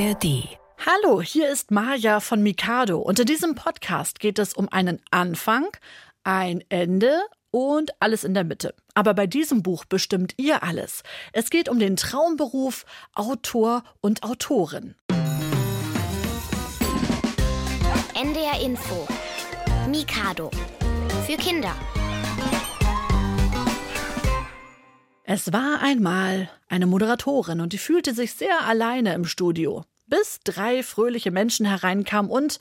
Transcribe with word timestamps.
ARD. 0.00 0.48
Hallo, 0.86 1.20
hier 1.20 1.50
ist 1.50 1.70
Maja 1.70 2.20
von 2.20 2.42
Mikado 2.42 3.00
und 3.00 3.18
in 3.18 3.26
diesem 3.26 3.54
Podcast 3.54 4.18
geht 4.18 4.38
es 4.38 4.54
um 4.54 4.66
einen 4.70 5.02
Anfang, 5.10 5.66
ein 6.24 6.64
Ende 6.70 7.20
und 7.50 7.90
alles 8.00 8.24
in 8.24 8.32
der 8.32 8.44
Mitte. 8.44 8.74
Aber 8.94 9.12
bei 9.12 9.26
diesem 9.26 9.62
Buch 9.62 9.84
bestimmt 9.84 10.32
ihr 10.38 10.62
alles. 10.62 11.02
Es 11.34 11.50
geht 11.50 11.68
um 11.68 11.78
den 11.78 11.96
Traumberuf 11.96 12.86
Autor 13.14 13.82
und 14.00 14.22
Autorin. 14.22 14.94
NDR 18.14 18.58
Info. 18.64 19.06
Mikado. 19.86 20.50
Für 21.26 21.36
Kinder. 21.36 21.74
Es 25.32 25.52
war 25.52 25.80
einmal 25.80 26.50
eine 26.68 26.86
Moderatorin 26.86 27.60
und 27.60 27.72
die 27.72 27.78
fühlte 27.78 28.14
sich 28.14 28.32
sehr 28.32 28.62
alleine 28.66 29.14
im 29.14 29.24
Studio, 29.24 29.84
bis 30.10 30.40
drei 30.44 30.82
fröhliche 30.82 31.30
Menschen 31.30 31.64
hereinkamen 31.64 32.30
und 32.30 32.58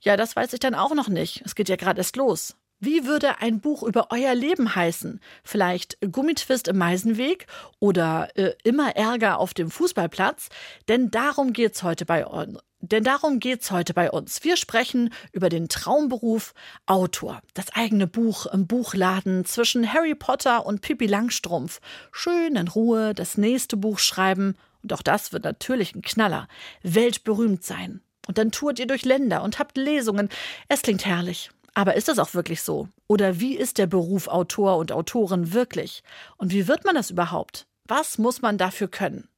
ja, 0.00 0.16
das 0.16 0.34
weiß 0.34 0.52
ich 0.52 0.60
dann 0.60 0.74
auch 0.74 0.94
noch 0.94 1.08
nicht. 1.08 1.42
Es 1.44 1.54
geht 1.54 1.68
ja 1.68 1.76
gerade 1.76 1.98
erst 1.98 2.16
los. 2.16 2.56
Wie 2.80 3.06
würde 3.06 3.40
ein 3.40 3.60
Buch 3.60 3.82
über 3.82 4.08
euer 4.10 4.34
Leben 4.36 4.76
heißen? 4.76 5.20
Vielleicht 5.42 5.98
Gummitwist 6.12 6.68
im 6.68 6.78
Meisenweg 6.78 7.48
oder 7.80 8.28
äh, 8.36 8.52
immer 8.62 8.94
Ärger 8.94 9.38
auf 9.38 9.52
dem 9.52 9.68
Fußballplatz? 9.68 10.48
Denn 10.86 11.10
darum 11.10 11.52
geht's 11.52 11.82
heute 11.82 12.04
bei 12.04 12.24
uns. 12.24 12.60
Denn 12.80 13.02
darum 13.02 13.40
geht's 13.40 13.72
heute 13.72 13.92
bei 13.92 14.08
uns. 14.12 14.44
Wir 14.44 14.56
sprechen 14.56 15.12
über 15.32 15.48
den 15.48 15.68
Traumberuf 15.68 16.54
Autor. 16.86 17.40
Das 17.54 17.74
eigene 17.74 18.06
Buch 18.06 18.46
im 18.46 18.68
Buchladen 18.68 19.44
zwischen 19.44 19.92
Harry 19.92 20.14
Potter 20.14 20.64
und 20.64 20.80
Pippi 20.80 21.06
Langstrumpf. 21.06 21.80
Schön 22.12 22.54
in 22.54 22.68
Ruhe 22.68 23.14
das 23.14 23.36
nächste 23.36 23.76
Buch 23.76 23.98
schreiben. 23.98 24.54
Auch 24.92 25.02
das 25.02 25.32
wird 25.32 25.44
natürlich 25.44 25.94
ein 25.94 26.02
Knaller. 26.02 26.48
Weltberühmt 26.82 27.64
sein. 27.64 28.00
Und 28.26 28.38
dann 28.38 28.50
tourt 28.52 28.78
ihr 28.78 28.86
durch 28.86 29.04
Länder 29.04 29.42
und 29.42 29.58
habt 29.58 29.76
Lesungen. 29.76 30.28
Es 30.68 30.82
klingt 30.82 31.06
herrlich. 31.06 31.50
Aber 31.74 31.94
ist 31.94 32.08
das 32.08 32.18
auch 32.18 32.34
wirklich 32.34 32.62
so? 32.62 32.88
Oder 33.06 33.40
wie 33.40 33.56
ist 33.56 33.78
der 33.78 33.86
Beruf 33.86 34.28
Autor 34.28 34.76
und 34.78 34.92
Autorin 34.92 35.52
wirklich? 35.52 36.02
Und 36.36 36.52
wie 36.52 36.66
wird 36.66 36.84
man 36.84 36.94
das 36.94 37.10
überhaupt? 37.10 37.66
Was 37.84 38.18
muss 38.18 38.42
man 38.42 38.58
dafür 38.58 38.88
können? 38.88 39.28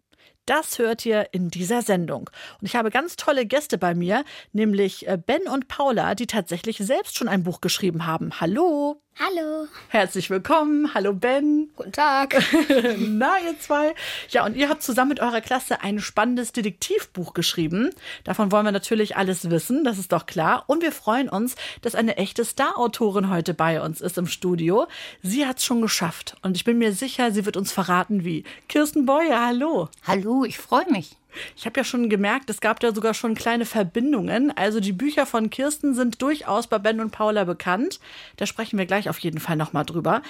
Das 0.46 0.78
hört 0.78 1.06
ihr 1.06 1.28
in 1.32 1.50
dieser 1.50 1.82
Sendung. 1.82 2.30
Und 2.60 2.66
ich 2.66 2.74
habe 2.74 2.90
ganz 2.90 3.16
tolle 3.16 3.46
Gäste 3.46 3.78
bei 3.78 3.94
mir, 3.94 4.24
nämlich 4.52 5.06
äh, 5.06 5.16
Ben 5.16 5.46
und 5.46 5.68
Paula, 5.68 6.14
die 6.14 6.26
tatsächlich 6.26 6.78
selbst 6.78 7.16
schon 7.16 7.28
ein 7.28 7.44
Buch 7.44 7.60
geschrieben 7.60 8.06
haben. 8.06 8.40
Hallo! 8.40 9.00
Hallo. 9.18 9.66
Herzlich 9.88 10.30
willkommen. 10.30 10.94
Hallo 10.94 11.12
Ben. 11.12 11.70
Guten 11.76 11.92
Tag. 11.92 12.42
Na, 12.98 13.38
ihr 13.44 13.58
zwei. 13.58 13.94
Ja, 14.30 14.46
und 14.46 14.56
ihr 14.56 14.68
habt 14.70 14.82
zusammen 14.82 15.10
mit 15.10 15.20
eurer 15.20 15.42
Klasse 15.42 15.82
ein 15.82 15.98
spannendes 15.98 16.52
Detektivbuch 16.52 17.34
geschrieben. 17.34 17.90
Davon 18.24 18.50
wollen 18.50 18.64
wir 18.64 18.72
natürlich 18.72 19.16
alles 19.16 19.50
wissen, 19.50 19.84
das 19.84 19.98
ist 19.98 20.12
doch 20.12 20.24
klar. 20.24 20.64
Und 20.68 20.82
wir 20.82 20.92
freuen 20.92 21.28
uns, 21.28 21.54
dass 21.82 21.94
eine 21.94 22.16
echte 22.16 22.44
Star-Autorin 22.44 23.28
heute 23.28 23.52
bei 23.52 23.82
uns 23.82 24.00
ist 24.00 24.16
im 24.16 24.26
Studio. 24.26 24.86
Sie 25.22 25.46
hat 25.46 25.58
es 25.58 25.64
schon 25.64 25.82
geschafft. 25.82 26.36
Und 26.42 26.56
ich 26.56 26.64
bin 26.64 26.78
mir 26.78 26.92
sicher, 26.92 27.30
sie 27.30 27.44
wird 27.44 27.58
uns 27.58 27.72
verraten, 27.72 28.24
wie. 28.24 28.44
Kirsten 28.68 29.04
Beuer, 29.04 29.44
hallo. 29.44 29.90
Hallo, 30.06 30.44
ich 30.44 30.56
freue 30.56 30.90
mich. 30.90 31.19
Ich 31.56 31.66
habe 31.66 31.78
ja 31.80 31.84
schon 31.84 32.08
gemerkt, 32.08 32.50
es 32.50 32.60
gab 32.60 32.80
da 32.80 32.94
sogar 32.94 33.14
schon 33.14 33.34
kleine 33.34 33.66
Verbindungen. 33.66 34.56
Also 34.56 34.80
die 34.80 34.92
Bücher 34.92 35.26
von 35.26 35.50
Kirsten 35.50 35.94
sind 35.94 36.22
durchaus 36.22 36.66
bei 36.66 36.78
Ben 36.78 37.00
und 37.00 37.10
Paula 37.10 37.44
bekannt. 37.44 38.00
Da 38.36 38.46
sprechen 38.46 38.78
wir 38.78 38.86
gleich 38.86 39.08
auf 39.08 39.18
jeden 39.18 39.40
Fall 39.40 39.56
nochmal 39.56 39.84
drüber. 39.84 40.22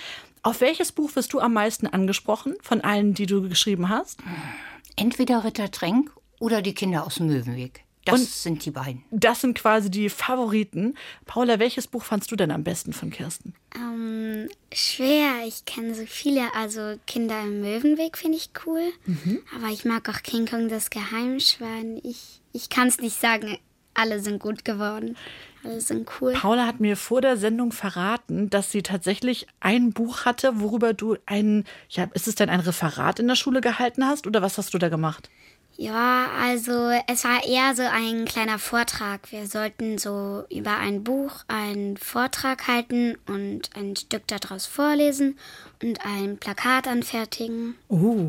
Auf 0.42 0.60
welches 0.60 0.92
Buch 0.92 1.14
wirst 1.16 1.32
du 1.32 1.40
am 1.40 1.52
meisten 1.52 1.86
angesprochen 1.86 2.56
von 2.62 2.80
allen, 2.80 3.14
die 3.14 3.26
du 3.26 3.48
geschrieben 3.48 3.88
hast? 3.88 4.20
Entweder 4.96 5.44
Ritter 5.44 5.70
Tränk 5.70 6.10
oder 6.38 6.62
die 6.62 6.74
Kinder 6.74 7.06
aus 7.06 7.16
dem 7.16 7.26
Möwenweg. 7.26 7.84
Das 8.06 8.20
Und- 8.20 8.28
sind 8.28 8.64
die 8.64 8.70
beiden. 8.70 9.04
Das 9.10 9.42
sind 9.42 9.58
quasi 9.58 9.90
die 9.90 10.08
Favoriten. 10.08 10.94
Paula, 11.26 11.58
welches 11.58 11.86
Buch 11.86 12.02
fandst 12.02 12.30
du 12.32 12.36
denn 12.36 12.50
am 12.50 12.64
besten 12.64 12.92
von 12.94 13.10
Kirsten? 13.10 13.54
Ähm, 13.74 14.48
schwer. 14.72 15.44
Ich 15.46 15.66
kenne 15.66 15.94
so 15.94 16.04
viele. 16.06 16.54
Also 16.54 16.94
Kinder 17.06 17.40
im 17.42 17.60
Möwenweg 17.60 18.16
finde 18.16 18.38
ich 18.38 18.50
cool. 18.66 18.82
Aber 19.54 19.68
ich 19.70 19.84
mag 19.84 20.08
auch 20.08 20.22
King 20.22 20.46
Kong 20.46 20.68
das 20.68 20.88
Geheimschwein. 20.90 22.00
Ich, 22.02 22.40
ich 22.52 22.70
kann 22.70 22.88
es 22.88 22.98
nicht 23.00 23.20
sagen. 23.20 23.58
Alle 23.92 24.20
sind 24.20 24.38
gut 24.40 24.64
geworden. 24.64 25.16
Alle 25.62 25.80
sind 25.80 26.08
cool. 26.20 26.32
Paula 26.32 26.66
hat 26.66 26.80
mir 26.80 26.96
vor 26.96 27.20
der 27.20 27.36
Sendung 27.36 27.70
verraten, 27.72 28.48
dass 28.48 28.70
sie 28.70 28.82
tatsächlich 28.82 29.46
ein 29.58 29.92
Buch 29.92 30.24
hatte, 30.24 30.60
worüber 30.60 30.94
du 30.94 31.16
ein, 31.26 31.64
ja, 31.90 32.08
ist 32.14 32.28
es 32.28 32.36
denn 32.36 32.48
ein 32.48 32.60
Referat 32.60 33.18
in 33.18 33.28
der 33.28 33.34
Schule 33.34 33.60
gehalten 33.60 34.06
hast 34.06 34.26
oder 34.26 34.40
was 34.40 34.56
hast 34.56 34.72
du 34.72 34.78
da 34.78 34.88
gemacht? 34.88 35.28
Ja, 35.80 36.28
also 36.38 36.90
es 37.06 37.24
war 37.24 37.42
eher 37.42 37.74
so 37.74 37.80
ein 37.80 38.26
kleiner 38.26 38.58
Vortrag. 38.58 39.32
Wir 39.32 39.46
sollten 39.46 39.96
so 39.96 40.44
über 40.50 40.76
ein 40.76 41.04
Buch 41.04 41.32
einen 41.48 41.96
Vortrag 41.96 42.68
halten 42.68 43.16
und 43.26 43.70
ein 43.74 43.96
Stück 43.96 44.26
daraus 44.26 44.66
vorlesen 44.66 45.38
und 45.82 46.04
ein 46.04 46.36
Plakat 46.36 46.86
anfertigen. 46.86 47.76
Oh. 47.88 48.28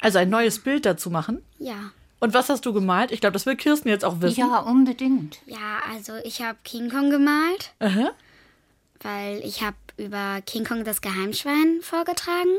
Also 0.00 0.18
ein 0.20 0.30
neues 0.30 0.60
Bild 0.60 0.86
dazu 0.86 1.10
machen? 1.10 1.42
Ja. 1.58 1.90
Und 2.20 2.32
was 2.32 2.48
hast 2.48 2.64
du 2.64 2.72
gemalt? 2.72 3.10
Ich 3.10 3.20
glaube, 3.20 3.32
das 3.32 3.44
will 3.44 3.56
Kirsten 3.56 3.88
jetzt 3.88 4.04
auch 4.04 4.20
wissen. 4.20 4.38
Ja, 4.38 4.60
unbedingt. 4.60 5.40
Ja, 5.46 5.80
also 5.92 6.12
ich 6.22 6.42
habe 6.42 6.58
King 6.62 6.90
Kong 6.90 7.10
gemalt. 7.10 7.72
Aha. 7.80 8.12
weil 9.00 9.40
ich 9.44 9.62
habe 9.62 9.76
über 9.96 10.40
King 10.46 10.64
Kong 10.64 10.84
das 10.84 11.00
Geheimschwein 11.00 11.80
vorgetragen 11.82 12.54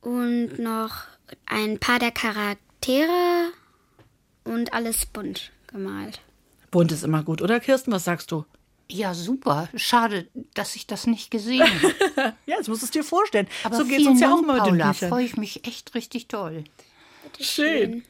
und 0.00 0.60
noch 0.60 0.92
ein 1.46 1.80
paar 1.80 1.98
der 1.98 2.12
Charaktere 2.12 2.69
und 4.44 4.72
alles 4.72 5.06
bunt 5.06 5.52
gemalt. 5.66 6.20
Bunt 6.70 6.92
ist 6.92 7.04
immer 7.04 7.22
gut, 7.22 7.42
oder 7.42 7.60
Kirsten? 7.60 7.92
Was 7.92 8.04
sagst 8.04 8.30
du? 8.30 8.44
Ja, 8.88 9.14
super. 9.14 9.68
Schade, 9.76 10.28
dass 10.54 10.74
ich 10.74 10.86
das 10.86 11.06
nicht 11.06 11.30
gesehen 11.30 11.62
habe. 11.62 12.34
Ja, 12.46 12.56
jetzt 12.56 12.68
musst 12.68 12.82
du 12.82 12.86
es 12.86 12.90
dir 12.90 13.04
vorstellen. 13.04 13.46
Aber 13.62 13.76
so 13.76 13.84
geht 13.84 14.00
es 14.00 14.06
uns 14.06 14.20
ja 14.20 14.32
auch 14.32 14.42
immer 14.42 14.54
mit 14.54 14.66
den 14.66 14.78
Paula. 14.78 14.92
Büchern. 14.92 15.08
Freue 15.08 15.24
ich 15.24 15.36
mich 15.36 15.66
echt 15.66 15.94
richtig 15.94 16.28
toll. 16.28 16.64
Schön. 17.40 18.04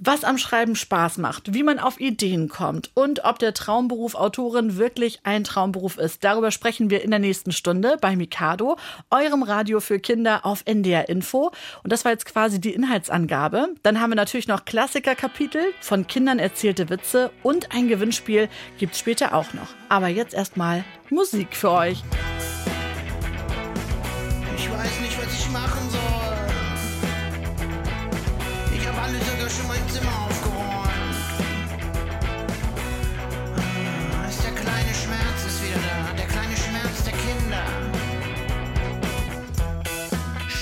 Was 0.00 0.22
am 0.22 0.38
Schreiben 0.38 0.76
Spaß 0.76 1.18
macht, 1.18 1.54
wie 1.54 1.64
man 1.64 1.80
auf 1.80 1.98
Ideen 1.98 2.48
kommt 2.48 2.92
und 2.94 3.24
ob 3.24 3.40
der 3.40 3.52
Traumberuf 3.52 4.14
Autorin 4.14 4.76
wirklich 4.76 5.18
ein 5.24 5.42
Traumberuf 5.42 5.98
ist. 5.98 6.22
Darüber 6.22 6.52
sprechen 6.52 6.88
wir 6.88 7.02
in 7.02 7.10
der 7.10 7.18
nächsten 7.18 7.50
Stunde 7.50 7.96
bei 8.00 8.14
Mikado, 8.14 8.76
eurem 9.10 9.42
Radio 9.42 9.80
für 9.80 9.98
Kinder 9.98 10.46
auf 10.46 10.62
NDR 10.66 11.08
Info. 11.08 11.50
Und 11.82 11.92
das 11.92 12.04
war 12.04 12.12
jetzt 12.12 12.26
quasi 12.26 12.60
die 12.60 12.74
Inhaltsangabe. 12.74 13.70
Dann 13.82 14.00
haben 14.00 14.12
wir 14.12 14.16
natürlich 14.16 14.46
noch 14.46 14.64
Klassikerkapitel, 14.64 15.62
von 15.80 16.06
Kindern 16.06 16.38
erzählte 16.38 16.90
Witze 16.90 17.32
und 17.42 17.72
ein 17.72 17.88
Gewinnspiel 17.88 18.48
gibt's 18.78 19.00
später 19.00 19.34
auch 19.34 19.52
noch. 19.52 19.74
Aber 19.88 20.06
jetzt 20.06 20.32
erstmal 20.32 20.84
Musik 21.10 21.56
für 21.56 21.72
euch. 21.72 22.04
Ich 24.56 24.70
weiß 24.70 25.00
nicht, 25.00 25.18
was 25.18 25.34
ich 25.34 25.50
machen 25.50 25.90
soll. 25.90 25.97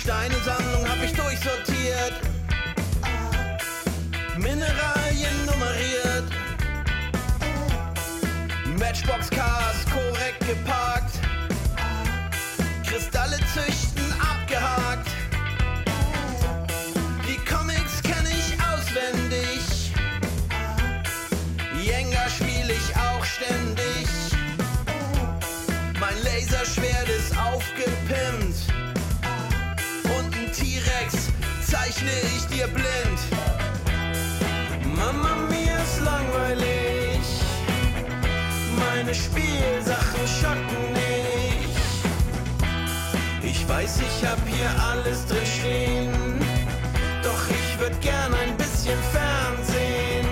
Steinesammlung 0.06 0.88
habe 0.88 1.04
ich 1.04 1.12
durchsortiert. 1.12 2.12
Mineralien 4.36 5.46
nummeriert. 5.46 6.30
Matchbox 8.78 9.28
Cars 9.30 9.84
korrekt 9.92 10.46
geparkt. 10.46 11.05
Zeichne 31.96 32.10
ich 32.36 32.46
dir 32.46 32.66
blind. 32.68 33.20
Mama, 34.96 35.36
mir 35.48 35.76
ist 35.82 36.00
langweilig. 36.04 37.20
Meine 38.78 39.14
Spielsachen 39.14 40.26
schocken 40.26 40.92
nicht. 40.92 41.78
Ich 43.42 43.68
weiß, 43.68 44.00
ich 44.00 44.28
hab 44.28 44.38
hier 44.46 44.70
alles 44.90 45.26
drin 45.26 45.46
stehen. 45.46 46.12
Doch 47.22 47.48
ich 47.48 47.78
würd 47.80 48.00
gern 48.00 48.34
ein 48.34 48.56
bisschen 48.56 48.98
Fernsehen. 49.12 50.26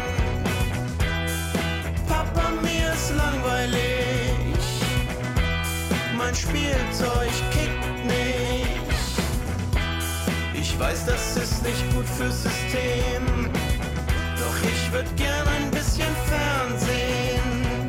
Papa, 2.08 2.50
mir 2.62 2.92
ist 2.92 3.10
langweilig. 3.16 3.80
Mein 6.16 6.34
Spielzeug 6.34 7.53
Ich 10.74 10.80
weiß, 10.80 11.06
das 11.06 11.36
ist 11.36 11.62
nicht 11.62 11.94
gut 11.94 12.04
fürs 12.04 12.42
System. 12.42 13.48
Doch 14.36 14.68
ich 14.68 14.92
würd 14.92 15.06
gern 15.16 15.46
ein 15.46 15.70
bisschen 15.70 16.10
Fernsehen. 16.26 17.88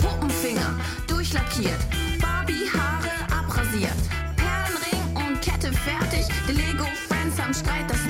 Puppenfinger 0.00 0.78
durchlackiert, 1.08 1.80
Barbie-Haare 2.20 3.10
abrasiert, 3.36 3.98
Perlenring 4.36 5.26
und 5.26 5.42
Kette 5.42 5.72
fertig. 5.72 6.28
Die 6.48 6.52
Lego 6.52 6.84
Friends 7.08 7.36
haben 7.42 7.52
Streit, 7.52 7.90
das 7.90 8.06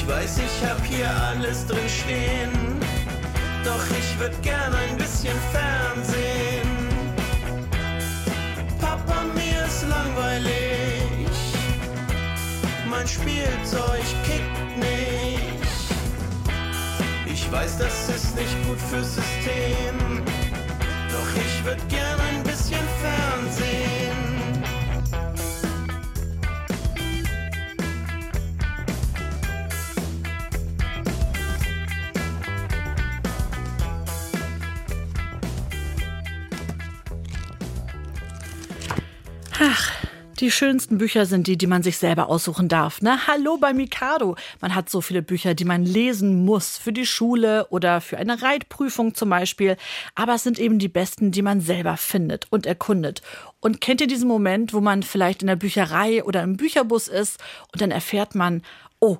Ich 0.00 0.08
weiß, 0.08 0.38
ich 0.38 0.68
hab 0.68 0.82
hier 0.86 1.10
alles 1.28 1.66
drin 1.66 1.88
stehen. 1.88 2.50
Doch 3.62 3.84
ich 3.98 4.18
würd 4.18 4.42
gern 4.42 4.72
ein 4.72 4.96
bisschen 4.96 5.36
Fernsehen. 5.52 6.70
Papa, 8.80 9.22
mir 9.34 9.66
ist 9.66 9.86
langweilig. 9.86 11.28
Mein 12.88 13.06
Spielzeug 13.06 14.06
kickt 14.24 14.78
nicht. 14.78 15.40
Ich 17.26 17.52
weiß, 17.52 17.76
das 17.76 18.08
ist 18.08 18.34
nicht 18.36 18.56
gut 18.66 18.80
fürs 18.80 19.16
System. 19.16 20.24
Doch 21.12 21.30
ich 21.36 21.64
würd 21.64 21.88
gern 21.90 22.18
ein 22.20 22.42
bisschen 22.42 22.49
Ach, 39.62 39.92
die 40.40 40.50
schönsten 40.50 40.96
Bücher 40.96 41.26
sind 41.26 41.46
die, 41.46 41.58
die 41.58 41.66
man 41.66 41.82
sich 41.82 41.98
selber 41.98 42.30
aussuchen 42.30 42.68
darf. 42.68 43.02
Na, 43.02 43.26
hallo 43.26 43.58
bei 43.58 43.74
Mikado. 43.74 44.36
Man 44.62 44.74
hat 44.74 44.88
so 44.88 45.02
viele 45.02 45.20
Bücher, 45.20 45.52
die 45.52 45.66
man 45.66 45.84
lesen 45.84 46.46
muss. 46.46 46.78
Für 46.78 46.94
die 46.94 47.04
Schule 47.04 47.66
oder 47.68 48.00
für 48.00 48.16
eine 48.16 48.40
Reitprüfung 48.40 49.14
zum 49.14 49.28
Beispiel. 49.28 49.76
Aber 50.14 50.36
es 50.36 50.44
sind 50.44 50.58
eben 50.58 50.78
die 50.78 50.88
besten, 50.88 51.30
die 51.30 51.42
man 51.42 51.60
selber 51.60 51.98
findet 51.98 52.46
und 52.48 52.64
erkundet. 52.64 53.20
Und 53.60 53.82
kennt 53.82 54.00
ihr 54.00 54.06
diesen 54.06 54.28
Moment, 54.28 54.72
wo 54.72 54.80
man 54.80 55.02
vielleicht 55.02 55.42
in 55.42 55.48
der 55.48 55.56
Bücherei 55.56 56.24
oder 56.24 56.42
im 56.42 56.56
Bücherbus 56.56 57.06
ist 57.06 57.38
und 57.70 57.82
dann 57.82 57.90
erfährt 57.90 58.34
man, 58.34 58.62
oh, 58.98 59.18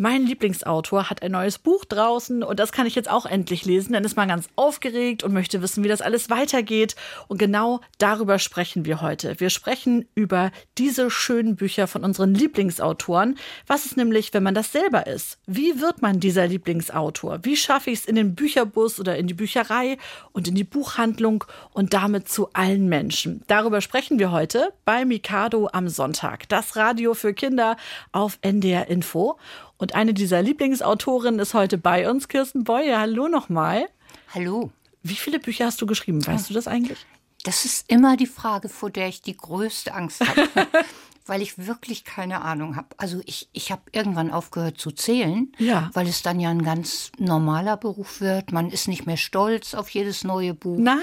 mein 0.00 0.24
Lieblingsautor 0.24 1.10
hat 1.10 1.22
ein 1.22 1.32
neues 1.32 1.58
Buch 1.58 1.84
draußen 1.84 2.42
und 2.42 2.58
das 2.58 2.72
kann 2.72 2.86
ich 2.86 2.94
jetzt 2.94 3.10
auch 3.10 3.26
endlich 3.26 3.66
lesen. 3.66 3.92
Dann 3.92 4.02
ist 4.02 4.16
man 4.16 4.28
ganz 4.28 4.48
aufgeregt 4.56 5.22
und 5.22 5.34
möchte 5.34 5.60
wissen, 5.60 5.84
wie 5.84 5.88
das 5.88 6.00
alles 6.00 6.30
weitergeht. 6.30 6.96
Und 7.28 7.36
genau 7.36 7.80
darüber 7.98 8.38
sprechen 8.38 8.86
wir 8.86 9.02
heute. 9.02 9.38
Wir 9.40 9.50
sprechen 9.50 10.08
über 10.14 10.52
diese 10.78 11.10
schönen 11.10 11.54
Bücher 11.54 11.86
von 11.86 12.02
unseren 12.02 12.34
Lieblingsautoren. 12.34 13.36
Was 13.66 13.84
ist 13.84 13.98
nämlich, 13.98 14.32
wenn 14.32 14.42
man 14.42 14.54
das 14.54 14.72
selber 14.72 15.06
ist? 15.06 15.38
Wie 15.46 15.82
wird 15.82 16.00
man 16.00 16.18
dieser 16.18 16.46
Lieblingsautor? 16.46 17.40
Wie 17.42 17.58
schaffe 17.58 17.90
ich 17.90 17.98
es 17.98 18.06
in 18.06 18.14
den 18.14 18.34
Bücherbus 18.34 19.00
oder 19.00 19.18
in 19.18 19.26
die 19.26 19.34
Bücherei 19.34 19.98
und 20.32 20.48
in 20.48 20.54
die 20.54 20.64
Buchhandlung 20.64 21.44
und 21.74 21.92
damit 21.92 22.26
zu 22.26 22.50
allen 22.54 22.88
Menschen? 22.88 23.42
Darüber 23.48 23.82
sprechen 23.82 24.18
wir 24.18 24.32
heute 24.32 24.72
bei 24.86 25.04
Mikado 25.04 25.68
am 25.70 25.90
Sonntag. 25.90 26.48
Das 26.48 26.74
Radio 26.76 27.12
für 27.12 27.34
Kinder 27.34 27.76
auf 28.12 28.38
NDR 28.40 28.88
Info. 28.88 29.36
Und 29.80 29.94
eine 29.94 30.12
dieser 30.12 30.42
Lieblingsautorinnen 30.42 31.40
ist 31.40 31.54
heute 31.54 31.78
bei 31.78 32.08
uns, 32.10 32.28
Kirsten 32.28 32.64
Boye. 32.64 32.98
Hallo 32.98 33.28
nochmal. 33.28 33.88
Hallo. 34.34 34.70
Wie 35.02 35.14
viele 35.14 35.38
Bücher 35.40 35.64
hast 35.64 35.80
du 35.80 35.86
geschrieben? 35.86 36.24
Weißt 36.26 36.50
du 36.50 36.54
das 36.54 36.68
eigentlich? 36.68 36.98
Das 37.44 37.64
ist 37.64 37.90
immer 37.90 38.18
die 38.18 38.26
Frage, 38.26 38.68
vor 38.68 38.90
der 38.90 39.08
ich 39.08 39.22
die 39.22 39.34
größte 39.38 39.94
Angst 39.94 40.20
habe. 40.20 40.48
weil 41.26 41.40
ich 41.40 41.66
wirklich 41.66 42.04
keine 42.04 42.42
Ahnung 42.42 42.76
habe. 42.76 42.88
Also 42.98 43.22
ich, 43.24 43.48
ich 43.54 43.72
habe 43.72 43.80
irgendwann 43.92 44.30
aufgehört 44.30 44.76
zu 44.76 44.90
zählen, 44.90 45.50
Ja. 45.56 45.88
weil 45.94 46.06
es 46.08 46.20
dann 46.22 46.40
ja 46.40 46.50
ein 46.50 46.62
ganz 46.62 47.10
normaler 47.18 47.78
Beruf 47.78 48.20
wird. 48.20 48.52
Man 48.52 48.68
ist 48.70 48.86
nicht 48.86 49.06
mehr 49.06 49.16
stolz 49.16 49.72
auf 49.72 49.88
jedes 49.88 50.24
neue 50.24 50.52
Buch. 50.52 50.76
Nein? 50.78 50.98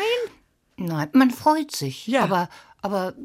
Nein, 0.76 1.10
man 1.14 1.32
freut 1.32 1.76
sich. 1.76 2.06
Ja. 2.06 2.22
Aber, 2.24 2.50
aber 2.84 3.16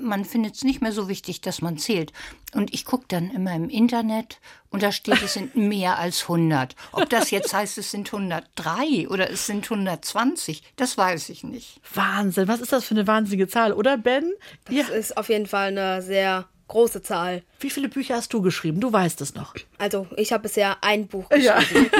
man 0.00 0.24
findet 0.24 0.56
es 0.56 0.64
nicht 0.64 0.82
mehr 0.82 0.92
so 0.92 1.08
wichtig, 1.08 1.40
dass 1.40 1.62
man 1.62 1.78
zählt. 1.78 2.12
Und 2.54 2.74
ich 2.74 2.84
gucke 2.84 3.04
dann 3.08 3.30
immer 3.30 3.54
im 3.54 3.68
Internet 3.68 4.40
und 4.70 4.82
da 4.82 4.92
steht, 4.92 5.22
es 5.22 5.34
sind 5.34 5.56
mehr 5.56 5.98
als 5.98 6.22
100. 6.22 6.74
Ob 6.92 7.08
das 7.08 7.30
jetzt 7.30 7.54
heißt, 7.54 7.78
es 7.78 7.90
sind 7.90 8.12
103 8.12 9.08
oder 9.08 9.30
es 9.30 9.46
sind 9.46 9.64
120, 9.64 10.62
das 10.76 10.98
weiß 10.98 11.28
ich 11.28 11.44
nicht. 11.44 11.80
Wahnsinn. 11.94 12.48
Was 12.48 12.60
ist 12.60 12.72
das 12.72 12.84
für 12.84 12.94
eine 12.94 13.06
wahnsinnige 13.06 13.48
Zahl, 13.48 13.72
oder 13.72 13.96
Ben? 13.96 14.32
Das 14.64 14.88
ist 14.88 15.16
auf 15.16 15.28
jeden 15.28 15.46
Fall 15.46 15.68
eine 15.68 16.02
sehr 16.02 16.48
große 16.70 17.02
Zahl. 17.02 17.42
Wie 17.58 17.68
viele 17.68 17.88
Bücher 17.88 18.14
hast 18.16 18.32
du 18.32 18.40
geschrieben? 18.40 18.80
Du 18.80 18.92
weißt 18.92 19.20
es 19.20 19.34
noch. 19.34 19.54
Also 19.78 20.06
ich 20.16 20.32
habe 20.32 20.44
bisher 20.44 20.78
ein 20.82 21.06
Buch 21.06 21.28
geschrieben. 21.28 21.90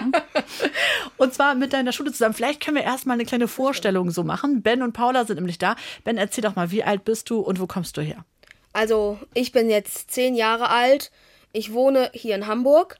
Und 1.18 1.34
zwar 1.34 1.54
mit 1.54 1.72
deiner 1.72 1.92
Schule 1.92 2.12
zusammen. 2.12 2.34
Vielleicht 2.34 2.64
können 2.64 2.76
wir 2.76 2.84
erstmal 2.84 3.14
eine 3.14 3.26
kleine 3.26 3.48
Vorstellung 3.48 4.10
so 4.10 4.24
machen. 4.24 4.62
Ben 4.62 4.82
und 4.82 4.92
Paula 4.92 5.26
sind 5.26 5.36
nämlich 5.36 5.58
da. 5.58 5.76
Ben, 6.04 6.16
erzähl 6.16 6.42
doch 6.42 6.56
mal, 6.56 6.70
wie 6.70 6.82
alt 6.82 7.04
bist 7.04 7.28
du 7.28 7.40
und 7.40 7.60
wo 7.60 7.66
kommst 7.66 7.96
du 7.96 8.00
her? 8.00 8.24
Also 8.72 9.18
ich 9.34 9.52
bin 9.52 9.68
jetzt 9.68 10.10
zehn 10.10 10.34
Jahre 10.34 10.70
alt. 10.70 11.10
Ich 11.52 11.72
wohne 11.72 12.10
hier 12.14 12.36
in 12.36 12.46
Hamburg 12.46 12.98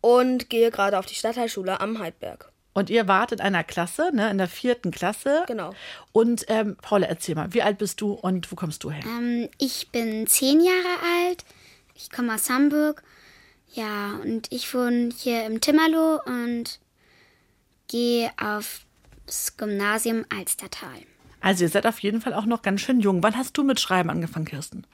und 0.00 0.48
gehe 0.48 0.70
gerade 0.70 0.98
auf 0.98 1.06
die 1.06 1.16
Stadtteilschule 1.16 1.80
am 1.80 1.98
Heidberg. 1.98 2.52
Und 2.74 2.90
ihr 2.90 3.06
wart 3.06 3.30
in 3.30 3.40
einer 3.40 3.62
Klasse, 3.62 4.10
ne, 4.12 4.28
in 4.30 4.38
der 4.38 4.48
vierten 4.48 4.90
Klasse. 4.90 5.44
Genau. 5.46 5.72
Und 6.12 6.44
ähm, 6.48 6.76
Paula, 6.82 7.06
erzähl 7.06 7.36
mal, 7.36 7.54
wie 7.54 7.62
alt 7.62 7.78
bist 7.78 8.00
du 8.00 8.12
und 8.12 8.50
wo 8.50 8.56
kommst 8.56 8.82
du 8.82 8.90
her? 8.90 9.04
Ähm, 9.06 9.48
ich 9.58 9.90
bin 9.90 10.26
zehn 10.26 10.60
Jahre 10.60 10.98
alt. 11.20 11.44
Ich 11.94 12.10
komme 12.10 12.34
aus 12.34 12.50
Hamburg. 12.50 13.04
Ja, 13.72 14.18
und 14.24 14.50
ich 14.52 14.74
wohne 14.74 15.10
hier 15.16 15.46
im 15.46 15.60
Timmerloh 15.60 16.20
und 16.26 16.80
gehe 17.88 18.30
aufs 18.40 19.56
Gymnasium 19.56 20.24
Alstertal. 20.28 21.02
Also 21.40 21.64
ihr 21.64 21.70
seid 21.70 21.86
auf 21.86 22.00
jeden 22.00 22.20
Fall 22.20 22.34
auch 22.34 22.46
noch 22.46 22.62
ganz 22.62 22.80
schön 22.80 23.00
jung. 23.00 23.22
Wann 23.22 23.36
hast 23.36 23.56
du 23.56 23.62
mit 23.62 23.78
Schreiben 23.78 24.10
angefangen, 24.10 24.46
Kirsten? 24.46 24.84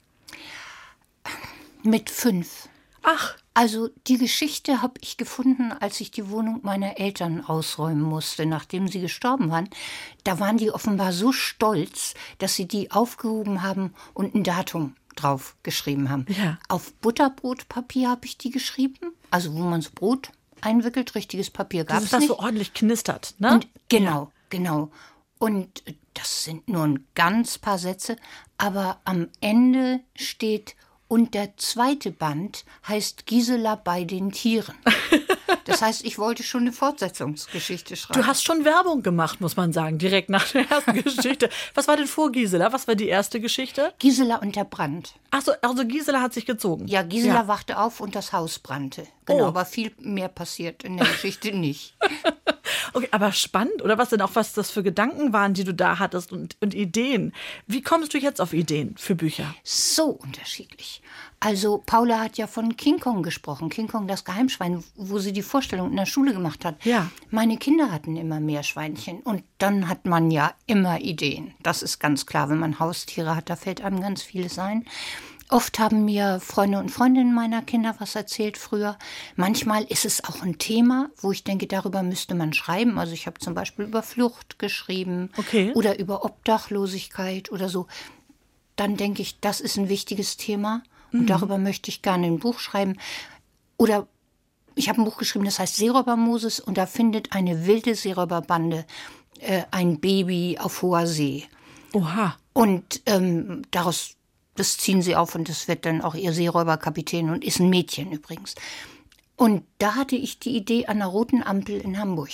Mit 1.82 2.10
fünf. 2.10 2.68
Ach, 3.02 3.36
Also 3.52 3.90
die 4.06 4.18
Geschichte 4.18 4.80
habe 4.80 4.94
ich 5.00 5.16
gefunden, 5.16 5.72
als 5.72 6.00
ich 6.00 6.10
die 6.10 6.30
Wohnung 6.30 6.60
meiner 6.62 6.98
Eltern 6.98 7.44
ausräumen 7.44 8.02
musste, 8.02 8.46
nachdem 8.46 8.86
sie 8.86 9.00
gestorben 9.00 9.50
waren. 9.50 9.68
Da 10.22 10.38
waren 10.38 10.56
die 10.56 10.70
offenbar 10.70 11.12
so 11.12 11.32
stolz, 11.32 12.14
dass 12.38 12.54
sie 12.54 12.68
die 12.68 12.92
aufgehoben 12.92 13.62
haben 13.62 13.92
und 14.14 14.34
ein 14.34 14.44
Datum 14.44 14.94
drauf 15.16 15.56
geschrieben 15.62 16.10
haben. 16.10 16.26
Ja. 16.28 16.58
Auf 16.68 16.94
Butterbrotpapier 16.94 18.08
habe 18.08 18.26
ich 18.26 18.38
die 18.38 18.50
geschrieben, 18.50 19.12
also 19.30 19.52
wo 19.54 19.58
man 19.58 19.82
so 19.82 19.90
Brot 19.94 20.30
einwickelt, 20.60 21.14
richtiges 21.14 21.50
Papier 21.50 21.84
gab 21.84 21.96
das 21.96 22.04
es 22.04 22.04
ist 22.04 22.12
das 22.12 22.20
nicht. 22.20 22.28
so 22.28 22.38
ordentlich 22.38 22.74
knistert, 22.74 23.34
ne? 23.38 23.54
Und 23.54 23.68
genau, 23.88 24.30
genau. 24.50 24.90
Und 25.38 25.82
das 26.14 26.44
sind 26.44 26.68
nur 26.68 26.84
ein 26.84 27.06
ganz 27.14 27.58
paar 27.58 27.78
Sätze, 27.78 28.16
aber 28.58 29.00
am 29.04 29.28
Ende 29.40 30.00
steht 30.14 30.76
und 31.10 31.34
der 31.34 31.56
zweite 31.56 32.12
Band 32.12 32.64
heißt 32.88 33.26
Gisela 33.26 33.74
bei 33.74 34.04
den 34.04 34.30
Tieren. 34.32 34.76
Das 35.64 35.82
heißt, 35.82 36.04
ich 36.04 36.18
wollte 36.18 36.42
schon 36.42 36.62
eine 36.62 36.72
Fortsetzungsgeschichte 36.72 37.94
schreiben. 37.96 38.20
Du 38.20 38.26
hast 38.26 38.44
schon 38.44 38.64
Werbung 38.64 39.02
gemacht, 39.02 39.40
muss 39.40 39.56
man 39.56 39.72
sagen, 39.72 39.98
direkt 39.98 40.28
nach 40.28 40.48
der 40.50 40.68
ersten 40.68 40.94
Geschichte. 41.04 41.48
Was 41.74 41.86
war 41.86 41.96
denn 41.96 42.06
vor 42.06 42.32
Gisela? 42.32 42.72
Was 42.72 42.88
war 42.88 42.94
die 42.96 43.06
erste 43.08 43.40
Geschichte? 43.40 43.92
Gisela 43.98 44.36
und 44.36 44.56
der 44.56 44.64
Brand. 44.64 45.14
Ach 45.30 45.42
so, 45.42 45.52
also 45.62 45.84
Gisela 45.84 46.22
hat 46.22 46.34
sich 46.34 46.46
gezogen. 46.46 46.86
Ja, 46.88 47.02
Gisela 47.02 47.34
Ja. 47.34 47.48
wachte 47.48 47.78
auf 47.78 48.00
und 48.00 48.14
das 48.16 48.32
Haus 48.32 48.58
brannte. 48.58 49.06
Genau, 49.26 49.44
Oh. 49.44 49.48
aber 49.48 49.64
viel 49.64 49.92
mehr 50.00 50.28
passiert 50.28 50.82
in 50.82 50.96
der 50.96 51.06
Geschichte 51.12 51.52
nicht. 51.52 51.94
Okay, 52.92 53.08
aber 53.10 53.32
spannend, 53.32 53.82
oder 53.82 53.98
was 53.98 54.10
denn 54.10 54.20
auch, 54.20 54.34
was 54.34 54.52
das 54.52 54.70
für 54.70 54.82
Gedanken 54.82 55.32
waren, 55.32 55.54
die 55.54 55.64
du 55.64 55.74
da 55.74 55.98
hattest 55.98 56.32
und, 56.32 56.56
und 56.60 56.74
Ideen. 56.74 57.32
Wie 57.66 57.82
kommst 57.82 58.14
du 58.14 58.18
jetzt 58.18 58.40
auf 58.40 58.52
Ideen 58.52 58.94
für 58.96 59.14
Bücher? 59.14 59.54
so 59.62 60.06
unterschiedlich. 60.06 61.02
Also 61.42 61.82
Paula 61.86 62.20
hat 62.20 62.36
ja 62.36 62.46
von 62.46 62.76
King 62.76 63.00
Kong 63.00 63.22
gesprochen, 63.22 63.70
King 63.70 63.88
Kong 63.88 64.06
das 64.06 64.24
Geheimschwein, 64.24 64.84
wo 64.94 65.18
sie 65.18 65.32
die 65.32 65.42
Vorstellung 65.42 65.90
in 65.90 65.96
der 65.96 66.04
Schule 66.04 66.34
gemacht 66.34 66.66
hat. 66.66 66.84
Ja. 66.84 67.10
Meine 67.30 67.56
Kinder 67.56 67.90
hatten 67.90 68.16
immer 68.16 68.40
Meerschweinchen 68.40 69.20
und 69.20 69.42
dann 69.56 69.88
hat 69.88 70.04
man 70.04 70.30
ja 70.30 70.52
immer 70.66 71.00
Ideen. 71.00 71.54
Das 71.62 71.82
ist 71.82 71.98
ganz 71.98 72.26
klar, 72.26 72.50
wenn 72.50 72.58
man 72.58 72.78
Haustiere 72.78 73.36
hat, 73.36 73.48
da 73.48 73.56
fällt 73.56 73.80
einem 73.80 74.00
ganz 74.00 74.22
vieles 74.22 74.58
ein. 74.58 74.84
Oft 75.50 75.78
haben 75.78 76.04
mir 76.04 76.40
Freunde 76.40 76.78
und 76.78 76.90
Freundinnen 76.90 77.34
meiner 77.34 77.62
Kinder 77.62 77.94
was 77.98 78.14
erzählt 78.14 78.56
früher. 78.56 78.96
Manchmal 79.36 79.82
ist 79.84 80.04
es 80.04 80.24
auch 80.24 80.42
ein 80.42 80.58
Thema, 80.58 81.10
wo 81.16 81.32
ich 81.32 81.44
denke, 81.44 81.66
darüber 81.66 82.02
müsste 82.02 82.34
man 82.34 82.52
schreiben. 82.52 82.98
Also 82.98 83.12
ich 83.12 83.26
habe 83.26 83.40
zum 83.40 83.54
Beispiel 83.54 83.86
über 83.86 84.02
Flucht 84.02 84.58
geschrieben 84.58 85.30
Okay. 85.36 85.72
oder 85.74 85.98
über 85.98 86.24
Obdachlosigkeit 86.24 87.50
oder 87.50 87.68
so 87.68 87.86
dann 88.80 88.96
denke 88.96 89.20
ich, 89.20 89.38
das 89.40 89.60
ist 89.60 89.76
ein 89.76 89.90
wichtiges 89.90 90.38
Thema. 90.38 90.82
Und 91.12 91.26
darüber 91.26 91.58
möchte 91.58 91.90
ich 91.90 92.00
gerne 92.00 92.26
ein 92.26 92.38
Buch 92.38 92.60
schreiben. 92.60 92.96
Oder 93.76 94.06
ich 94.74 94.88
habe 94.88 95.02
ein 95.02 95.04
Buch 95.04 95.18
geschrieben, 95.18 95.44
das 95.44 95.58
heißt 95.58 95.76
Seeräuber 95.76 96.16
Moses 96.16 96.60
und 96.60 96.78
da 96.78 96.86
findet 96.86 97.32
eine 97.32 97.66
wilde 97.66 97.94
Seeräuberbande 97.94 98.86
äh, 99.40 99.64
ein 99.70 100.00
Baby 100.00 100.56
auf 100.58 100.80
hoher 100.80 101.06
See. 101.06 101.44
Oha. 101.92 102.36
Und 102.54 103.02
ähm, 103.04 103.62
daraus, 103.70 104.16
das 104.56 104.76
ziehen 104.76 105.02
sie 105.02 105.16
auf 105.16 105.34
und 105.34 105.48
das 105.48 105.68
wird 105.68 105.86
dann 105.86 106.02
auch 106.02 106.14
ihr 106.14 106.32
Seeräuberkapitän 106.32 107.30
und 107.30 107.44
ist 107.44 107.60
ein 107.60 107.70
Mädchen 107.70 108.12
übrigens. 108.12 108.54
Und 109.40 109.64
da 109.78 109.94
hatte 109.94 110.16
ich 110.16 110.38
die 110.38 110.54
Idee 110.54 110.84
einer 110.84 111.06
roten 111.06 111.42
Ampel 111.42 111.80
in 111.80 111.98
Hamburg. 111.98 112.28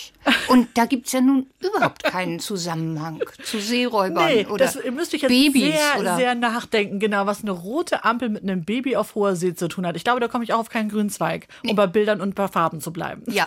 Und 0.48 0.66
da 0.74 0.86
gibt's 0.86 1.12
ja 1.12 1.20
nun 1.20 1.46
überhaupt 1.60 2.02
keinen 2.02 2.40
Zusammenhang 2.40 3.22
zu 3.44 3.60
Seeräubern 3.60 4.26
Nee, 4.26 4.46
oder 4.46 4.64
das 4.64 4.76
müsste 4.90 5.14
ich 5.14 5.22
jetzt 5.22 5.30
Babys 5.30 5.72
sehr, 5.72 6.00
oder 6.00 6.16
sehr 6.16 6.34
nachdenken, 6.34 6.98
genau, 6.98 7.24
was 7.26 7.42
eine 7.42 7.52
rote 7.52 8.04
Ampel 8.04 8.28
mit 8.28 8.42
einem 8.42 8.64
Baby 8.64 8.96
auf 8.96 9.14
hoher 9.14 9.36
See 9.36 9.54
zu 9.54 9.68
tun 9.68 9.86
hat. 9.86 9.94
Ich 9.94 10.02
glaube, 10.02 10.18
da 10.18 10.26
komme 10.26 10.42
ich 10.42 10.52
auch 10.52 10.58
auf 10.58 10.68
keinen 10.68 10.88
grünen 10.88 11.08
Zweig, 11.08 11.46
um 11.64 11.76
bei 11.76 11.86
Bildern 11.86 12.20
und 12.20 12.34
bei 12.34 12.48
Farben 12.48 12.80
zu 12.80 12.92
bleiben. 12.92 13.22
Ja, 13.30 13.46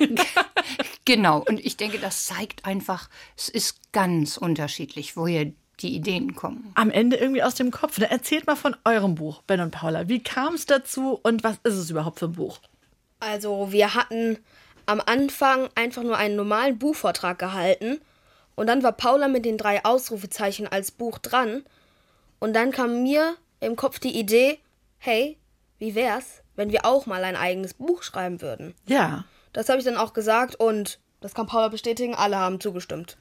genau. 1.03 1.43
Und 1.45 1.59
ich 1.59 1.75
denke, 1.75 1.99
das 1.99 2.27
zeigt 2.27 2.63
einfach, 2.63 3.09
es 3.35 3.49
ist 3.49 3.91
ganz 3.91 4.37
unterschiedlich, 4.37 5.17
woher 5.17 5.51
die 5.81 5.95
Ideen 5.95 6.35
kommen. 6.35 6.71
Am 6.75 6.91
Ende 6.91 7.17
irgendwie 7.17 7.43
aus 7.43 7.55
dem 7.55 7.71
Kopf. 7.71 7.97
Na, 7.99 8.05
erzählt 8.05 8.47
mal 8.47 8.55
von 8.55 8.75
eurem 8.85 9.15
Buch, 9.15 9.41
Ben 9.43 9.61
und 9.61 9.71
Paula. 9.71 10.07
Wie 10.07 10.21
kam 10.21 10.53
es 10.55 10.65
dazu 10.65 11.19
und 11.23 11.43
was 11.43 11.57
ist 11.63 11.75
es 11.75 11.89
überhaupt 11.89 12.19
für 12.19 12.25
ein 12.25 12.33
Buch? 12.33 12.59
Also 13.19 13.71
wir 13.71 13.95
hatten 13.95 14.37
am 14.85 15.01
Anfang 15.05 15.69
einfach 15.75 16.03
nur 16.03 16.17
einen 16.17 16.35
normalen 16.35 16.79
Buchvortrag 16.79 17.37
gehalten 17.37 17.99
und 18.55 18.67
dann 18.67 18.83
war 18.83 18.91
Paula 18.93 19.27
mit 19.27 19.45
den 19.45 19.57
drei 19.57 19.83
Ausrufezeichen 19.85 20.67
als 20.67 20.91
Buch 20.91 21.17
dran 21.19 21.63
und 22.39 22.53
dann 22.53 22.71
kam 22.71 23.03
mir 23.03 23.35
im 23.59 23.75
Kopf 23.75 23.99
die 23.99 24.17
Idee, 24.17 24.59
hey, 24.97 25.37
wie 25.77 25.95
wär's, 25.95 26.41
wenn 26.55 26.71
wir 26.71 26.85
auch 26.85 27.05
mal 27.05 27.23
ein 27.23 27.35
eigenes 27.35 27.73
Buch 27.73 28.03
schreiben 28.03 28.41
würden? 28.41 28.73
Ja. 28.87 29.25
Das 29.53 29.69
habe 29.69 29.79
ich 29.79 29.85
dann 29.85 29.97
auch 29.97 30.13
gesagt 30.13 30.55
und 30.55 30.99
das 31.21 31.33
kann 31.33 31.47
Paula 31.47 31.67
bestätigen, 31.67 32.15
alle 32.15 32.37
haben 32.37 32.59
zugestimmt. 32.59 33.17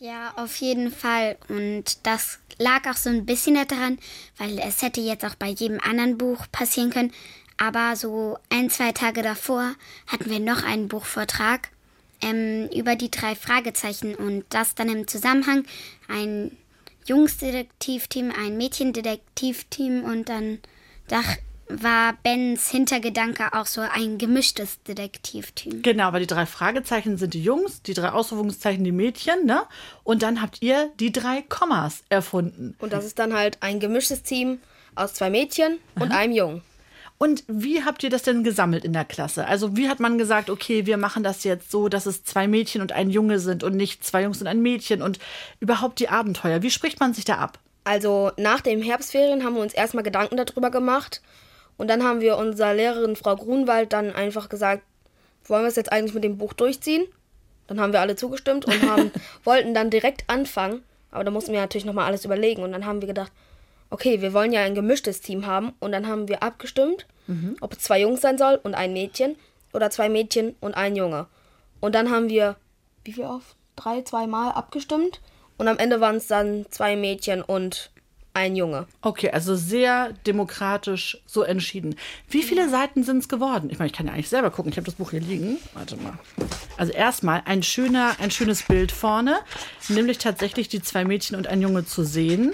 Ja, 0.00 0.34
auf 0.36 0.56
jeden 0.56 0.90
Fall. 0.90 1.36
Und 1.48 2.06
das 2.06 2.38
lag 2.58 2.88
auch 2.88 2.96
so 2.96 3.10
ein 3.10 3.26
bisschen 3.26 3.54
daran, 3.54 3.98
weil 4.38 4.58
es 4.58 4.82
hätte 4.82 5.00
jetzt 5.00 5.24
auch 5.24 5.34
bei 5.34 5.48
jedem 5.48 5.80
anderen 5.80 6.18
Buch 6.18 6.46
passieren 6.50 6.90
können. 6.90 7.12
Aber 7.56 7.94
so 7.94 8.38
ein, 8.50 8.70
zwei 8.70 8.92
Tage 8.92 9.22
davor 9.22 9.74
hatten 10.08 10.28
wir 10.28 10.40
noch 10.40 10.64
einen 10.64 10.88
Buchvortrag 10.88 11.70
ähm, 12.20 12.68
über 12.74 12.96
die 12.96 13.10
drei 13.10 13.36
Fragezeichen 13.36 14.14
und 14.16 14.44
das 14.48 14.74
dann 14.74 14.88
im 14.88 15.06
Zusammenhang 15.06 15.64
ein 16.08 16.56
Jungsdetektivteam, 17.06 18.32
ein 18.32 18.56
Mädchendetektivteam 18.56 20.02
und 20.04 20.28
dann 20.28 20.58
da 21.06 21.22
war 21.68 22.14
Bens 22.22 22.70
Hintergedanke 22.70 23.52
auch 23.52 23.66
so 23.66 23.80
ein 23.80 24.18
gemischtes 24.18 24.82
Detektivteam. 24.82 25.82
Genau, 25.82 26.12
weil 26.12 26.20
die 26.20 26.26
drei 26.26 26.46
Fragezeichen 26.46 27.16
sind 27.16 27.34
die 27.34 27.42
Jungs, 27.42 27.82
die 27.82 27.94
drei 27.94 28.10
Ausrufungszeichen 28.10 28.84
die 28.84 28.92
Mädchen, 28.92 29.46
ne? 29.46 29.62
Und 30.02 30.22
dann 30.22 30.42
habt 30.42 30.62
ihr 30.62 30.90
die 31.00 31.12
drei 31.12 31.42
Kommas 31.42 32.02
erfunden. 32.08 32.76
Und 32.78 32.92
das 32.92 33.04
ist 33.04 33.18
dann 33.18 33.34
halt 33.34 33.58
ein 33.60 33.80
gemischtes 33.80 34.22
Team 34.22 34.58
aus 34.94 35.14
zwei 35.14 35.30
Mädchen 35.30 35.78
und 35.98 36.12
einem 36.12 36.32
Jungen. 36.32 36.62
Und 37.16 37.44
wie 37.46 37.84
habt 37.84 38.02
ihr 38.02 38.10
das 38.10 38.22
denn 38.22 38.44
gesammelt 38.44 38.84
in 38.84 38.92
der 38.92 39.04
Klasse? 39.04 39.46
Also 39.46 39.76
wie 39.76 39.88
hat 39.88 40.00
man 40.00 40.18
gesagt, 40.18 40.50
okay, 40.50 40.84
wir 40.84 40.96
machen 40.96 41.22
das 41.22 41.44
jetzt 41.44 41.70
so, 41.70 41.88
dass 41.88 42.06
es 42.06 42.24
zwei 42.24 42.48
Mädchen 42.48 42.82
und 42.82 42.92
ein 42.92 43.08
Junge 43.08 43.38
sind 43.38 43.62
und 43.62 43.76
nicht 43.76 44.04
zwei 44.04 44.22
Jungs 44.24 44.40
und 44.40 44.46
ein 44.46 44.60
Mädchen 44.60 45.00
und 45.00 45.18
überhaupt 45.60 46.00
die 46.00 46.08
Abenteuer? 46.08 46.62
Wie 46.62 46.70
spricht 46.70 47.00
man 47.00 47.14
sich 47.14 47.24
da 47.24 47.36
ab? 47.36 47.58
Also 47.84 48.32
nach 48.36 48.60
den 48.60 48.82
Herbstferien 48.82 49.44
haben 49.44 49.54
wir 49.54 49.62
uns 49.62 49.74
erstmal 49.74 50.02
Gedanken 50.02 50.36
darüber 50.36 50.70
gemacht. 50.70 51.22
Und 51.76 51.88
dann 51.88 52.04
haben 52.04 52.20
wir 52.20 52.36
unserer 52.36 52.74
Lehrerin 52.74 53.16
Frau 53.16 53.36
Grunwald 53.36 53.92
dann 53.92 54.12
einfach 54.12 54.48
gesagt, 54.48 54.82
wollen 55.44 55.62
wir 55.62 55.68
es 55.68 55.76
jetzt 55.76 55.92
eigentlich 55.92 56.14
mit 56.14 56.24
dem 56.24 56.38
Buch 56.38 56.52
durchziehen? 56.52 57.06
Dann 57.66 57.80
haben 57.80 57.92
wir 57.92 58.00
alle 58.00 58.16
zugestimmt 58.16 58.66
und 58.66 58.82
haben, 58.82 59.10
wollten 59.44 59.74
dann 59.74 59.90
direkt 59.90 60.24
anfangen. 60.28 60.82
Aber 61.10 61.24
da 61.24 61.30
mussten 61.30 61.52
wir 61.52 61.60
natürlich 61.60 61.84
nochmal 61.84 62.06
alles 62.06 62.24
überlegen. 62.24 62.62
Und 62.62 62.72
dann 62.72 62.86
haben 62.86 63.00
wir 63.00 63.08
gedacht, 63.08 63.32
okay, 63.90 64.20
wir 64.20 64.32
wollen 64.32 64.52
ja 64.52 64.62
ein 64.62 64.74
gemischtes 64.74 65.20
Team 65.20 65.46
haben. 65.46 65.72
Und 65.80 65.92
dann 65.92 66.06
haben 66.06 66.28
wir 66.28 66.42
abgestimmt, 66.42 67.06
ob 67.60 67.72
es 67.72 67.78
zwei 67.80 68.00
Jungs 68.00 68.20
sein 68.20 68.38
soll 68.38 68.60
und 68.62 68.74
ein 68.74 68.92
Mädchen 68.92 69.36
oder 69.72 69.90
zwei 69.90 70.08
Mädchen 70.08 70.56
und 70.60 70.74
ein 70.74 70.96
Junge. 70.96 71.26
Und 71.80 71.94
dann 71.94 72.10
haben 72.10 72.28
wir, 72.28 72.56
wie 73.04 73.12
viel 73.12 73.24
oft? 73.24 73.56
Drei, 73.76 74.02
zweimal 74.02 74.52
abgestimmt. 74.52 75.20
Und 75.56 75.68
am 75.68 75.78
Ende 75.78 76.00
waren 76.00 76.16
es 76.16 76.26
dann 76.26 76.66
zwei 76.70 76.96
Mädchen 76.96 77.42
und 77.42 77.90
ein 78.34 78.56
Junge. 78.56 78.86
Okay, 79.00 79.30
also 79.30 79.54
sehr 79.54 80.12
demokratisch 80.26 81.18
so 81.24 81.42
entschieden. 81.42 81.94
Wie 82.28 82.42
viele 82.42 82.68
Seiten 82.68 83.04
sind 83.04 83.18
es 83.18 83.28
geworden? 83.28 83.70
Ich 83.70 83.78
meine, 83.78 83.86
ich 83.86 83.92
kann 83.96 84.06
ja 84.06 84.12
eigentlich 84.12 84.28
selber 84.28 84.50
gucken. 84.50 84.70
Ich 84.72 84.76
habe 84.76 84.84
das 84.84 84.96
Buch 84.96 85.12
hier 85.12 85.20
liegen. 85.20 85.58
Warte 85.72 85.96
mal. 85.96 86.18
Also 86.76 86.92
erstmal 86.92 87.42
ein 87.46 87.62
schöner, 87.62 88.16
ein 88.18 88.32
schönes 88.32 88.62
Bild 88.64 88.90
vorne, 88.92 89.38
nämlich 89.88 90.18
tatsächlich 90.18 90.68
die 90.68 90.82
zwei 90.82 91.04
Mädchen 91.04 91.36
und 91.36 91.46
ein 91.46 91.62
Junge 91.62 91.86
zu 91.86 92.04
sehen. 92.04 92.52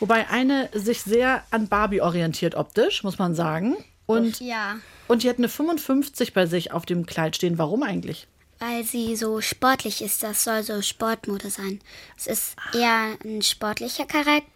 Wobei 0.00 0.28
eine 0.28 0.68
sich 0.74 1.02
sehr 1.02 1.44
an 1.50 1.68
Barbie 1.68 2.00
orientiert 2.00 2.56
optisch, 2.56 3.04
muss 3.04 3.18
man 3.18 3.36
sagen. 3.36 3.76
Und, 4.06 4.40
Ja, 4.40 4.76
und 5.06 5.22
die 5.22 5.28
hat 5.28 5.38
eine 5.38 5.48
55 5.48 6.34
bei 6.34 6.46
sich 6.46 6.72
auf 6.72 6.84
dem 6.84 7.06
Kleid 7.06 7.36
stehen. 7.36 7.58
Warum 7.58 7.82
eigentlich? 7.82 8.26
weil 8.58 8.84
sie 8.84 9.16
so 9.16 9.40
sportlich 9.40 10.02
ist. 10.02 10.22
Das 10.22 10.44
soll 10.44 10.62
so 10.62 10.80
Sportmode 10.82 11.50
sein. 11.50 11.80
Es 12.16 12.28
ist 12.28 12.56
eher 12.72 13.16
ein 13.24 13.42
sportlicher 13.42 14.06
Charakter 14.06 14.46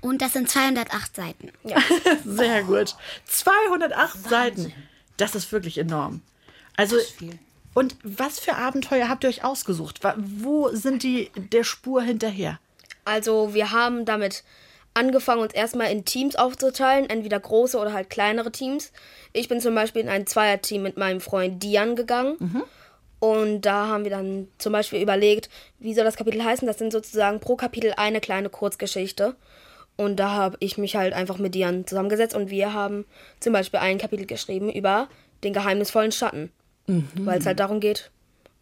und 0.00 0.22
das 0.22 0.32
sind 0.32 0.48
208 0.48 1.16
Seiten. 1.16 1.52
Sehr 2.24 2.64
gut. 2.64 2.94
208 3.26 4.28
Seiten. 4.28 4.72
Das 5.16 5.34
ist 5.34 5.50
wirklich 5.52 5.78
enorm. 5.78 6.20
Also, 6.76 6.96
viel. 6.98 7.38
und 7.74 7.96
was 8.02 8.38
für 8.38 8.54
Abenteuer 8.54 9.08
habt 9.08 9.24
ihr 9.24 9.30
euch 9.30 9.44
ausgesucht? 9.44 10.00
Wo 10.16 10.68
sind 10.72 11.02
die 11.02 11.30
der 11.36 11.64
Spur 11.64 12.02
hinterher? 12.02 12.58
Also 13.04 13.54
wir 13.54 13.70
haben 13.70 14.04
damit 14.04 14.44
angefangen, 14.94 15.42
uns 15.42 15.54
erstmal 15.54 15.90
in 15.92 16.04
Teams 16.04 16.36
aufzuteilen, 16.36 17.08
entweder 17.08 17.38
große 17.38 17.78
oder 17.78 17.92
halt 17.92 18.10
kleinere 18.10 18.50
Teams. 18.50 18.92
Ich 19.32 19.48
bin 19.48 19.60
zum 19.60 19.74
Beispiel 19.74 20.02
in 20.02 20.08
ein 20.08 20.26
Zweierteam 20.26 20.82
mit 20.82 20.96
meinem 20.96 21.20
Freund 21.20 21.62
Dian 21.62 21.96
gegangen. 21.96 22.36
Und 23.26 23.62
da 23.62 23.88
haben 23.88 24.04
wir 24.04 24.12
dann 24.12 24.46
zum 24.56 24.72
Beispiel 24.72 25.02
überlegt, 25.02 25.50
wie 25.80 25.94
soll 25.94 26.04
das 26.04 26.14
Kapitel 26.14 26.44
heißen? 26.44 26.64
Das 26.64 26.78
sind 26.78 26.92
sozusagen 26.92 27.40
pro 27.40 27.56
Kapitel 27.56 27.92
eine 27.96 28.20
kleine 28.20 28.50
Kurzgeschichte. 28.50 29.34
Und 29.96 30.20
da 30.20 30.30
habe 30.30 30.56
ich 30.60 30.78
mich 30.78 30.94
halt 30.94 31.12
einfach 31.12 31.38
mit 31.38 31.56
Dian 31.56 31.88
zusammengesetzt 31.88 32.36
und 32.36 32.50
wir 32.50 32.72
haben 32.72 33.04
zum 33.40 33.52
Beispiel 33.52 33.80
ein 33.80 33.98
Kapitel 33.98 34.26
geschrieben 34.26 34.70
über 34.70 35.08
den 35.42 35.52
geheimnisvollen 35.52 36.12
Schatten. 36.12 36.52
Weil 37.16 37.40
es 37.40 37.46
halt 37.46 37.58
darum 37.58 37.80
geht, 37.80 38.12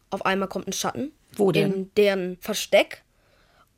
auf 0.08 0.24
einmal 0.24 0.48
kommt 0.48 0.66
ein 0.66 0.72
Schatten. 0.72 1.12
Wo 1.36 1.52
denn? 1.52 1.70
In 1.70 1.90
deren 1.98 2.38
Versteck. 2.40 3.02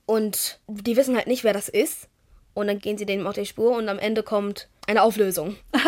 Und 0.05 0.61
die 0.69 0.97
wissen 0.97 1.17
halt 1.17 1.27
nicht, 1.27 1.43
wer 1.43 1.53
das 1.53 1.69
ist. 1.69 2.07
Und 2.55 2.69
dann 2.69 2.79
gehen 2.79 2.97
sie 2.97 3.07
dem 3.07 3.27
auf 3.27 3.35
die 3.35 3.45
Spur 3.45 3.77
und 3.77 3.89
am 3.89 3.99
Ende 3.99 4.23
kommt 4.23 4.69
eine 4.87 5.03
Auflösung. 5.03 5.57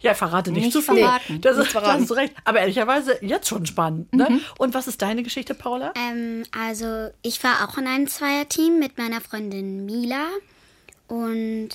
Ja, 0.00 0.14
verrate 0.14 0.50
nicht, 0.52 0.64
Nicht 0.64 0.72
zu 0.72 0.82
viel. 0.82 0.98
verraten. 0.98 1.40
Das 1.40 1.56
ist, 1.56 1.68
verraten. 1.68 2.02
hast 2.02 2.10
du 2.10 2.14
recht. 2.14 2.34
Aber 2.44 2.60
ehrlicherweise 2.60 3.18
jetzt 3.24 3.48
schon 3.48 3.66
spannend. 3.66 4.12
Ne? 4.12 4.40
Und 4.58 4.74
was 4.74 4.86
ist 4.88 5.00
deine 5.02 5.22
Geschichte, 5.22 5.54
Paula? 5.54 5.92
Ähm, 5.96 6.44
also 6.56 7.10
ich 7.22 7.42
war 7.42 7.68
auch 7.68 7.78
in 7.78 7.86
einem 7.86 8.06
Zweierteam 8.08 8.78
mit 8.78 8.98
meiner 8.98 9.20
Freundin 9.20 9.84
Mila 9.86 10.26
und 11.08 11.68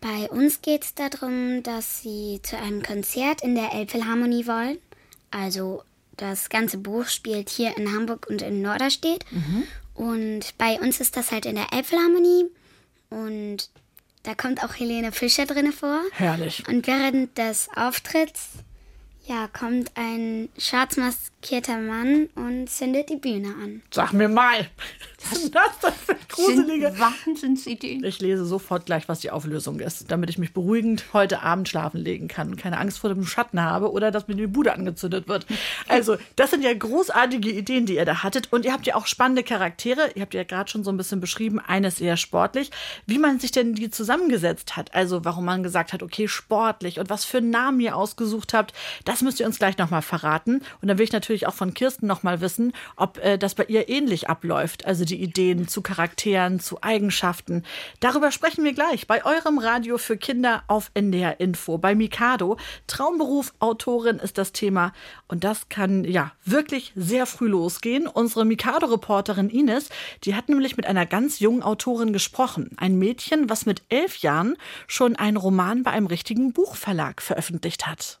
bei 0.00 0.28
uns 0.30 0.62
geht 0.62 0.84
es 0.84 0.94
darum, 0.94 1.62
dass 1.62 2.02
sie 2.02 2.40
zu 2.42 2.56
einem 2.56 2.82
Konzert 2.82 3.42
in 3.42 3.54
der 3.54 3.72
Elbphilharmonie 3.74 4.46
wollen. 4.46 4.78
Also 5.30 5.82
das 6.16 6.48
ganze 6.48 6.78
Buch 6.78 7.06
spielt 7.06 7.48
hier 7.50 7.76
in 7.76 7.92
Hamburg 7.94 8.26
und 8.28 8.42
in 8.42 8.62
Norderstedt. 8.62 9.24
Und 9.94 10.56
bei 10.58 10.78
uns 10.80 11.00
ist 11.00 11.16
das 11.16 11.32
halt 11.32 11.46
in 11.46 11.56
der 11.56 11.72
Elbphilharmonie 11.72 12.46
und 13.10 13.70
da 14.22 14.34
kommt 14.34 14.62
auch 14.62 14.74
Helene 14.74 15.12
Fischer 15.12 15.46
drinne 15.46 15.72
vor. 15.72 16.00
Herrlich. 16.12 16.66
Und 16.68 16.86
während 16.86 17.36
des 17.38 17.68
Auftritts, 17.74 18.50
ja, 19.26 19.48
kommt 19.48 19.92
ein 19.96 20.48
schwarz 20.56 20.96
maskierter 21.40 21.78
Mann 21.78 22.28
und 22.34 22.68
zündet 22.68 23.10
die 23.10 23.16
Bühne 23.16 23.48
an. 23.48 23.82
Sag 23.90 24.12
mir 24.12 24.28
mal. 24.28 24.66
Was 25.30 25.38
ist 25.42 25.54
das 25.54 25.78
denn 25.82 25.92
für 25.92 26.16
gruselige... 26.28 26.94
Wahnsinnsideen. 26.98 28.04
Ich 28.04 28.20
lese 28.20 28.44
sofort 28.44 28.86
gleich, 28.86 29.08
was 29.08 29.18
die 29.18 29.32
Auflösung 29.32 29.80
ist, 29.80 30.12
damit 30.12 30.30
ich 30.30 30.38
mich 30.38 30.52
beruhigend 30.52 31.06
heute 31.12 31.42
Abend 31.42 31.68
schlafen 31.68 31.98
legen 31.98 32.28
kann 32.28 32.50
und 32.50 32.56
keine 32.56 32.78
Angst 32.78 33.00
vor 33.00 33.12
dem 33.12 33.26
Schatten 33.26 33.60
habe 33.60 33.90
oder 33.90 34.12
dass 34.12 34.28
mir 34.28 34.36
die 34.36 34.46
Bude 34.46 34.72
angezündet 34.72 35.26
wird. 35.26 35.46
Also, 35.88 36.16
das 36.36 36.52
sind 36.52 36.62
ja 36.62 36.72
großartige 36.72 37.50
Ideen, 37.50 37.84
die 37.84 37.96
ihr 37.96 38.04
da 38.04 38.22
hattet. 38.22 38.52
Und 38.52 38.64
ihr 38.64 38.72
habt 38.72 38.86
ja 38.86 38.94
auch 38.94 39.08
spannende 39.08 39.42
Charaktere. 39.42 40.12
Ihr 40.14 40.22
habt 40.22 40.34
ja 40.34 40.44
gerade 40.44 40.70
schon 40.70 40.84
so 40.84 40.92
ein 40.92 40.96
bisschen 40.96 41.20
beschrieben. 41.20 41.58
Eines 41.58 42.00
eher 42.00 42.16
sportlich. 42.16 42.70
Wie 43.06 43.18
man 43.18 43.40
sich 43.40 43.50
denn 43.50 43.74
die 43.74 43.90
zusammengesetzt 43.90 44.76
hat. 44.76 44.94
Also, 44.94 45.24
warum 45.24 45.44
man 45.44 45.64
gesagt 45.64 45.92
hat, 45.92 46.04
okay, 46.04 46.28
sportlich 46.28 47.00
und 47.00 47.10
was 47.10 47.24
für 47.24 47.40
Namen 47.40 47.80
ihr 47.80 47.96
ausgesucht 47.96 48.54
habt, 48.54 48.72
das 49.04 49.22
müsst 49.22 49.40
ihr 49.40 49.46
uns 49.46 49.58
gleich 49.58 49.78
nochmal 49.78 50.02
verraten. 50.02 50.62
Und 50.80 50.86
dann 50.86 50.98
will 50.98 51.04
ich 51.04 51.12
natürlich 51.12 51.27
natürlich 51.28 51.46
auch 51.46 51.54
von 51.54 51.74
Kirsten 51.74 52.06
nochmal 52.06 52.40
wissen, 52.40 52.72
ob 52.96 53.18
äh, 53.18 53.36
das 53.36 53.54
bei 53.54 53.64
ihr 53.64 53.90
ähnlich 53.90 54.30
abläuft. 54.30 54.86
Also 54.86 55.04
die 55.04 55.22
Ideen 55.22 55.68
zu 55.68 55.82
Charakteren, 55.82 56.58
zu 56.58 56.82
Eigenschaften. 56.82 57.64
Darüber 58.00 58.32
sprechen 58.32 58.64
wir 58.64 58.72
gleich 58.72 59.06
bei 59.06 59.26
eurem 59.26 59.58
Radio 59.58 59.98
für 59.98 60.16
Kinder 60.16 60.62
auf 60.68 60.90
NDR 60.94 61.38
Info, 61.38 61.76
bei 61.76 61.94
Mikado. 61.94 62.56
Traumberuf 62.86 63.52
Autorin 63.58 64.18
ist 64.18 64.38
das 64.38 64.52
Thema. 64.52 64.94
Und 65.28 65.44
das 65.44 65.68
kann 65.68 66.04
ja 66.04 66.32
wirklich 66.46 66.92
sehr 66.96 67.26
früh 67.26 67.48
losgehen. 67.48 68.06
Unsere 68.06 68.46
Mikado-Reporterin 68.46 69.50
Ines, 69.50 69.90
die 70.24 70.34
hat 70.34 70.48
nämlich 70.48 70.78
mit 70.78 70.86
einer 70.86 71.04
ganz 71.04 71.40
jungen 71.40 71.62
Autorin 71.62 72.14
gesprochen. 72.14 72.70
Ein 72.78 72.98
Mädchen, 72.98 73.50
was 73.50 73.66
mit 73.66 73.82
elf 73.90 74.16
Jahren 74.18 74.56
schon 74.86 75.14
einen 75.14 75.36
Roman 75.36 75.82
bei 75.82 75.90
einem 75.90 76.06
richtigen 76.06 76.54
Buchverlag 76.54 77.20
veröffentlicht 77.20 77.86
hat. 77.86 78.20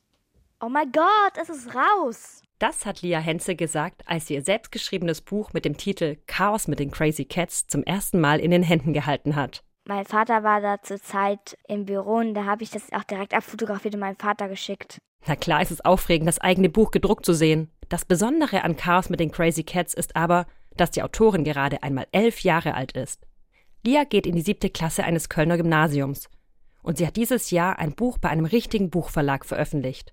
Oh 0.60 0.68
mein 0.68 0.92
Gott, 0.92 1.32
es 1.40 1.48
ist 1.48 1.74
raus! 1.74 2.42
Das 2.58 2.86
hat 2.86 3.02
Lia 3.02 3.20
Henze 3.20 3.54
gesagt, 3.54 4.02
als 4.06 4.26
sie 4.26 4.34
ihr 4.34 4.42
selbstgeschriebenes 4.42 5.20
Buch 5.20 5.52
mit 5.52 5.64
dem 5.64 5.76
Titel 5.76 6.16
Chaos 6.26 6.66
mit 6.66 6.80
den 6.80 6.90
Crazy 6.90 7.24
Cats 7.24 7.68
zum 7.68 7.84
ersten 7.84 8.20
Mal 8.20 8.40
in 8.40 8.50
den 8.50 8.64
Händen 8.64 8.92
gehalten 8.92 9.36
hat. 9.36 9.62
Mein 9.86 10.04
Vater 10.04 10.42
war 10.42 10.60
da 10.60 10.82
zur 10.82 11.00
Zeit 11.00 11.56
im 11.68 11.84
Büro 11.84 12.16
und 12.16 12.34
da 12.34 12.46
habe 12.46 12.64
ich 12.64 12.70
das 12.70 12.92
auch 12.92 13.04
direkt 13.04 13.32
abfotografiert 13.32 13.94
und 13.94 14.00
meinem 14.00 14.16
Vater 14.16 14.48
geschickt. 14.48 14.98
Na 15.26 15.36
klar 15.36 15.62
ist 15.62 15.70
es 15.70 15.84
aufregend, 15.84 16.26
das 16.26 16.40
eigene 16.40 16.68
Buch 16.68 16.90
gedruckt 16.90 17.24
zu 17.24 17.32
sehen. 17.32 17.70
Das 17.88 18.04
Besondere 18.04 18.64
an 18.64 18.76
Chaos 18.76 19.08
mit 19.08 19.20
den 19.20 19.30
Crazy 19.30 19.62
Cats 19.62 19.94
ist 19.94 20.16
aber, 20.16 20.46
dass 20.76 20.90
die 20.90 21.02
Autorin 21.02 21.44
gerade 21.44 21.84
einmal 21.84 22.08
elf 22.10 22.40
Jahre 22.40 22.74
alt 22.74 22.92
ist. 22.92 23.24
Lia 23.84 24.02
geht 24.02 24.26
in 24.26 24.34
die 24.34 24.42
siebte 24.42 24.68
Klasse 24.68 25.04
eines 25.04 25.28
Kölner 25.28 25.56
Gymnasiums 25.58 26.28
und 26.82 26.98
sie 26.98 27.06
hat 27.06 27.16
dieses 27.16 27.52
Jahr 27.52 27.78
ein 27.78 27.94
Buch 27.94 28.18
bei 28.18 28.30
einem 28.30 28.46
richtigen 28.46 28.90
Buchverlag 28.90 29.46
veröffentlicht. 29.46 30.12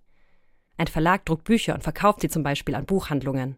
Ein 0.77 0.87
Verlag 0.87 1.25
druckt 1.25 1.45
Bücher 1.45 1.73
und 1.73 1.83
verkauft 1.83 2.21
sie 2.21 2.29
zum 2.29 2.43
Beispiel 2.43 2.75
an 2.75 2.85
Buchhandlungen. 2.85 3.57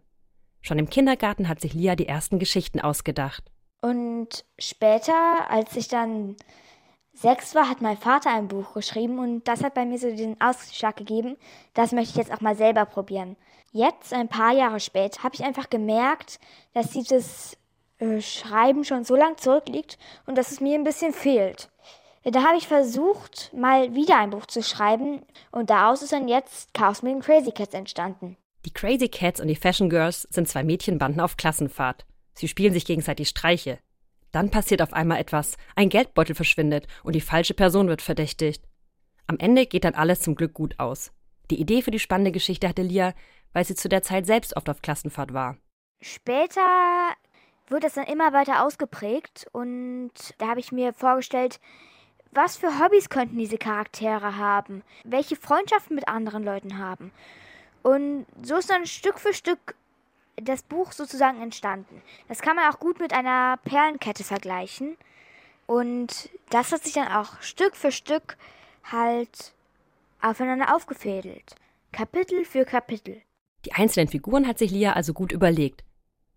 Schon 0.60 0.78
im 0.78 0.90
Kindergarten 0.90 1.48
hat 1.48 1.60
sich 1.60 1.74
Lia 1.74 1.96
die 1.96 2.08
ersten 2.08 2.38
Geschichten 2.38 2.80
ausgedacht. 2.80 3.44
Und 3.80 4.44
später, 4.58 5.50
als 5.50 5.76
ich 5.76 5.88
dann 5.88 6.36
sechs 7.12 7.54
war, 7.54 7.68
hat 7.68 7.80
mein 7.80 7.96
Vater 7.96 8.30
ein 8.30 8.48
Buch 8.48 8.74
geschrieben 8.74 9.18
und 9.18 9.46
das 9.48 9.62
hat 9.62 9.74
bei 9.74 9.84
mir 9.84 9.98
so 9.98 10.14
den 10.14 10.40
Ausschlag 10.40 10.96
gegeben, 10.96 11.36
das 11.74 11.92
möchte 11.92 12.10
ich 12.10 12.16
jetzt 12.16 12.32
auch 12.32 12.40
mal 12.40 12.56
selber 12.56 12.86
probieren. 12.86 13.36
Jetzt, 13.72 14.12
ein 14.12 14.28
paar 14.28 14.52
Jahre 14.52 14.80
später, 14.80 15.22
habe 15.22 15.34
ich 15.34 15.44
einfach 15.44 15.68
gemerkt, 15.68 16.40
dass 16.72 16.90
dieses 16.90 17.56
äh, 17.98 18.20
Schreiben 18.20 18.84
schon 18.84 19.04
so 19.04 19.14
lang 19.14 19.36
zurückliegt 19.36 19.98
und 20.26 20.38
dass 20.38 20.52
es 20.52 20.60
mir 20.60 20.74
ein 20.74 20.84
bisschen 20.84 21.12
fehlt. 21.12 21.68
Da 22.24 22.42
habe 22.42 22.58
ich 22.58 22.68
versucht, 22.68 23.52
mal 23.54 23.94
wieder 23.94 24.18
ein 24.18 24.30
Buch 24.30 24.46
zu 24.46 24.62
schreiben 24.62 25.22
und 25.50 25.70
daraus 25.70 26.02
ist 26.02 26.12
dann 26.12 26.28
jetzt 26.28 26.74
Chaos 26.74 27.02
mit 27.02 27.12
den 27.12 27.22
Crazy 27.22 27.52
Cats 27.52 27.74
entstanden. 27.74 28.36
Die 28.64 28.72
Crazy 28.72 29.08
Cats 29.08 29.40
und 29.40 29.48
die 29.48 29.56
Fashion 29.56 29.88
Girls 29.88 30.22
sind 30.30 30.48
zwei 30.48 30.64
Mädchenbanden 30.64 31.20
auf 31.20 31.36
Klassenfahrt. 31.36 32.04
Sie 32.34 32.48
spielen 32.48 32.72
sich 32.72 32.84
gegenseitig 32.84 33.28
Streiche. 33.28 33.78
Dann 34.32 34.50
passiert 34.50 34.82
auf 34.82 34.92
einmal 34.92 35.20
etwas. 35.20 35.56
Ein 35.74 35.88
Geldbeutel 35.88 36.34
verschwindet 36.34 36.86
und 37.02 37.14
die 37.14 37.20
falsche 37.20 37.54
Person 37.54 37.88
wird 37.88 38.02
verdächtigt. 38.02 38.64
Am 39.26 39.38
Ende 39.38 39.66
geht 39.66 39.84
dann 39.84 39.94
alles 39.94 40.20
zum 40.20 40.34
Glück 40.34 40.54
gut 40.54 40.78
aus. 40.78 41.12
Die 41.50 41.60
Idee 41.60 41.82
für 41.82 41.90
die 41.90 41.98
spannende 41.98 42.32
Geschichte 42.32 42.68
hatte 42.68 42.82
Lia, 42.82 43.14
weil 43.52 43.64
sie 43.64 43.74
zu 43.74 43.88
der 43.88 44.02
Zeit 44.02 44.26
selbst 44.26 44.56
oft 44.56 44.68
auf 44.68 44.82
Klassenfahrt 44.82 45.32
war. 45.32 45.56
Später 46.00 46.60
wird 47.68 47.84
das 47.84 47.94
dann 47.94 48.06
immer 48.06 48.32
weiter 48.32 48.64
ausgeprägt 48.64 49.46
und 49.52 50.12
da 50.38 50.48
habe 50.48 50.60
ich 50.60 50.72
mir 50.72 50.92
vorgestellt, 50.92 51.60
was 52.32 52.56
für 52.56 52.78
Hobbys 52.78 53.08
könnten 53.08 53.38
diese 53.38 53.58
Charaktere 53.58 54.36
haben? 54.36 54.82
Welche 55.04 55.36
Freundschaften 55.36 55.94
mit 55.96 56.08
anderen 56.08 56.44
Leuten 56.44 56.78
haben? 56.78 57.12
Und 57.82 58.26
so 58.42 58.56
ist 58.56 58.70
dann 58.70 58.86
Stück 58.86 59.18
für 59.18 59.32
Stück 59.32 59.74
das 60.36 60.62
Buch 60.62 60.92
sozusagen 60.92 61.42
entstanden. 61.42 62.02
Das 62.28 62.40
kann 62.40 62.56
man 62.56 62.72
auch 62.72 62.78
gut 62.78 63.00
mit 63.00 63.12
einer 63.12 63.58
Perlenkette 63.64 64.24
vergleichen. 64.24 64.96
Und 65.66 66.30
das 66.50 66.72
hat 66.72 66.84
sich 66.84 66.94
dann 66.94 67.08
auch 67.08 67.40
Stück 67.40 67.76
für 67.76 67.92
Stück 67.92 68.36
halt 68.84 69.52
aufeinander 70.20 70.74
aufgefädelt. 70.74 71.54
Kapitel 71.92 72.44
für 72.44 72.64
Kapitel. 72.64 73.22
Die 73.64 73.72
einzelnen 73.72 74.08
Figuren 74.08 74.46
hat 74.46 74.58
sich 74.58 74.70
Lia 74.70 74.92
also 74.92 75.12
gut 75.12 75.32
überlegt. 75.32 75.84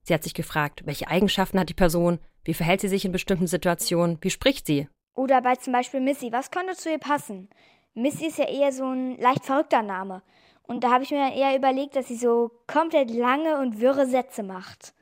Sie 0.03 0.13
hat 0.13 0.23
sich 0.23 0.33
gefragt, 0.33 0.81
welche 0.85 1.07
Eigenschaften 1.07 1.59
hat 1.59 1.69
die 1.69 1.75
Person, 1.75 2.19
wie 2.43 2.53
verhält 2.53 2.81
sie 2.81 2.87
sich 2.87 3.05
in 3.05 3.11
bestimmten 3.11 3.47
Situationen, 3.47 4.17
wie 4.21 4.31
spricht 4.31 4.65
sie, 4.65 4.87
oder 5.13 5.41
bei 5.41 5.55
zum 5.55 5.73
Beispiel 5.73 5.99
Missy, 5.99 6.31
was 6.31 6.51
könnte 6.51 6.75
zu 6.75 6.89
ihr 6.89 6.99
passen? 6.99 7.49
Missy 7.93 8.27
ist 8.27 8.37
ja 8.37 8.47
eher 8.47 8.71
so 8.71 8.85
ein 8.85 9.17
leicht 9.17 9.45
verrückter 9.45 9.81
Name. 9.81 10.21
Und 10.63 10.83
da 10.83 10.91
habe 10.91 11.03
ich 11.03 11.11
mir 11.11 11.33
eher 11.33 11.55
überlegt, 11.57 11.95
dass 11.95 12.07
sie 12.07 12.15
so 12.15 12.51
komplett 12.67 13.11
lange 13.11 13.59
und 13.59 13.81
wirre 13.81 14.07
Sätze 14.07 14.43
macht. 14.43 14.93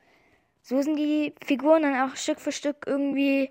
So 0.62 0.80
sind 0.82 0.96
die 0.96 1.34
Figuren 1.44 1.82
dann 1.82 2.10
auch 2.10 2.16
Stück 2.16 2.40
für 2.40 2.52
Stück 2.52 2.84
irgendwie 2.86 3.50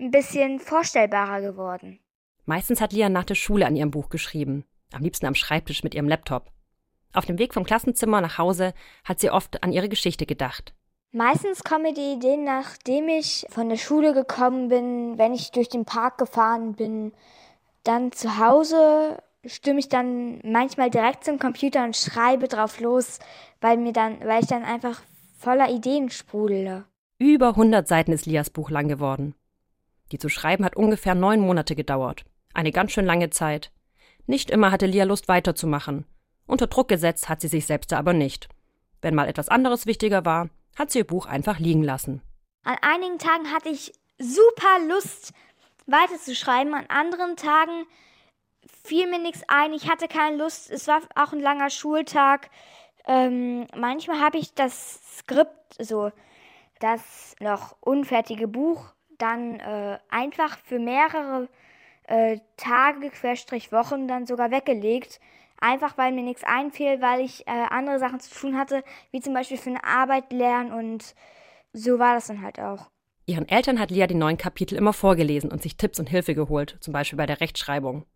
ein 0.00 0.10
bisschen 0.10 0.58
vorstellbarer 0.58 1.40
geworden. 1.40 2.00
Meistens 2.44 2.80
hat 2.80 2.92
Lia 2.92 3.08
nach 3.08 3.24
der 3.24 3.34
Schule 3.34 3.66
an 3.66 3.76
ihrem 3.76 3.90
Buch 3.90 4.08
geschrieben, 4.08 4.64
am 4.92 5.02
liebsten 5.02 5.26
am 5.26 5.34
Schreibtisch 5.34 5.84
mit 5.84 5.94
ihrem 5.94 6.08
Laptop. 6.08 6.50
Auf 7.12 7.26
dem 7.26 7.38
Weg 7.38 7.54
vom 7.54 7.64
Klassenzimmer 7.64 8.20
nach 8.20 8.38
Hause 8.38 8.74
hat 9.04 9.20
sie 9.20 9.30
oft 9.30 9.62
an 9.62 9.72
ihre 9.72 9.88
Geschichte 9.88 10.26
gedacht. 10.26 10.74
Meistens 11.12 11.64
kommen 11.64 11.84
mir 11.84 11.94
die 11.94 12.12
Ideen, 12.12 12.44
nachdem 12.44 13.08
ich 13.08 13.46
von 13.48 13.68
der 13.68 13.78
Schule 13.78 14.12
gekommen 14.12 14.68
bin, 14.68 15.16
wenn 15.16 15.32
ich 15.32 15.52
durch 15.52 15.68
den 15.68 15.86
Park 15.86 16.18
gefahren 16.18 16.74
bin. 16.74 17.12
Dann 17.82 18.12
zu 18.12 18.38
Hause 18.38 19.22
stimme 19.46 19.78
ich 19.78 19.88
dann 19.88 20.40
manchmal 20.44 20.90
direkt 20.90 21.24
zum 21.24 21.38
Computer 21.38 21.84
und 21.84 21.96
schreibe 21.96 22.46
drauf 22.48 22.80
los, 22.80 23.20
weil 23.60 23.78
mir 23.78 23.92
dann, 23.92 24.20
weil 24.20 24.42
ich 24.42 24.48
dann 24.48 24.64
einfach 24.64 25.00
voller 25.38 25.70
Ideen 25.70 26.10
sprudele. 26.10 26.84
Über 27.18 27.48
100 27.48 27.88
Seiten 27.88 28.12
ist 28.12 28.26
Lias 28.26 28.50
Buch 28.50 28.70
lang 28.70 28.88
geworden. 28.88 29.34
Die 30.12 30.18
zu 30.18 30.28
schreiben 30.28 30.64
hat 30.64 30.76
ungefähr 30.76 31.14
neun 31.14 31.40
Monate 31.40 31.74
gedauert. 31.74 32.24
Eine 32.52 32.72
ganz 32.72 32.92
schön 32.92 33.06
lange 33.06 33.30
Zeit. 33.30 33.72
Nicht 34.26 34.50
immer 34.50 34.70
hatte 34.70 34.86
Lia 34.86 35.04
Lust 35.04 35.28
weiterzumachen. 35.28 36.04
Unter 36.46 36.66
Druck 36.66 36.88
gesetzt 36.88 37.28
hat 37.28 37.40
sie 37.40 37.48
sich 37.48 37.66
selbst 37.66 37.92
aber 37.92 38.12
nicht. 38.12 38.48
Wenn 39.00 39.14
mal 39.14 39.28
etwas 39.28 39.48
anderes 39.48 39.86
wichtiger 39.86 40.24
war, 40.24 40.48
hat 40.78 40.90
sie 40.90 41.00
ihr 41.00 41.06
Buch 41.06 41.26
einfach 41.26 41.58
liegen 41.58 41.82
lassen. 41.82 42.22
An 42.64 42.76
einigen 42.82 43.18
Tagen 43.18 43.52
hatte 43.52 43.68
ich 43.68 43.92
super 44.18 44.78
Lust, 44.86 45.32
weiterzuschreiben. 45.86 46.74
An 46.74 46.86
anderen 46.88 47.36
Tagen 47.36 47.86
fiel 48.84 49.08
mir 49.08 49.18
nichts 49.18 49.42
ein. 49.48 49.72
Ich 49.72 49.88
hatte 49.88 50.08
keine 50.08 50.36
Lust. 50.36 50.70
Es 50.70 50.86
war 50.86 51.00
auch 51.14 51.32
ein 51.32 51.40
langer 51.40 51.70
Schultag. 51.70 52.50
Ähm, 53.06 53.66
manchmal 53.76 54.20
habe 54.20 54.38
ich 54.38 54.54
das 54.54 55.00
Skript, 55.18 55.76
so 55.78 56.12
das 56.78 57.34
noch 57.40 57.76
unfertige 57.80 58.46
Buch, 58.46 58.92
dann 59.18 59.58
äh, 59.60 59.98
einfach 60.10 60.58
für 60.58 60.78
mehrere 60.78 61.48
äh, 62.04 62.38
Tage, 62.56 63.10
Querstrich 63.10 63.72
Wochen 63.72 64.06
dann 64.08 64.26
sogar 64.26 64.50
weggelegt, 64.50 65.20
einfach 65.60 65.98
weil 65.98 66.12
mir 66.12 66.22
nichts 66.22 66.44
einfiel, 66.44 67.00
weil 67.00 67.20
ich 67.20 67.46
äh, 67.46 67.66
andere 67.70 67.98
Sachen 67.98 68.20
zu 68.20 68.34
tun 68.34 68.56
hatte, 68.56 68.82
wie 69.10 69.20
zum 69.20 69.34
Beispiel 69.34 69.56
für 69.56 69.70
eine 69.70 69.84
Arbeit 69.84 70.32
lernen 70.32 70.72
und 70.72 71.14
so 71.72 71.98
war 71.98 72.14
das 72.14 72.28
dann 72.28 72.42
halt 72.42 72.60
auch. 72.60 72.90
Ihren 73.26 73.48
Eltern 73.48 73.78
hat 73.78 73.90
Lia 73.90 74.06
die 74.06 74.14
neuen 74.14 74.38
Kapitel 74.38 74.76
immer 74.76 74.94
vorgelesen 74.94 75.52
und 75.52 75.62
sich 75.62 75.76
Tipps 75.76 75.98
und 75.98 76.08
Hilfe 76.08 76.34
geholt, 76.34 76.78
zum 76.80 76.92
Beispiel 76.92 77.18
bei 77.18 77.26
der 77.26 77.40
Rechtschreibung. 77.40 78.06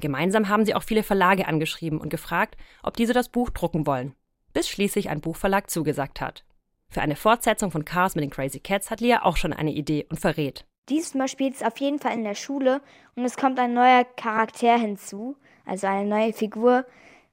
Gemeinsam 0.00 0.48
haben 0.48 0.64
sie 0.64 0.74
auch 0.74 0.82
viele 0.82 1.02
Verlage 1.02 1.46
angeschrieben 1.46 2.00
und 2.00 2.08
gefragt, 2.08 2.56
ob 2.82 2.96
diese 2.96 3.12
das 3.12 3.28
Buch 3.28 3.50
drucken 3.50 3.86
wollen, 3.86 4.14
bis 4.54 4.68
schließlich 4.68 5.10
ein 5.10 5.20
Buchverlag 5.20 5.68
zugesagt 5.68 6.22
hat. 6.22 6.44
Für 6.88 7.02
eine 7.02 7.16
Fortsetzung 7.16 7.70
von 7.70 7.84
Chaos 7.84 8.14
mit 8.14 8.24
den 8.24 8.30
Crazy 8.30 8.60
Cats 8.60 8.90
hat 8.90 9.00
Lia 9.00 9.24
auch 9.24 9.36
schon 9.36 9.52
eine 9.52 9.72
Idee 9.72 10.06
und 10.08 10.18
verrät. 10.18 10.64
Diesmal 10.88 11.28
spielt 11.28 11.54
es 11.54 11.62
auf 11.62 11.78
jeden 11.78 11.98
Fall 11.98 12.14
in 12.14 12.24
der 12.24 12.34
Schule 12.34 12.80
und 13.14 13.24
es 13.24 13.36
kommt 13.36 13.58
ein 13.58 13.72
neuer 13.72 14.04
Charakter 14.16 14.76
hinzu 14.76 15.36
also 15.64 15.86
eine 15.86 16.08
neue 16.08 16.32
Figur. 16.32 16.84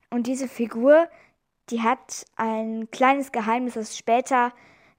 Und 0.10 0.28
diese 0.28 0.48
Figur, 0.48 1.08
die 1.70 1.82
hat 1.82 2.26
ein 2.36 2.90
kleines 2.92 3.32
Geheimnis, 3.32 3.76
das 3.76 3.98
später 3.98 4.54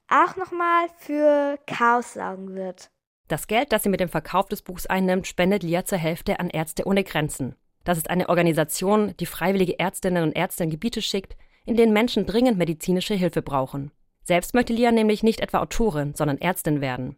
auch 0.09 0.37
nochmal 0.37 0.87
für 0.99 1.59
Chaos 1.67 2.15
sorgen 2.15 2.55
wird. 2.55 2.91
Das 3.29 3.47
Geld, 3.47 3.73
das 3.73 3.85
sie 3.85 3.89
mit 3.89 4.01
dem 4.01 4.09
Verkauf 4.09 4.49
des 4.49 4.63
Buchs 4.63 4.87
einnimmt, 4.87 5.27
spendet 5.27 5.63
Lia 5.63 5.85
zur 5.85 5.99
Hälfte 5.99 6.41
an 6.41 6.51
Ärzte 6.51 6.85
ohne 6.85 7.05
Grenzen. 7.05 7.55
Das 7.85 7.97
ist 7.97 8.11
eine 8.11 8.29
Organisation, 8.29 9.15
die 9.21 9.27
freiwillige 9.27 9.79
Ärztinnen 9.79 10.25
und 10.25 10.37
Ärzte 10.37 10.65
in 10.65 10.71
Gebiete 10.71 11.01
schickt, 11.01 11.37
in 11.65 11.77
denen 11.77 11.93
Menschen 11.93 12.27
dringend 12.27 12.59
medizinische 12.59 13.15
Hilfe 13.15 13.43
brauchen. 13.43 13.93
Selbst 14.25 14.53
möchte 14.53 14.73
Lia 14.73 14.91
nämlich 14.91 15.23
nicht 15.23 15.41
etwa 15.41 15.61
Autorin, 15.61 16.15
sondern 16.15 16.39
Ärztin 16.39 16.81
werden. 16.81 17.17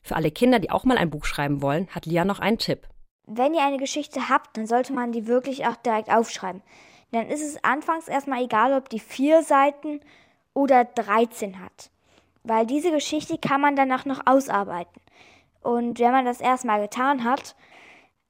Für 0.00 0.16
alle 0.16 0.30
Kinder, 0.30 0.60
die 0.60 0.70
auch 0.70 0.84
mal 0.84 0.96
ein 0.96 1.10
Buch 1.10 1.24
schreiben 1.24 1.60
wollen, 1.60 1.88
hat 1.88 2.06
Lia 2.06 2.24
noch 2.24 2.38
einen 2.38 2.58
Tipp 2.58 2.88
wenn 3.28 3.54
ihr 3.54 3.62
eine 3.62 3.76
Geschichte 3.76 4.28
habt, 4.28 4.56
dann 4.56 4.66
sollte 4.66 4.92
man 4.92 5.12
die 5.12 5.26
wirklich 5.26 5.66
auch 5.66 5.76
direkt 5.76 6.10
aufschreiben. 6.10 6.62
Dann 7.12 7.28
ist 7.28 7.42
es 7.42 7.62
anfangs 7.62 8.08
erstmal 8.08 8.42
egal, 8.42 8.72
ob 8.72 8.88
die 8.88 9.00
vier 9.00 9.42
Seiten 9.42 10.00
oder 10.54 10.84
13 10.84 11.60
hat. 11.60 11.90
Weil 12.42 12.66
diese 12.66 12.90
Geschichte 12.90 13.38
kann 13.38 13.60
man 13.60 13.76
danach 13.76 14.04
noch 14.04 14.26
ausarbeiten. 14.26 15.00
Und 15.62 15.98
wenn 15.98 16.12
man 16.12 16.24
das 16.24 16.40
erstmal 16.40 16.80
getan 16.80 17.24
hat, 17.24 17.54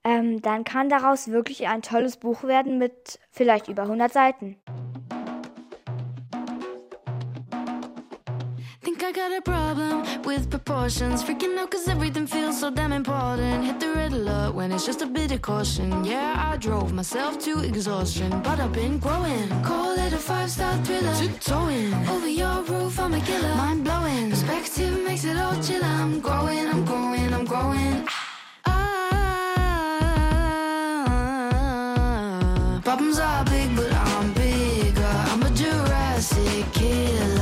ähm, 0.04 0.42
dann 0.42 0.64
kann 0.64 0.88
daraus 0.88 1.28
wirklich 1.28 1.68
ein 1.68 1.82
tolles 1.82 2.16
Buch 2.16 2.44
werden 2.44 2.78
mit 2.78 3.18
vielleicht 3.30 3.68
über 3.68 3.82
100 3.82 4.12
Seiten. 4.12 4.56
I 8.84 9.12
got 9.12 9.32
a 9.32 9.40
problem 9.40 10.04
with 10.24 10.50
proportions. 10.50 11.22
Freaking 11.22 11.56
out 11.56 11.70
cause 11.70 11.88
everything 11.88 12.26
feels 12.26 12.60
so 12.60 12.70
damn 12.70 12.92
important. 12.92 13.64
Hit 13.64 13.80
the 13.80 13.92
red 13.94 14.12
alert 14.12 14.54
when 14.54 14.70
it's 14.70 14.84
just 14.84 15.00
a 15.00 15.06
bit 15.06 15.32
of 15.32 15.40
caution. 15.40 16.04
Yeah, 16.04 16.50
I 16.52 16.58
drove 16.58 16.92
myself 16.92 17.38
to 17.44 17.60
exhaustion, 17.60 18.30
but 18.42 18.60
I've 18.60 18.72
been 18.74 18.98
growing. 18.98 19.48
Call 19.62 19.98
it 19.98 20.12
a 20.12 20.18
five 20.18 20.50
star 20.50 20.76
thriller. 20.84 21.14
Tiptoeing 21.14 21.94
over 22.08 22.28
your 22.28 22.62
roof, 22.64 23.00
I'm 23.00 23.14
a 23.14 23.20
killer. 23.20 23.54
Mind 23.54 23.84
blowing. 23.84 24.28
Perspective 24.30 25.02
makes 25.04 25.24
it 25.24 25.38
all 25.38 25.56
chill. 25.62 25.82
I'm 25.82 26.20
growing, 26.20 26.66
I'm 26.68 26.84
growing, 26.84 27.32
I'm 27.32 27.46
growing. 27.46 28.06
Ah, 28.66 28.80
problems 32.84 33.18
are 33.18 33.44
big, 33.46 33.74
but 33.74 33.90
I'm 33.92 34.32
bigger. 34.34 35.14
I'm 35.30 35.42
a 35.42 35.50
Jurassic 35.50 36.72
killer. 36.74 37.37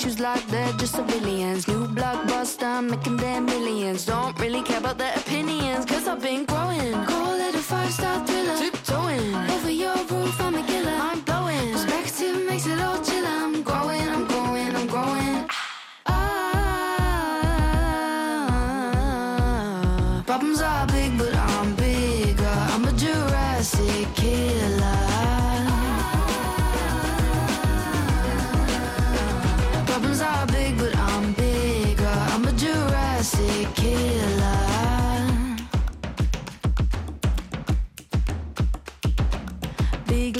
Issues 0.00 0.18
like 0.18 0.46
they're 0.46 0.72
just 0.78 0.94
civilians. 0.94 1.68
New 1.68 1.86
blockbuster, 1.86 2.82
making 2.88 3.18
their 3.18 3.40
millions. 3.40 4.06
Don't 4.06 4.38
really 4.40 4.62
care 4.62 4.78
about 4.78 4.96
their 4.96 5.14
opinions, 5.14 5.84
cause 5.84 6.08
I've 6.08 6.22
been 6.22 6.46
growing. 6.46 6.92
Call 7.04 7.34
it 7.34 7.54
a 7.54 7.58
five 7.58 7.92
star 7.92 8.29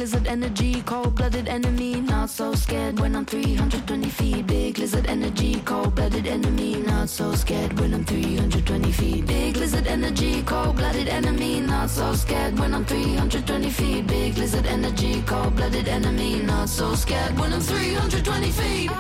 lizard 0.01 0.27
energy, 0.27 0.81
cold 0.87 1.15
blooded 1.15 1.47
enemy. 1.47 2.01
Not 2.01 2.31
so 2.31 2.55
scared 2.55 2.99
when 2.99 3.15
I'm 3.15 3.27
320 3.27 4.09
feet. 4.09 4.47
Big 4.47 4.79
lizard 4.79 5.07
energy, 5.07 5.61
cold 5.67 5.95
blooded 5.95 6.27
enemy. 6.27 6.77
Not 6.77 7.11
so 7.11 7.35
scared 7.35 7.79
when 7.79 7.93
I'm 7.93 8.07
320 8.07 8.93
feet. 8.93 9.27
Big 9.27 9.59
lizard 9.59 9.87
energy, 9.87 10.43
cold 10.45 10.77
blooded 10.77 11.07
enemy. 11.09 11.61
Not 11.61 11.91
so 11.91 12.15
scared 12.15 12.59
when 12.59 12.73
I'm 12.73 12.87
320 12.87 13.69
feet. 13.69 14.07
Big 14.07 14.39
lizard 14.39 14.65
energy, 14.65 15.21
cold 15.27 15.55
blooded 15.57 15.87
enemy. 15.87 16.41
Not 16.45 16.71
so 16.71 16.95
scared 16.95 17.39
when 17.39 17.53
I'm 17.53 17.61
320 17.61 18.51
feet. 18.53 18.91
Ah, 18.91 18.97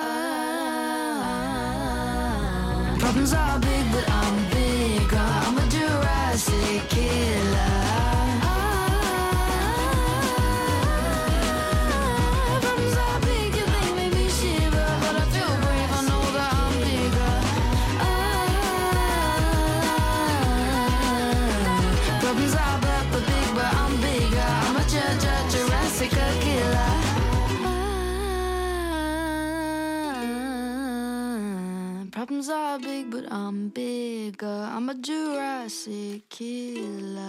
ah, 0.00 0.24
ah. 2.90 2.98
Problems 2.98 3.32
are 3.32 3.60
big, 3.60 3.92
but 3.92 4.10
I'm 4.10 4.50
bigger. 4.50 5.28
I'm 5.44 5.56
a 5.56 5.66
Jurassic 5.68 6.88
killer. 6.88 7.83
Problems 32.24 32.48
are 32.48 32.78
big, 32.78 33.10
but 33.10 33.30
I'm 33.30 33.68
bigger. 33.68 34.46
I'm 34.46 34.88
a 34.88 34.94
Jurassic 34.94 36.30
killer. 36.30 37.20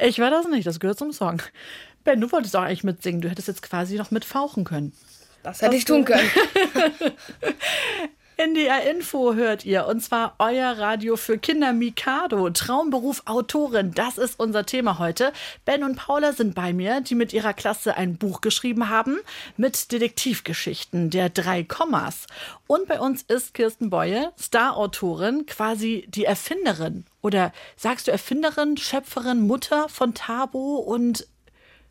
Ich 0.00 0.18
war 0.18 0.30
das 0.30 0.48
nicht, 0.48 0.66
das 0.66 0.80
gehört 0.80 0.98
zum 0.98 1.12
Song. 1.12 1.42
Ben, 2.02 2.18
du 2.18 2.32
wolltest 2.32 2.56
auch 2.56 2.62
eigentlich 2.62 2.82
mitsingen. 2.82 3.20
Du 3.20 3.28
hättest 3.28 3.48
jetzt 3.48 3.60
quasi 3.60 3.96
noch 3.96 4.10
mitfauchen 4.10 4.64
können. 4.64 4.94
Das 5.42 5.60
hätte 5.60 5.76
ich 5.76 5.84
tun 5.84 6.06
können. 6.06 6.30
NDR 8.38 8.88
Info 8.88 9.34
hört 9.34 9.64
ihr. 9.64 9.86
Und 9.86 10.00
zwar 10.00 10.36
euer 10.38 10.78
Radio 10.78 11.16
für 11.16 11.38
Kinder 11.38 11.72
Mikado. 11.72 12.48
Traumberuf 12.50 13.22
Autorin. 13.24 13.92
Das 13.94 14.16
ist 14.16 14.38
unser 14.38 14.64
Thema 14.64 15.00
heute. 15.00 15.32
Ben 15.64 15.82
und 15.82 15.96
Paula 15.96 16.32
sind 16.32 16.54
bei 16.54 16.72
mir, 16.72 17.00
die 17.00 17.16
mit 17.16 17.32
ihrer 17.32 17.52
Klasse 17.52 17.96
ein 17.96 18.16
Buch 18.16 18.40
geschrieben 18.40 18.88
haben 18.88 19.18
mit 19.56 19.90
Detektivgeschichten 19.90 21.10
der 21.10 21.30
drei 21.30 21.64
Kommas. 21.64 22.28
Und 22.68 22.86
bei 22.86 23.00
uns 23.00 23.22
ist 23.22 23.54
Kirsten 23.54 23.90
Beue, 23.90 24.32
Starautorin, 24.38 25.46
quasi 25.46 26.06
die 26.08 26.24
Erfinderin. 26.24 27.06
Oder 27.22 27.52
sagst 27.74 28.06
du 28.06 28.12
Erfinderin, 28.12 28.76
Schöpferin, 28.76 29.48
Mutter 29.48 29.88
von 29.88 30.14
Tabo 30.14 30.76
und 30.76 31.26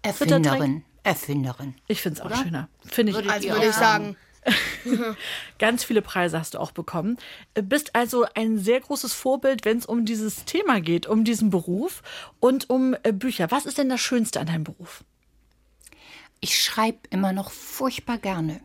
Erfinderin. 0.01 0.85
Erfinderin. 1.03 1.75
Ich 1.87 2.01
finde 2.01 2.21
es 2.21 2.25
auch 2.25 2.33
schöner. 2.41 2.69
Finde 2.85 3.11
ich. 3.11 3.29
Also 3.29 3.49
würde 3.49 3.67
ich 3.67 3.73
sagen. 3.73 4.15
Ganz 5.59 5.83
viele 5.83 6.01
Preise 6.01 6.39
hast 6.39 6.53
du 6.53 6.59
auch 6.59 6.71
bekommen. 6.71 7.17
Bist 7.53 7.95
also 7.95 8.25
ein 8.35 8.57
sehr 8.57 8.79
großes 8.79 9.13
Vorbild, 9.13 9.65
wenn 9.65 9.77
es 9.77 9.85
um 9.85 10.05
dieses 10.05 10.45
Thema 10.45 10.81
geht, 10.81 11.07
um 11.07 11.23
diesen 11.23 11.49
Beruf 11.49 12.01
und 12.39 12.69
um 12.69 12.95
äh, 13.03 13.11
Bücher. 13.11 13.51
Was 13.51 13.65
ist 13.65 13.77
denn 13.77 13.89
das 13.89 14.01
Schönste 14.01 14.39
an 14.39 14.47
deinem 14.47 14.63
Beruf? 14.63 15.03
Ich 16.39 16.61
schreibe 16.61 16.99
immer 17.09 17.33
noch 17.33 17.49
furchtbar 17.49 18.19
gerne. 18.19 18.61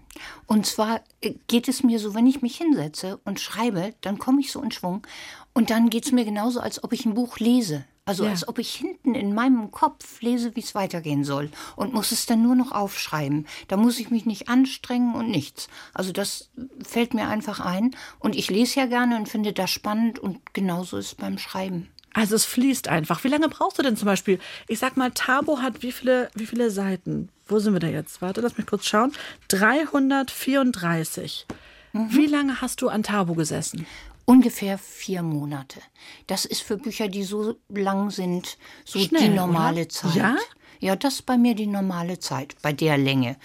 Und 0.47 0.67
zwar 0.67 1.01
äh, 1.21 1.35
geht 1.47 1.69
es 1.69 1.83
mir 1.83 1.99
so, 1.99 2.15
wenn 2.15 2.27
ich 2.27 2.43
mich 2.43 2.57
hinsetze 2.57 3.19
und 3.25 3.41
schreibe, 3.41 3.95
dann 4.03 4.19
komme 4.19 4.41
ich 4.41 4.53
so 4.53 4.63
in 4.63 4.71
Schwung. 4.71 5.07
Und 5.55 5.71
dann 5.71 5.91
geht 5.91 6.07
es 6.07 6.13
mir 6.13 6.25
genauso, 6.25 6.61
als 6.61 6.85
ob 6.85 6.93
ich 6.93 7.07
ein 7.07 7.15
Buch 7.15 7.39
lese. 7.39 7.85
Also 8.05 8.25
Ja. 8.25 8.31
als 8.31 8.49
ob 8.49 8.59
ich 8.59 8.75
hinten 8.75 9.15
in 9.15 9.33
meinem 9.33 9.71
Kopf 9.71 10.21
lese, 10.23 10.57
wie 10.57 10.61
es 10.61 10.75
weitergehen 10.75 11.23
soll. 11.25 11.51
Und 11.77 11.95
muss 11.95 12.11
es 12.11 12.27
dann 12.27 12.43
nur 12.43 12.57
noch 12.57 12.73
aufschreiben. 12.73 13.47
Da 13.69 13.77
muss 13.77 14.01
ich 14.01 14.11
mich 14.11 14.27
nicht 14.27 14.49
anstrengen 14.49 15.15
und 15.15 15.31
nichts. 15.31 15.69
Also 15.95 16.11
das 16.13 16.51
fällt 16.85 17.15
mir 17.15 17.29
einfach 17.29 17.61
ein. 17.61 17.95
Und 18.19 18.35
ich 18.35 18.51
lese 18.51 18.81
ja 18.81 18.87
gerne 18.87 19.17
und 19.17 19.29
finde 19.29 19.53
das 19.53 19.71
spannend. 19.71 20.19
Und 20.19 20.41
genauso 20.53 20.97
ist 20.97 21.07
es 21.07 21.15
beim 21.15 21.39
Schreiben. 21.39 21.89
Also 22.13 22.35
es 22.35 22.45
fließt 22.45 22.89
einfach. 22.89 23.23
Wie 23.25 23.29
lange 23.29 23.49
brauchst 23.49 23.79
du 23.79 23.83
denn 23.83 23.97
zum 23.97 24.07
Beispiel? 24.07 24.39
Ich 24.69 24.81
sag 24.81 24.97
mal, 24.97 25.13
Tabo 25.13 25.61
hat 25.61 25.83
wie 25.83 25.93
viele, 25.93 26.29
wie 26.35 26.47
viele 26.47 26.71
Seiten? 26.71 27.29
Wo 27.47 27.59
sind 27.61 27.73
wir 27.73 27.81
da 27.81 27.87
jetzt? 27.87 28.21
Warte, 28.21 28.41
lass 28.41 28.59
mich 28.59 28.67
kurz 28.67 28.85
schauen. 28.87 29.13
334. 29.49 31.47
Wie 31.93 32.27
lange 32.27 32.61
hast 32.61 32.83
du 32.83 32.89
an 32.89 33.03
Tabo 33.03 33.35
gesessen? 33.35 33.87
Ungefähr 34.25 34.79
vier 34.79 35.23
Monate. 35.23 35.81
Das 36.27 36.45
ist 36.45 36.63
für 36.63 36.77
Bücher, 36.77 37.09
die 37.09 37.25
so 37.25 37.57
lang 37.69 38.11
sind, 38.11 38.57
so 38.85 38.99
Schnell, 38.99 39.23
die 39.23 39.29
normale 39.29 39.83
oder? 39.83 39.89
Zeit. 39.89 40.15
Ja? 40.15 40.37
Ja, 40.81 40.97
das 40.97 41.15
ist 41.15 41.27
bei 41.27 41.37
mir 41.37 41.55
die 41.55 41.67
normale 41.67 42.19
Zeit, 42.19 42.57
bei 42.63 42.73
der 42.73 42.99
Länge. 42.99 43.37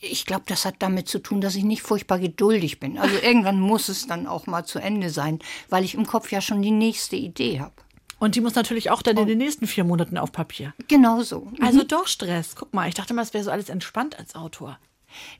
Ich 0.00 0.26
glaube, 0.26 0.44
das 0.46 0.64
hat 0.64 0.76
damit 0.80 1.08
zu 1.08 1.20
tun, 1.20 1.40
dass 1.40 1.54
ich 1.54 1.64
nicht 1.64 1.82
furchtbar 1.82 2.18
geduldig 2.18 2.80
bin. 2.80 2.98
Also 2.98 3.16
irgendwann 3.22 3.60
muss 3.60 3.88
es 3.88 4.06
dann 4.06 4.26
auch 4.26 4.46
mal 4.46 4.64
zu 4.64 4.78
Ende 4.78 5.10
sein, 5.10 5.38
weil 5.68 5.84
ich 5.84 5.94
im 5.94 6.06
Kopf 6.06 6.30
ja 6.32 6.40
schon 6.40 6.62
die 6.62 6.70
nächste 6.70 7.16
Idee 7.16 7.60
habe. 7.60 7.74
Und 8.18 8.34
die 8.34 8.40
muss 8.40 8.54
natürlich 8.54 8.90
auch 8.90 9.02
dann 9.02 9.16
in 9.16 9.28
den 9.28 9.38
nächsten 9.38 9.66
vier 9.66 9.84
Monaten 9.84 10.18
auf 10.18 10.32
Papier. 10.32 10.74
Genau 10.88 11.22
so. 11.22 11.52
Also 11.60 11.84
doch 11.84 12.08
Stress. 12.08 12.56
Guck 12.56 12.74
mal, 12.74 12.88
ich 12.88 12.94
dachte 12.94 13.14
mal, 13.14 13.22
es 13.22 13.32
wäre 13.32 13.44
so 13.44 13.50
alles 13.50 13.68
entspannt 13.68 14.18
als 14.18 14.34
Autor. 14.34 14.78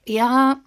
Ja, 0.07 0.61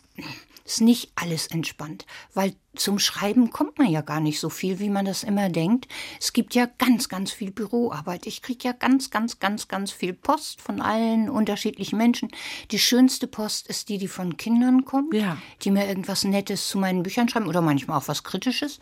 ist 0.71 0.81
nicht 0.81 1.11
alles 1.15 1.47
entspannt, 1.47 2.05
weil 2.33 2.55
zum 2.75 2.99
Schreiben 2.99 3.49
kommt 3.51 3.77
man 3.77 3.89
ja 3.89 4.01
gar 4.01 4.19
nicht 4.21 4.39
so 4.39 4.49
viel, 4.49 4.79
wie 4.79 4.89
man 4.89 5.05
das 5.05 5.23
immer 5.23 5.49
denkt. 5.49 5.87
Es 6.19 6.31
gibt 6.31 6.55
ja 6.55 6.67
ganz, 6.77 7.09
ganz 7.09 7.31
viel 7.31 7.51
Büroarbeit. 7.51 8.25
Ich 8.27 8.41
kriege 8.41 8.63
ja 8.69 8.71
ganz, 8.71 9.09
ganz, 9.09 9.39
ganz, 9.39 9.67
ganz 9.67 9.91
viel 9.91 10.13
Post 10.13 10.61
von 10.61 10.81
allen 10.81 11.29
unterschiedlichen 11.29 11.97
Menschen. 11.97 12.29
Die 12.71 12.79
schönste 12.79 13.27
Post 13.27 13.67
ist 13.67 13.89
die, 13.89 13.97
die 13.97 14.07
von 14.07 14.37
Kindern 14.37 14.85
kommt, 14.85 15.13
Ja. 15.13 15.37
die 15.63 15.71
mir 15.71 15.87
irgendwas 15.87 16.23
Nettes 16.23 16.69
zu 16.69 16.77
meinen 16.77 17.03
Büchern 17.03 17.27
schreiben 17.27 17.47
oder 17.47 17.61
manchmal 17.61 17.97
auch 17.99 18.07
was 18.07 18.23
Kritisches. 18.23 18.79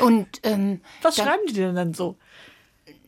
Und 0.00 0.26
ähm, 0.44 0.80
Was 1.02 1.16
dann- 1.16 1.26
schreiben 1.26 1.42
die 1.48 1.52
denn 1.54 1.74
dann 1.74 1.94
so? 1.94 2.16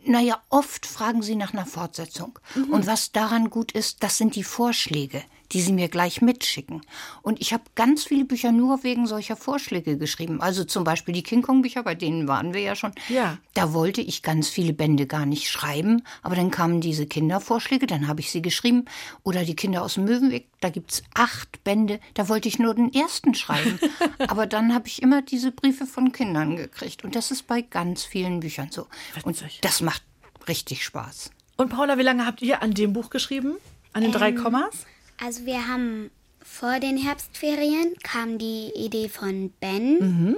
naja, 0.04 0.42
oft 0.48 0.87
fragen 0.87 1.20
sie 1.22 1.37
nach 1.37 1.52
einer 1.52 1.66
Fortsetzung. 1.66 2.38
Und 2.70 2.87
was 2.87 3.12
daran 3.12 3.50
gut 3.50 3.72
ist, 3.72 4.02
das 4.02 4.16
sind 4.16 4.35
die 4.35 4.44
Vorschläge. 4.44 5.22
Die 5.53 5.61
sie 5.61 5.73
mir 5.73 5.89
gleich 5.89 6.23
mitschicken. 6.23 6.83
Und 7.23 7.41
ich 7.41 7.53
habe 7.53 7.65
ganz 7.75 8.05
viele 8.05 8.25
Bücher 8.25 8.53
nur 8.53 8.83
wegen 8.85 9.07
solcher 9.07 9.37
Vorschläge 9.37 9.99
geschrieben. 9.99 10.41
Also 10.41 10.65
zum 10.65 10.85
Beispiel 10.85 11.15
die 11.15 11.23
King 11.23 11.43
Kong-Bücher, 11.43 11.83
bei 11.83 11.95
denen 11.95 12.29
waren 12.29 12.55
wir 12.55 12.61
ja 12.61 12.77
schon. 12.77 12.93
Ja. 13.09 13.39
Da 13.55 13.73
wollte 13.73 14.01
ich 14.01 14.23
ganz 14.23 14.49
viele 14.49 14.73
Bände 14.73 15.07
gar 15.07 15.27
nicht 15.27 15.49
schreiben, 15.49 16.03
aber 16.23 16.37
dann 16.37 16.51
kamen 16.51 16.81
diese 16.81 17.07
Kindervorschläge, 17.07 17.87
dann 17.87 18.07
habe 18.07 18.21
ich 18.21 18.31
sie 18.31 18.43
geschrieben. 18.43 18.85
Oder 19.23 19.45
die 19.45 19.57
Kinder 19.57 19.83
aus 19.83 19.95
dem 19.95 20.05
Möwenweg, 20.05 20.49
da 20.61 20.71
gibt's 20.71 21.03
acht 21.15 21.65
Bände, 21.65 22.01
da 22.15 22.29
wollte 22.29 22.49
ich 22.49 22.59
nur 22.59 22.75
den 22.75 22.93
ersten 22.93 23.35
schreiben. 23.35 23.79
aber 24.29 24.47
dann 24.47 24.75
habe 24.75 24.87
ich 24.87 25.03
immer 25.03 25.23
diese 25.23 25.51
Briefe 25.51 25.87
von 25.87 26.13
Kindern 26.13 26.57
gekriegt. 26.57 27.05
Und 27.05 27.17
das 27.17 27.31
ist 27.31 27.47
bei 27.47 27.63
ganz 27.63 28.05
vielen 28.05 28.41
Büchern 28.41 28.69
so. 28.71 28.87
Und 29.25 29.43
das 29.63 29.81
macht 29.81 30.03
richtig 30.49 30.85
Spaß. 30.85 31.31
Und 31.57 31.69
Paula, 31.69 31.99
wie 31.99 32.03
lange 32.03 32.25
habt 32.25 32.41
ihr 32.43 32.63
an 32.63 32.73
dem 32.73 32.93
Buch 32.93 33.11
geschrieben? 33.11 33.57
An 33.93 34.03
den 34.03 34.13
drei 34.13 34.33
Kommas? 34.33 34.87
Also 35.22 35.44
wir 35.46 35.68
haben 35.68 36.11
vor 36.42 36.80
den 36.80 36.96
Herbstferien 36.96 37.94
kam 38.02 38.38
die 38.38 38.72
Idee 38.74 39.09
von 39.09 39.50
Ben 39.61 40.37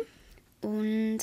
und 0.61 1.19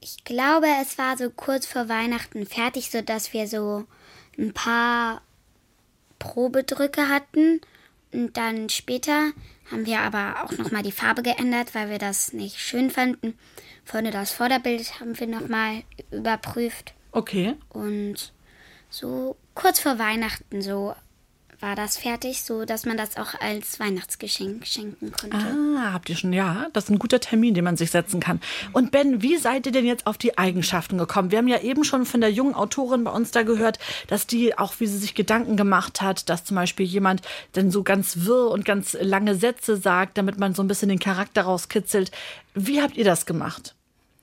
ich 0.00 0.24
glaube, 0.24 0.66
es 0.80 0.98
war 0.98 1.16
so 1.16 1.30
kurz 1.30 1.66
vor 1.66 1.88
Weihnachten 1.88 2.46
fertig, 2.46 2.90
so 2.90 3.02
dass 3.02 3.32
wir 3.32 3.46
so 3.46 3.84
ein 4.38 4.52
paar 4.52 5.22
Probedrücke 6.18 7.08
hatten 7.08 7.60
und 8.12 8.36
dann 8.36 8.68
später 8.68 9.32
haben 9.70 9.86
wir 9.86 10.00
aber 10.00 10.42
auch 10.44 10.52
noch 10.58 10.70
mal 10.70 10.82
die 10.82 10.92
Farbe 10.92 11.22
geändert, 11.22 11.74
weil 11.74 11.88
wir 11.90 11.98
das 11.98 12.32
nicht 12.32 12.58
schön 12.58 12.90
fanden. 12.90 13.38
Vorne 13.84 14.10
das 14.10 14.32
Vorderbild 14.32 15.00
haben 15.00 15.18
wir 15.18 15.26
noch 15.26 15.48
mal 15.48 15.82
überprüft 16.10 16.94
Okay. 17.12 17.54
und 17.70 18.32
so 18.90 19.36
kurz 19.54 19.80
vor 19.80 19.98
Weihnachten 19.98 20.62
so 20.62 20.94
war 21.62 21.76
das 21.76 21.96
fertig, 21.96 22.42
so 22.42 22.64
dass 22.64 22.84
man 22.84 22.96
das 22.96 23.16
auch 23.16 23.40
als 23.40 23.78
Weihnachtsgeschenk 23.78 24.66
schenken 24.66 25.12
konnte. 25.12 25.36
Ah, 25.36 25.92
habt 25.92 26.10
ihr 26.10 26.16
schon, 26.16 26.32
ja. 26.32 26.66
Das 26.72 26.84
ist 26.84 26.90
ein 26.90 26.98
guter 26.98 27.20
Termin, 27.20 27.54
den 27.54 27.64
man 27.64 27.76
sich 27.76 27.92
setzen 27.92 28.18
kann. 28.18 28.40
Und 28.72 28.90
Ben, 28.90 29.22
wie 29.22 29.36
seid 29.36 29.66
ihr 29.66 29.72
denn 29.72 29.86
jetzt 29.86 30.06
auf 30.06 30.18
die 30.18 30.36
Eigenschaften 30.36 30.98
gekommen? 30.98 31.30
Wir 31.30 31.38
haben 31.38 31.46
ja 31.46 31.60
eben 31.60 31.84
schon 31.84 32.04
von 32.04 32.20
der 32.20 32.32
jungen 32.32 32.54
Autorin 32.54 33.04
bei 33.04 33.12
uns 33.12 33.30
da 33.30 33.44
gehört, 33.44 33.78
dass 34.08 34.26
die 34.26 34.58
auch, 34.58 34.74
wie 34.78 34.88
sie 34.88 34.98
sich 34.98 35.14
Gedanken 35.14 35.56
gemacht 35.56 36.02
hat, 36.02 36.28
dass 36.28 36.44
zum 36.44 36.56
Beispiel 36.56 36.84
jemand 36.84 37.22
dann 37.52 37.70
so 37.70 37.84
ganz 37.84 38.24
wirr 38.24 38.50
und 38.50 38.64
ganz 38.64 38.96
lange 39.00 39.36
Sätze 39.36 39.76
sagt, 39.76 40.18
damit 40.18 40.38
man 40.38 40.54
so 40.54 40.62
ein 40.62 40.68
bisschen 40.68 40.88
den 40.88 40.98
Charakter 40.98 41.42
rauskitzelt. 41.42 42.10
Wie 42.54 42.82
habt 42.82 42.96
ihr 42.96 43.04
das 43.04 43.24
gemacht? 43.24 43.76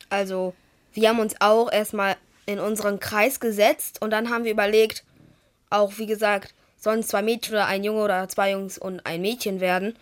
Also, 0.10 0.54
wir 0.93 1.08
haben 1.08 1.19
uns 1.19 1.36
auch 1.39 1.71
erstmal 1.71 2.17
in 2.45 2.60
unseren 2.60 2.99
Kreis 2.99 3.39
gesetzt 3.39 4.02
und 4.02 4.10
dann 4.10 4.30
haben 4.30 4.43
wir 4.43 4.52
überlegt, 4.52 5.06
auch 5.69 5.97
wie 5.97 6.08
gesagt, 6.08 6.54
sollen 6.80 7.02
es 7.02 7.08
zwei 7.08 7.22
Mädchen 7.22 7.54
oder 7.54 7.68
ein 7.68 7.84
Junge 7.84 8.02
oder 8.02 8.28
zwei 8.30 8.52
Jungs 8.52 8.78
und 8.78 9.06
ein 9.06 9.22
Mädchen 9.22 9.60
werden. 9.60 9.96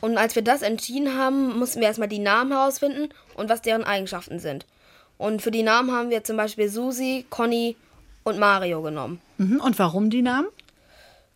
Und 0.00 0.16
als 0.16 0.34
wir 0.34 0.42
das 0.42 0.62
entschieden 0.62 1.18
haben, 1.18 1.58
mussten 1.58 1.80
wir 1.80 1.88
erstmal 1.88 2.08
die 2.08 2.18
Namen 2.18 2.52
herausfinden 2.52 3.10
und 3.34 3.48
was 3.48 3.62
deren 3.62 3.84
Eigenschaften 3.84 4.38
sind. 4.38 4.64
Und 5.18 5.42
für 5.42 5.50
die 5.50 5.62
Namen 5.62 5.92
haben 5.92 6.10
wir 6.10 6.24
zum 6.24 6.36
Beispiel 6.36 6.68
Susi, 6.70 7.26
Conny 7.28 7.76
und 8.24 8.38
Mario 8.38 8.80
genommen. 8.80 9.20
Mhm. 9.36 9.60
Und 9.60 9.78
warum 9.78 10.08
die 10.08 10.22
Namen? 10.22 10.48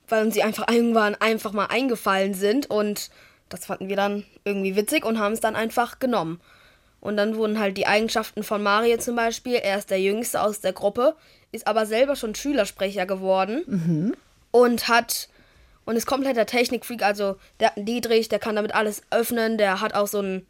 weil 0.08 0.24
uns 0.24 0.34
sie 0.34 0.42
einfach 0.42 0.68
irgendwann 0.68 1.14
einfach 1.16 1.52
mal 1.52 1.66
eingefallen 1.66 2.34
sind 2.34 2.70
und 2.70 3.10
das 3.48 3.66
fanden 3.66 3.88
wir 3.88 3.96
dann 3.96 4.24
irgendwie 4.44 4.76
witzig 4.76 5.04
und 5.04 5.18
haben 5.18 5.32
es 5.32 5.40
dann 5.40 5.56
einfach 5.56 5.98
genommen. 5.98 6.40
Und 7.00 7.16
dann 7.16 7.36
wurden 7.36 7.58
halt 7.58 7.76
die 7.76 7.86
Eigenschaften 7.86 8.42
von 8.42 8.62
Mario 8.62 8.96
zum 8.98 9.16
Beispiel, 9.16 9.54
er 9.54 9.78
ist 9.78 9.90
der 9.90 10.00
Jüngste 10.00 10.40
aus 10.40 10.60
der 10.60 10.72
Gruppe, 10.72 11.14
ist 11.52 11.66
aber 11.66 11.84
selber 11.84 12.16
schon 12.16 12.34
Schülersprecher 12.34 13.06
geworden 13.06 14.14
und 14.54 14.86
hat 14.86 15.28
und 15.84 15.96
ist 15.96 16.06
kompletter 16.06 16.46
Technikfreak, 16.46 17.02
also 17.02 17.34
der 17.58 17.70
hat 17.70 17.76
einen 17.76 17.86
Dietrich, 17.86 18.28
der 18.28 18.38
kann 18.38 18.54
damit 18.54 18.72
alles 18.72 19.02
öffnen, 19.10 19.58
der 19.58 19.80
hat 19.80 19.94
auch 19.94 20.06
so 20.06 20.20
ein 20.20 20.46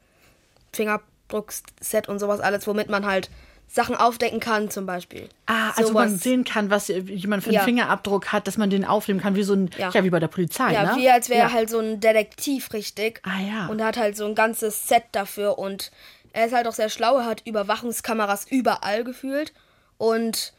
Fingerabdruckset 0.74 2.08
und 2.08 2.18
sowas 2.18 2.40
alles, 2.40 2.66
womit 2.66 2.88
man 2.90 3.06
halt 3.06 3.30
Sachen 3.66 3.96
aufdecken 3.96 4.40
kann 4.40 4.70
zum 4.70 4.84
Beispiel. 4.84 5.28
Ah, 5.46 5.70
also 5.70 5.92
man 5.94 6.10
Sowas. 6.10 6.22
sehen 6.22 6.44
kann, 6.44 6.68
was 6.70 6.88
jemand 6.88 7.42
für 7.42 7.48
einen 7.48 7.54
Ja. 7.54 7.64
Fingerabdruck 7.64 8.30
hat, 8.30 8.46
dass 8.46 8.58
man 8.58 8.68
den 8.68 8.84
aufnehmen 8.84 9.20
kann, 9.20 9.34
wie 9.36 9.42
so 9.42 9.54
ein, 9.54 9.70
ja, 9.78 9.90
Ja. 9.90 10.04
wie 10.04 10.10
bei 10.10 10.20
der 10.20 10.28
Polizei, 10.28 10.72
Ja, 10.74 10.94
ne? 10.94 11.00
wie 11.00 11.08
als 11.10 11.30
wäre 11.30 11.40
Ja. 11.40 11.46
er 11.46 11.52
halt 11.54 11.70
so 11.70 11.78
ein 11.78 11.98
Detektiv, 11.98 12.72
richtig. 12.74 13.20
Ah, 13.24 13.40
ja. 13.40 13.66
Und 13.68 13.80
er 13.80 13.86
hat 13.86 13.96
halt 13.96 14.16
so 14.18 14.26
ein 14.26 14.34
ganzes 14.34 14.86
Set 14.86 15.04
dafür 15.12 15.58
und 15.58 15.90
er 16.34 16.44
ist 16.46 16.52
halt 16.52 16.66
auch 16.68 16.74
sehr 16.74 16.90
schlau, 16.90 17.16
er 17.18 17.24
hat 17.26 17.40
Überwachungskameras 17.46 18.46
überall 18.50 19.02
gefühlt 19.02 19.52
und 19.96 20.52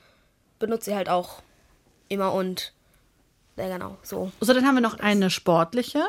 benutzt 0.58 0.86
sie 0.86 0.96
halt 0.96 1.08
auch 1.10 1.42
immer 2.10 2.34
und 2.34 2.74
ja 3.58 3.68
genau, 3.68 3.98
so. 4.04 4.32
So, 4.42 4.54
dann 4.54 4.66
haben 4.66 4.76
wir 4.76 4.82
noch 4.82 5.00
eine 5.00 5.30
sportliche, 5.30 6.04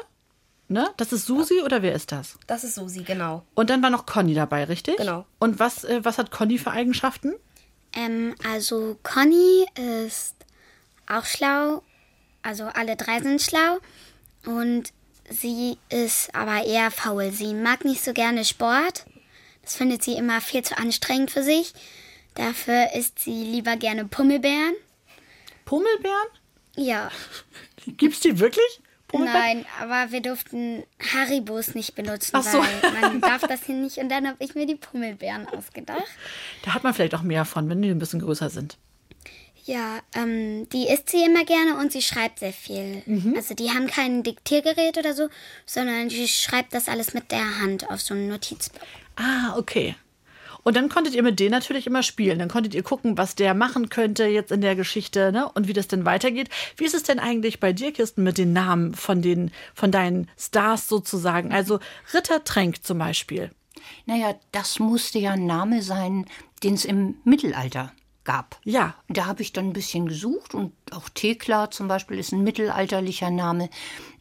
ne? 0.69 0.89
Das 0.97 1.13
ist 1.13 1.27
Susi 1.27 1.63
oder 1.63 1.83
wer 1.83 1.95
ist 1.95 2.13
das? 2.13 2.39
Das 2.47 2.65
ist 2.65 2.75
Susi, 2.75 3.03
genau. 3.03 3.45
Und 3.55 3.71
dann 3.71 3.83
war 3.83 3.91
noch 3.91 4.07
Conny 4.07 4.35
dabei, 4.35 4.65
richtig? 4.65 4.97
Genau. 4.97 5.27
Und 5.39 5.59
was, 5.59 5.85
äh, 5.85 6.05
was 6.05 6.19
hat 6.19 6.31
Conny 6.31 6.59
für 6.59 6.71
Eigenschaften? 6.71 7.35
Ähm, 7.95 8.35
also 8.53 8.99
Conny 9.03 9.67
ist 10.03 10.35
auch 11.09 11.25
schlau, 11.25 11.83
also 12.43 12.65
alle 12.65 12.97
drei 12.97 13.21
sind 13.21 13.41
schlau 13.41 13.79
und 14.45 14.93
sie 15.31 15.79
ist 15.89 16.35
aber 16.35 16.65
eher 16.65 16.91
faul. 16.91 17.31
Sie 17.33 17.55
mag 17.55 17.85
nicht 17.85 18.05
so 18.05 18.13
gerne 18.13 18.45
Sport. 18.45 19.07
Das 19.63 19.77
findet 19.77 20.05
sie 20.05 20.15
immer 20.15 20.41
viel 20.41 20.63
zu 20.63 20.79
anstrengend 20.79 21.31
für 21.31 21.43
sich. 21.43 21.73
Dafür 22.35 22.93
isst 22.95 23.19
sie 23.19 23.43
lieber 23.45 23.77
gerne 23.77 24.05
Pummelbeeren. 24.05 24.75
Pummelbeeren? 25.65 26.29
Ja, 26.77 27.11
Gibt's 27.87 28.21
die 28.21 28.39
wirklich? 28.39 28.81
Nein, 29.13 29.65
aber 29.81 30.11
wir 30.11 30.21
durften 30.21 30.83
Haribos 31.15 31.75
nicht 31.75 31.95
benutzen, 31.95 32.33
Ach 32.35 32.43
so. 32.43 32.59
weil 32.59 33.01
man 33.01 33.21
darf 33.21 33.43
das 33.43 33.65
hier 33.65 33.77
nicht. 33.77 33.99
Und 33.99 34.09
dann 34.11 34.27
habe 34.27 34.37
ich 34.43 34.55
mir 34.55 34.67
die 34.67 34.75
Pummelbeeren 34.75 35.47
ausgedacht. 35.49 36.03
Da 36.65 36.75
hat 36.75 36.83
man 36.83 36.93
vielleicht 36.93 37.15
auch 37.15 37.23
mehr 37.23 37.45
von, 37.45 37.69
wenn 37.69 37.81
die 37.81 37.89
ein 37.89 37.99
bisschen 38.01 38.21
größer 38.21 38.51
sind. 38.51 38.77
Ja, 39.65 40.01
ähm, 40.15 40.69
die 40.71 40.89
isst 40.89 41.11
sie 41.11 41.25
immer 41.25 41.45
gerne 41.45 41.77
und 41.79 41.93
sie 41.93 42.03
schreibt 42.03 42.41
sehr 42.41 42.53
viel. 42.53 43.03
Also 43.35 43.55
die 43.55 43.71
haben 43.71 43.87
kein 43.87 44.23
Diktiergerät 44.23 44.99
oder 44.99 45.15
so, 45.15 45.29
sondern 45.65 46.11
sie 46.11 46.29
schreibt 46.29 46.73
das 46.75 46.89
alles 46.89 47.15
mit 47.15 47.33
der 47.33 47.61
Hand 47.61 47.89
auf 47.91 48.01
so 48.01 48.15
einem 48.15 48.29
Notizblock. 48.29 48.87
Ah, 49.17 49.57
okay. 49.57 49.97
Und 50.67 50.75
dann 50.75 50.89
konntet 50.89 51.15
ihr 51.15 51.23
mit 51.23 51.39
denen 51.39 51.53
natürlich 51.53 51.87
immer 51.87 52.03
spielen. 52.03 52.41
Dann 52.41 52.49
konntet 52.49 52.75
ihr 52.75 52.83
gucken, 52.83 53.17
was 53.17 53.37
der 53.37 53.55
machen 53.55 53.89
könnte 53.89 54.25
jetzt 54.25 54.51
in 54.51 54.61
der 54.61 54.75
Geschichte, 54.75 55.31
ne? 55.31 55.49
Und 55.53 55.69
wie 55.69 55.73
das 55.73 55.87
denn 55.87 56.05
weitergeht. 56.05 56.49
Wie 56.77 56.85
ist 56.85 56.95
es 56.97 57.05
denn 57.05 57.21
eigentlich 57.21 57.61
bei 57.61 57.73
dir, 57.73 57.93
Kirsten, 57.93 58.25
mit 58.25 58.37
den 58.37 58.53
Namen 58.53 58.93
von 58.93 59.23
den, 59.23 59.53
von 59.77 59.93
deinen 59.93 60.29
Stars 60.37 60.89
sozusagen? 60.89 61.53
Also 61.53 61.79
Ritter 62.13 62.43
Tränk 62.43 62.83
zum 62.83 62.99
Beispiel. 62.99 63.53
Naja, 64.07 64.35
das 64.51 64.81
musste 64.81 65.21
ja 65.21 65.35
ein 65.35 65.47
Name 65.47 65.83
sein, 65.83 66.27
den 66.65 66.75
es 66.75 66.85
im 66.85 67.15
Mittelalter 67.23 67.93
gab. 68.25 68.59
Ja. 68.65 68.97
Da 69.09 69.27
habe 69.27 69.43
ich 69.43 69.53
dann 69.53 69.69
ein 69.69 69.73
bisschen 69.73 70.09
gesucht 70.09 70.53
und 70.53 70.73
auch 70.91 71.09
Thekla 71.09 71.71
zum 71.71 71.87
Beispiel 71.87 72.19
ist 72.19 72.33
ein 72.33 72.43
mittelalterlicher 72.43 73.31
Name. 73.31 73.71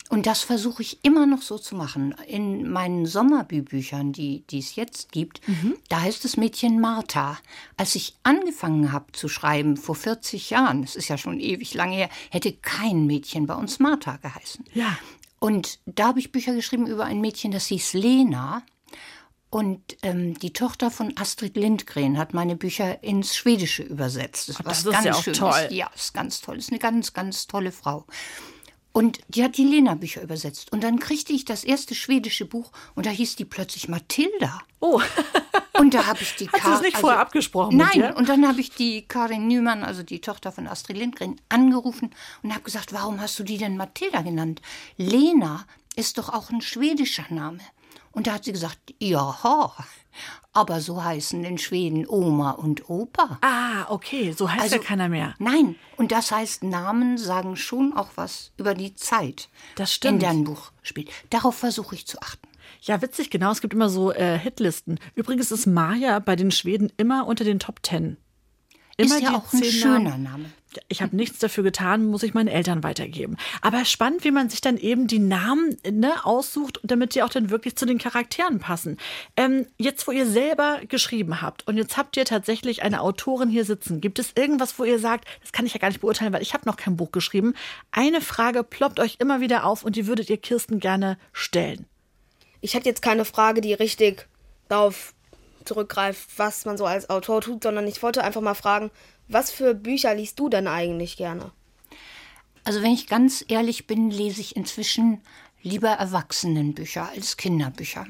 Und 0.10 0.28
das 0.28 0.42
versuche 0.42 0.84
ich 0.84 1.04
immer 1.04 1.26
noch 1.26 1.42
so 1.42 1.58
zu 1.58 1.76
machen. 1.76 2.14
In 2.28 2.70
meinen 2.70 3.08
Sommerbüchern, 3.08 4.14
die, 4.14 4.44
die 4.50 4.60
es 4.60 4.76
jetzt 4.76 5.12
gibt, 5.12 5.42
da 5.90 6.02
heißt 6.02 6.24
das 6.24 6.38
Mädchen 6.38 6.80
Martha. 6.80 7.40
Als 7.76 7.96
ich 7.96 8.16
angefangen 8.22 8.92
habe 8.92 9.12
zu 9.14 9.28
schreiben, 9.28 9.78
vor 9.78 9.96
40 9.96 10.52
Jahren, 10.52 10.84
das 10.84 10.96
ist 10.96 11.08
ja 11.08 11.18
schon 11.18 11.40
ewig 11.40 11.74
lange 11.74 11.96
her, 11.96 12.10
hätte 12.30 12.54
kein 12.54 13.08
Mädchen 13.08 13.48
bei 13.48 13.56
uns 13.56 13.80
Martha 13.80 14.18
geheißen. 14.18 14.64
Ja. 14.74 14.96
Und 15.40 15.80
da 15.86 16.08
habe 16.08 16.20
ich 16.20 16.32
Bücher 16.32 16.54
geschrieben 16.54 16.86
über 16.88 17.06
ein 17.06 17.20
Mädchen, 17.20 17.52
das 17.52 17.66
hieß 17.68 17.94
Lena. 17.94 18.64
Und 19.50 19.82
ähm, 20.04 20.38
die 20.38 20.54
Tochter 20.54 20.92
von 20.92 21.14
Astrid 21.18 21.56
Lindgren 21.56 22.18
hat 22.18 22.34
meine 22.34 22.56
Bücher 22.56 23.04
ins 23.04 23.36
Schwedische 23.36 23.84
übersetzt. 23.84 24.50
Das, 24.50 24.58
Ach, 24.60 24.64
das 24.66 24.80
ist 24.80 24.92
ganz 24.92 25.06
ja 25.06 25.14
auch 25.14 25.24
Schönes. 25.24 25.40
toll. 25.40 25.68
Ja, 25.72 25.90
ist 25.96 26.14
ganz 26.14 26.42
toll. 26.42 26.58
Ist 26.58 26.72
eine 26.72 26.80
ganz, 26.80 27.14
ganz 27.14 27.48
tolle 27.48 27.72
Frau. 27.72 28.06
Und 28.96 29.20
die 29.28 29.44
hat 29.44 29.58
die 29.58 29.66
Lena-Bücher 29.66 30.22
übersetzt. 30.22 30.72
Und 30.72 30.82
dann 30.82 31.00
kriegte 31.00 31.34
ich 31.34 31.44
das 31.44 31.66
erste 31.66 31.94
schwedische 31.94 32.46
Buch 32.46 32.72
und 32.96 33.06
da 33.06 33.10
hieß 33.10 33.36
die 33.36 33.44
plötzlich 33.44 33.90
Mathilda. 33.90 34.62
Oh, 34.80 35.02
Und 35.78 35.94
da 35.94 36.06
habe 36.06 36.22
ich 36.22 36.34
die 36.36 36.50
Hast 36.50 36.80
du 36.80 36.86
nicht 36.86 36.96
vorher 36.96 37.20
abgesprochen 37.20 37.76
mit 37.76 37.86
Nein, 37.86 38.00
dir? 38.00 38.16
und 38.16 38.30
dann 38.30 38.48
habe 38.48 38.62
ich 38.62 38.72
die 38.72 39.02
Karin 39.02 39.50
Nümann, 39.50 39.84
also 39.84 40.04
die 40.04 40.22
Tochter 40.22 40.54
von 40.54 40.68
Astrid 40.68 40.96
Lindgren, 40.98 41.36
angerufen 41.50 42.12
und 42.44 42.52
habe 42.52 42.64
gesagt, 42.64 42.94
warum 42.94 43.20
hast 43.20 43.38
du 43.38 43.44
die 43.44 43.58
denn 43.58 43.76
Mathilda 43.76 44.22
genannt? 44.22 44.62
Lena 44.96 45.66
ist 45.98 46.18
doch 46.18 46.30
auch 46.30 46.50
ein 46.50 46.62
schwedischer 46.62 47.26
Name. 47.30 47.60
Und 48.14 48.28
da 48.28 48.36
hat 48.36 48.46
sie 48.46 48.54
gesagt, 48.54 48.80
ja, 49.00 49.44
aber 50.56 50.82
so 50.82 51.04
heißen 51.04 51.44
in 51.44 51.58
Schweden 51.60 52.08
Oma 52.08 52.52
und 52.52 52.90
Opa. 52.90 53.38
ah, 53.42 53.86
okay. 53.90 54.34
So 54.36 54.50
heißt 54.50 54.62
Also- 54.64 54.76
ja 54.78 54.82
keiner 54.82 55.10
mehr. 55.10 55.36
Nein, 55.38 55.76
und 55.98 56.12
das 56.12 56.32
heißt, 56.32 56.64
Namen 56.64 57.18
sagen 57.18 57.56
schon 57.56 57.94
auch 57.96 58.10
was 58.16 58.52
über 58.58 58.74
die 58.74 58.96
Zeit, 58.96 59.50
Das 59.76 59.92
in 59.92 59.96
stimmt. 59.96 60.22
der 60.24 60.30
ein 60.32 60.44
Buch 60.46 60.72
spielt. 60.82 61.10
Darauf 61.30 61.56
versuche 61.56 61.94
ich 61.96 62.08
zu 62.08 62.20
achten. 62.22 62.48
Ja, 62.82 63.02
witzig, 63.02 63.30
genau. 63.30 63.52
Es 63.52 63.62
gibt 63.62 63.74
immer 63.74 63.90
so 63.90 64.12
äh, 64.12 64.38
Hitlisten. 64.40 65.00
Übrigens 65.16 65.52
ist 65.52 65.66
Maja 65.66 66.20
bei 66.20 66.36
den 66.36 66.52
Schweden 66.52 66.92
immer 66.98 67.28
unter 67.28 67.44
den 67.44 67.60
Top 67.60 67.82
Ten. 67.84 68.18
Immer 68.98 69.16
ist 69.18 69.22
ja 69.24 69.36
auch 69.36 69.52
ein 69.54 69.64
schöner 69.64 70.00
Namen. 70.18 70.24
Name. 70.24 70.46
Ich 70.88 71.02
habe 71.02 71.16
nichts 71.16 71.40
dafür 71.40 71.64
getan, 71.64 72.06
muss 72.06 72.24
ich 72.24 72.34
meinen 72.34 72.48
Eltern 72.48 72.84
weitergeben. 72.84 73.38
Aber 73.62 73.86
spannend, 73.86 74.24
wie 74.24 74.32
man 74.32 74.50
sich 74.50 74.62
dann 74.62 74.78
eben 74.78 75.08
die 75.08 75.20
Namen 75.20 75.78
ne, 75.90 76.26
aussucht, 76.26 76.80
damit 76.84 77.16
die 77.16 77.24
auch 77.24 77.30
dann 77.30 77.50
wirklich 77.50 77.76
zu 77.76 77.86
den 77.86 77.98
Charakteren 77.98 78.60
passen. 78.60 78.98
Ähm, 79.38 79.68
jetzt, 79.78 80.08
wo 80.08 80.12
ihr 80.12 80.26
selber 80.26 80.80
geschrieben 80.88 81.42
habt 81.42 81.68
und 81.68 81.78
jetzt 81.78 81.98
habt 81.98 82.18
ihr 82.18 82.26
tatsächlich 82.26 82.84
eine 82.84 83.02
Autorin 83.02 83.50
hier 83.50 83.66
sitzen, 83.66 84.02
gibt 84.02 84.20
es 84.20 84.34
irgendwas, 84.36 84.78
wo 84.80 84.84
ihr 84.84 85.00
sagt, 85.00 85.28
das 85.42 85.52
kann 85.52 85.66
ich 85.66 85.74
ja 85.74 85.80
gar 85.80 85.90
nicht 85.90 86.02
beurteilen, 86.02 86.34
weil 86.34 86.42
ich 86.42 86.54
habe 86.54 86.68
noch 86.68 86.78
kein 86.78 86.98
Buch 86.98 87.12
geschrieben. 87.12 87.54
Eine 87.92 88.22
Frage 88.22 88.64
ploppt 88.64 89.00
euch 89.00 89.18
immer 89.20 89.42
wieder 89.42 89.66
auf 89.66 89.84
und 89.84 89.96
die 89.96 90.08
würdet 90.08 90.30
ihr 90.30 90.38
Kirsten 90.38 90.80
gerne 90.80 91.18
stellen. 91.34 91.86
Ich 92.62 92.74
hätte 92.74 92.90
jetzt 92.90 93.02
keine 93.02 93.26
Frage, 93.26 93.62
die 93.62 93.74
richtig 93.74 94.28
darauf 94.70 95.14
zurückgreift, 95.66 96.30
was 96.38 96.66
man 96.66 96.78
so 96.78 96.86
als 96.86 97.10
Autor 97.10 97.42
tut, 97.42 97.64
sondern 97.64 97.88
ich 97.88 98.02
wollte 98.02 98.24
einfach 98.24 98.42
mal 98.42 98.54
fragen, 98.54 98.92
was 99.28 99.52
für 99.52 99.74
Bücher 99.74 100.16
liest 100.16 100.40
du 100.40 100.50
denn 100.50 100.68
eigentlich 100.68 101.18
gerne? 101.18 101.52
Also 102.64 102.82
wenn 102.82 102.94
ich 102.94 103.08
ganz 103.08 103.46
ehrlich 103.48 103.88
bin, 103.88 104.10
lese 104.10 104.42
ich 104.42 104.56
inzwischen 104.56 105.22
lieber 105.62 105.90
Erwachsenenbücher 105.90 107.10
als 107.10 107.38
Kinderbücher. 107.38 108.06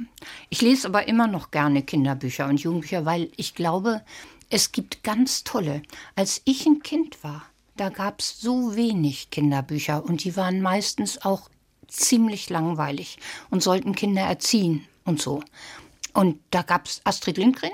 Ich 0.50 0.62
lese 0.62 0.88
aber 0.88 1.08
immer 1.08 1.28
noch 1.28 1.52
gerne 1.52 1.84
Kinderbücher 1.84 2.48
und 2.48 2.60
Jugendbücher, 2.60 3.06
weil 3.06 3.32
ich 3.38 3.56
glaube, 3.56 4.04
es 4.50 4.72
gibt 4.72 5.04
ganz 5.04 5.44
tolle. 5.44 5.82
Als 6.16 6.42
ich 6.46 6.66
ein 6.66 6.84
Kind 6.84 7.24
war, 7.24 7.46
da 7.78 7.90
gab 7.90 8.20
es 8.20 8.40
so 8.40 8.76
wenig 8.76 9.30
Kinderbücher 9.30 10.04
und 10.04 10.24
die 10.24 10.36
waren 10.36 10.62
meistens 10.62 11.22
auch 11.24 11.50
ziemlich 11.88 12.50
langweilig 12.50 13.20
und 13.50 13.64
sollten 13.64 13.96
Kinder 13.96 14.24
erziehen 14.24 14.86
und 15.04 15.22
so. 15.22 15.42
Und 16.14 16.40
da 16.52 16.62
gab 16.62 16.86
es 16.88 17.02
Astrid 17.04 17.38
Lindgren, 17.38 17.72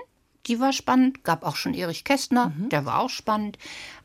die 0.48 0.60
war 0.60 0.74
spannend, 0.74 1.24
gab 1.24 1.44
auch 1.44 1.56
schon 1.56 1.74
Erich 1.74 2.04
Kästner, 2.04 2.54
mhm. 2.56 2.70
der 2.70 2.86
war 2.86 3.00
auch 3.00 3.10
spannend, 3.10 3.58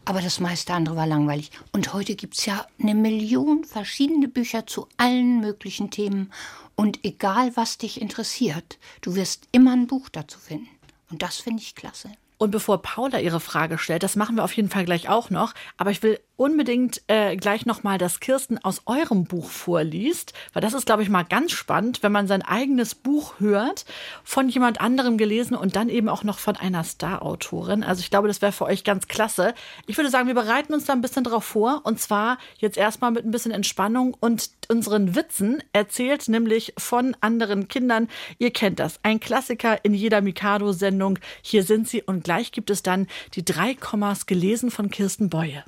aber 0.04 0.20
das 0.20 0.40
meiste 0.40 0.72
andere 0.72 0.96
war 0.96 1.06
langweilig. 1.06 1.50
Und 1.72 1.92
heute 1.92 2.14
gibt 2.14 2.34
es 2.38 2.46
ja 2.46 2.66
eine 2.80 2.94
Million 2.94 3.64
verschiedene 3.64 4.28
Bücher 4.28 4.66
zu 4.66 4.88
allen 4.96 5.40
möglichen 5.40 5.90
Themen. 5.90 6.32
Und 6.74 7.04
egal, 7.04 7.56
was 7.56 7.78
dich 7.78 8.00
interessiert, 8.00 8.78
du 9.00 9.14
wirst 9.14 9.48
immer 9.52 9.72
ein 9.72 9.86
Buch 9.86 10.08
dazu 10.08 10.38
finden. 10.38 10.68
Und 11.10 11.22
das 11.22 11.36
finde 11.36 11.62
ich 11.62 11.74
klasse. 11.74 12.10
Und 12.38 12.50
bevor 12.50 12.82
Paula 12.82 13.18
ihre 13.18 13.40
Frage 13.40 13.78
stellt, 13.78 14.02
das 14.02 14.16
machen 14.16 14.36
wir 14.36 14.44
auf 14.44 14.52
jeden 14.52 14.68
Fall 14.68 14.84
gleich 14.84 15.08
auch 15.08 15.30
noch, 15.30 15.54
aber 15.78 15.90
ich 15.90 16.02
will 16.02 16.20
unbedingt 16.36 17.02
äh, 17.06 17.36
gleich 17.36 17.66
nochmal, 17.66 17.98
dass 17.98 18.20
Kirsten 18.20 18.58
aus 18.58 18.82
eurem 18.86 19.24
Buch 19.24 19.48
vorliest, 19.48 20.32
weil 20.52 20.62
das 20.62 20.74
ist, 20.74 20.86
glaube 20.86 21.02
ich, 21.02 21.08
mal 21.08 21.22
ganz 21.22 21.52
spannend, 21.52 22.02
wenn 22.02 22.12
man 22.12 22.26
sein 22.26 22.42
eigenes 22.42 22.94
Buch 22.94 23.40
hört, 23.40 23.84
von 24.22 24.48
jemand 24.48 24.80
anderem 24.80 25.16
gelesen 25.18 25.56
und 25.56 25.76
dann 25.76 25.88
eben 25.88 26.08
auch 26.08 26.24
noch 26.24 26.38
von 26.38 26.56
einer 26.56 26.84
Star-Autorin. 26.84 27.82
Also 27.82 28.00
ich 28.00 28.10
glaube, 28.10 28.28
das 28.28 28.42
wäre 28.42 28.52
für 28.52 28.66
euch 28.66 28.84
ganz 28.84 29.08
klasse. 29.08 29.54
Ich 29.86 29.96
würde 29.96 30.10
sagen, 30.10 30.28
wir 30.28 30.34
bereiten 30.34 30.74
uns 30.74 30.84
da 30.84 30.92
ein 30.92 31.00
bisschen 31.00 31.24
drauf 31.24 31.44
vor 31.44 31.80
und 31.84 32.00
zwar 32.00 32.38
jetzt 32.58 32.76
erstmal 32.76 33.10
mit 33.10 33.24
ein 33.24 33.30
bisschen 33.30 33.52
Entspannung 33.52 34.16
und 34.18 34.50
unseren 34.68 35.14
Witzen 35.14 35.62
erzählt 35.72 36.28
nämlich 36.28 36.74
von 36.76 37.16
anderen 37.20 37.68
Kindern. 37.68 38.08
Ihr 38.38 38.50
kennt 38.50 38.78
das, 38.78 39.00
ein 39.02 39.20
Klassiker 39.20 39.84
in 39.84 39.94
jeder 39.94 40.20
Mikado-Sendung. 40.20 41.18
Hier 41.42 41.62
sind 41.62 41.88
sie 41.88 42.02
und 42.02 42.24
gleich 42.24 42.52
gibt 42.52 42.70
es 42.70 42.82
dann 42.82 43.06
die 43.34 43.44
drei 43.44 43.74
Kommas 43.74 44.26
gelesen 44.26 44.70
von 44.70 44.90
Kirsten 44.90 45.30
Beue. 45.30 45.64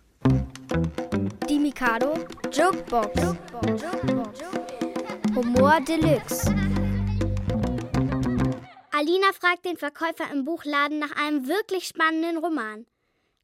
Die 1.49 1.59
Mikado 1.59 2.13
Jokebox. 2.53 3.37
Humor 5.35 5.81
Deluxe. 5.81 6.55
Alina 8.93 9.33
fragt 9.33 9.65
den 9.65 9.77
Verkäufer 9.77 10.31
im 10.33 10.45
Buchladen 10.45 10.99
nach 10.99 11.17
einem 11.17 11.47
wirklich 11.49 11.87
spannenden 11.87 12.39
Roman. 12.39 12.87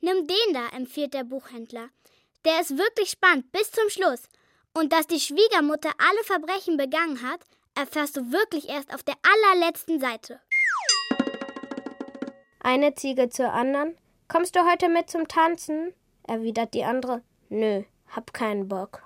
Nimm 0.01 0.27
den 0.27 0.53
da, 0.53 0.77
empfiehlt 0.77 1.15
der 1.15 1.25
Buchhändler. 1.25 1.89
Der 2.45 2.61
ist 2.61 2.77
wirklich 2.77 3.11
spannend 3.11 3.51
bis 3.53 3.71
zum 3.71 3.89
Schluss. 3.89 4.25
Und 4.75 4.93
dass 4.93 5.07
die 5.07 5.21
Schwiegermutter 5.21 5.91
alle 5.99 6.25
Verbrechen 6.25 6.77
begangen 6.77 7.23
hat, 7.23 7.41
erfährst 7.75 8.17
du 8.17 8.33
wirklich 8.33 8.69
erst 8.69 8.93
auf 8.93 9.03
der 9.03 9.15
allerletzten 9.23 10.01
Seite. 10.01 10.41
Eine 12.61 12.95
Ziege 12.95 13.29
zur 13.29 13.53
anderen. 13.53 13.97
Kommst 14.29 14.57
du 14.57 14.71
heute 14.71 14.89
mit 14.89 15.09
zum 15.11 15.29
Tanzen? 15.29 15.95
Erwidert 16.27 16.75
die 16.75 16.85
andere. 16.85 17.23
Nö, 17.49 17.83
hab 18.09 18.33
keinen 18.33 18.69
Bock. 18.69 19.03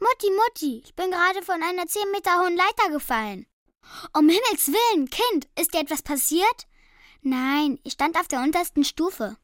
Mutti, 0.00 0.30
Mutti, 0.30 0.82
ich 0.84 0.94
bin 0.94 1.10
gerade 1.10 1.42
von 1.42 1.62
einer 1.62 1.86
zehn 1.86 2.10
Meter 2.12 2.40
hohen 2.40 2.56
Leiter 2.56 2.92
gefallen. 2.92 3.46
Um 4.16 4.28
Himmels 4.28 4.68
Willen, 4.68 5.08
Kind, 5.10 5.48
ist 5.58 5.74
dir 5.74 5.80
etwas 5.80 6.02
passiert? 6.02 6.66
Nein, 7.22 7.78
ich 7.82 7.94
stand 7.94 8.18
auf 8.18 8.28
der 8.28 8.40
untersten 8.40 8.84
Stufe. 8.84 9.36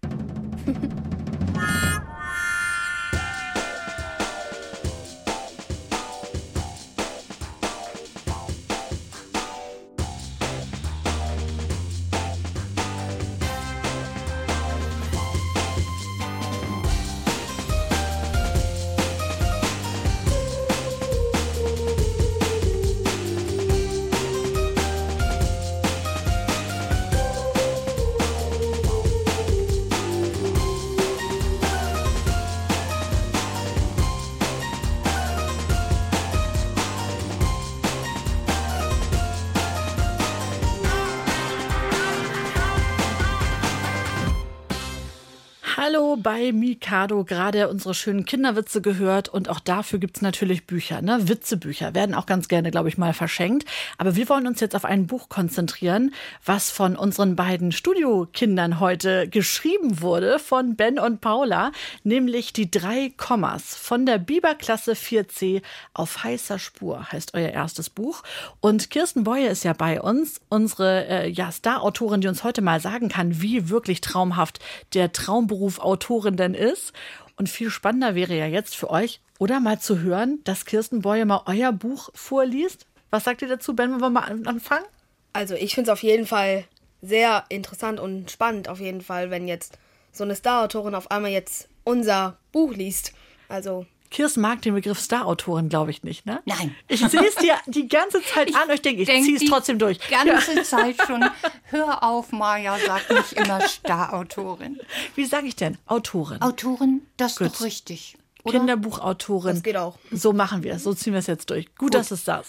Bei 46.24 46.52
Mikado, 46.52 47.24
gerade 47.24 47.68
unsere 47.68 47.94
schönen 47.94 48.24
Kinderwitze 48.24 48.80
gehört 48.80 49.28
und 49.28 49.48
auch 49.48 49.60
dafür 49.60 49.98
gibt 49.98 50.16
es 50.16 50.22
natürlich 50.22 50.66
Bücher, 50.66 51.02
ne? 51.02 51.28
Witzebücher 51.28 51.94
werden 51.94 52.14
auch 52.14 52.26
ganz 52.26 52.48
gerne, 52.48 52.70
glaube 52.70 52.88
ich, 52.88 52.98
mal 52.98 53.12
verschenkt. 53.12 53.68
Aber 53.98 54.16
wir 54.16 54.28
wollen 54.28 54.46
uns 54.46 54.60
jetzt 54.60 54.74
auf 54.74 54.84
ein 54.84 55.06
Buch 55.06 55.28
konzentrieren, 55.28 56.14
was 56.44 56.70
von 56.70 56.96
unseren 56.96 57.36
beiden 57.36 57.72
Studiokindern 57.72 58.80
heute 58.80 59.28
geschrieben 59.28 60.00
wurde, 60.00 60.38
von 60.38 60.76
Ben 60.76 60.98
und 60.98 61.20
Paula, 61.20 61.72
nämlich 62.04 62.52
die 62.52 62.70
drei 62.70 63.12
Kommas 63.16 63.76
von 63.76 64.06
der 64.06 64.18
Biberklasse 64.18 64.92
4c 64.92 65.62
auf 65.92 66.24
heißer 66.24 66.58
Spur 66.58 67.12
heißt 67.12 67.34
euer 67.34 67.50
erstes 67.50 67.90
Buch. 67.90 68.22
Und 68.60 68.90
Kirsten 68.90 69.24
Boye 69.24 69.48
ist 69.48 69.64
ja 69.64 69.74
bei 69.74 70.00
uns, 70.00 70.40
unsere 70.48 71.06
äh, 71.06 71.28
ja, 71.28 71.52
Star-Autorin, 71.52 72.22
die 72.22 72.28
uns 72.28 72.44
heute 72.44 72.62
mal 72.62 72.80
sagen 72.80 73.10
kann, 73.10 73.42
wie 73.42 73.68
wirklich 73.68 74.00
traumhaft 74.00 74.60
der 74.94 75.12
Traumberuf 75.12 75.54
Beruf 75.54 75.78
Autorin 76.14 76.36
denn 76.36 76.54
ist. 76.54 76.92
Und 77.36 77.48
viel 77.48 77.70
spannender 77.70 78.14
wäre 78.14 78.36
ja 78.36 78.46
jetzt 78.46 78.76
für 78.76 78.90
euch, 78.90 79.20
oder 79.40 79.58
mal 79.58 79.80
zu 79.80 80.00
hören, 80.00 80.38
dass 80.44 80.64
Kirsten 80.64 81.02
Boye 81.02 81.24
mal 81.24 81.42
euer 81.46 81.72
Buch 81.72 82.10
vorliest. 82.14 82.86
Was 83.10 83.24
sagt 83.24 83.42
ihr 83.42 83.48
dazu, 83.48 83.74
Ben, 83.74 83.92
wenn 83.92 84.00
wir 84.00 84.10
mal 84.10 84.40
anfangen? 84.46 84.84
Also 85.32 85.54
ich 85.54 85.74
finde 85.74 85.90
es 85.90 85.92
auf 85.92 86.04
jeden 86.04 86.26
Fall 86.26 86.64
sehr 87.02 87.44
interessant 87.48 87.98
und 87.98 88.30
spannend, 88.30 88.68
auf 88.68 88.78
jeden 88.78 89.00
Fall, 89.00 89.30
wenn 89.30 89.48
jetzt 89.48 89.78
so 90.12 90.22
eine 90.22 90.36
Star-Autorin 90.36 90.94
auf 90.94 91.10
einmal 91.10 91.32
jetzt 91.32 91.68
unser 91.82 92.38
Buch 92.52 92.72
liest. 92.72 93.12
Also 93.48 93.86
Kirsten 94.14 94.42
mag 94.42 94.62
den 94.62 94.74
Begriff 94.74 95.00
Star-Autorin, 95.00 95.68
glaube 95.68 95.90
ich 95.90 96.04
nicht, 96.04 96.24
ne? 96.24 96.40
Nein. 96.44 96.72
Ich 96.86 97.00
sehe 97.00 97.26
es 97.26 97.34
dir 97.34 97.56
die 97.66 97.88
ganze 97.88 98.22
Zeit 98.22 98.48
ich 98.50 98.54
an 98.54 98.68
und 98.68 98.74
ich 98.74 98.82
denke, 98.82 99.02
ich 99.02 99.08
denk 99.08 99.24
ziehe 99.24 99.36
es 99.36 99.44
trotzdem 99.44 99.76
durch. 99.76 99.98
Die 99.98 100.10
ganze 100.14 100.54
ja. 100.54 100.62
Zeit 100.62 100.96
schon. 101.04 101.24
Hör 101.64 102.00
auf, 102.04 102.30
Maja, 102.30 102.78
sag 102.86 103.10
nicht 103.10 103.32
immer 103.32 103.60
Star-Autorin. 103.60 104.78
Wie 105.16 105.24
sage 105.24 105.48
ich 105.48 105.56
denn? 105.56 105.78
Autorin. 105.86 106.40
Autorin, 106.42 107.02
das 107.16 107.40
ist 107.40 107.56
doch 107.56 107.60
richtig. 107.62 108.16
Oder? 108.44 108.58
Kinderbuchautorin. 108.58 109.54
Das 109.54 109.62
geht 109.64 109.76
auch. 109.76 109.98
So 110.12 110.32
machen 110.32 110.62
wir 110.62 110.74
es. 110.74 110.84
So 110.84 110.94
ziehen 110.94 111.14
wir 111.14 111.18
es 111.18 111.26
jetzt 111.26 111.50
durch. 111.50 111.66
Gut, 111.66 111.78
Gut. 111.78 111.94
dass 111.94 112.12
es 112.12 112.22
das. 112.22 112.46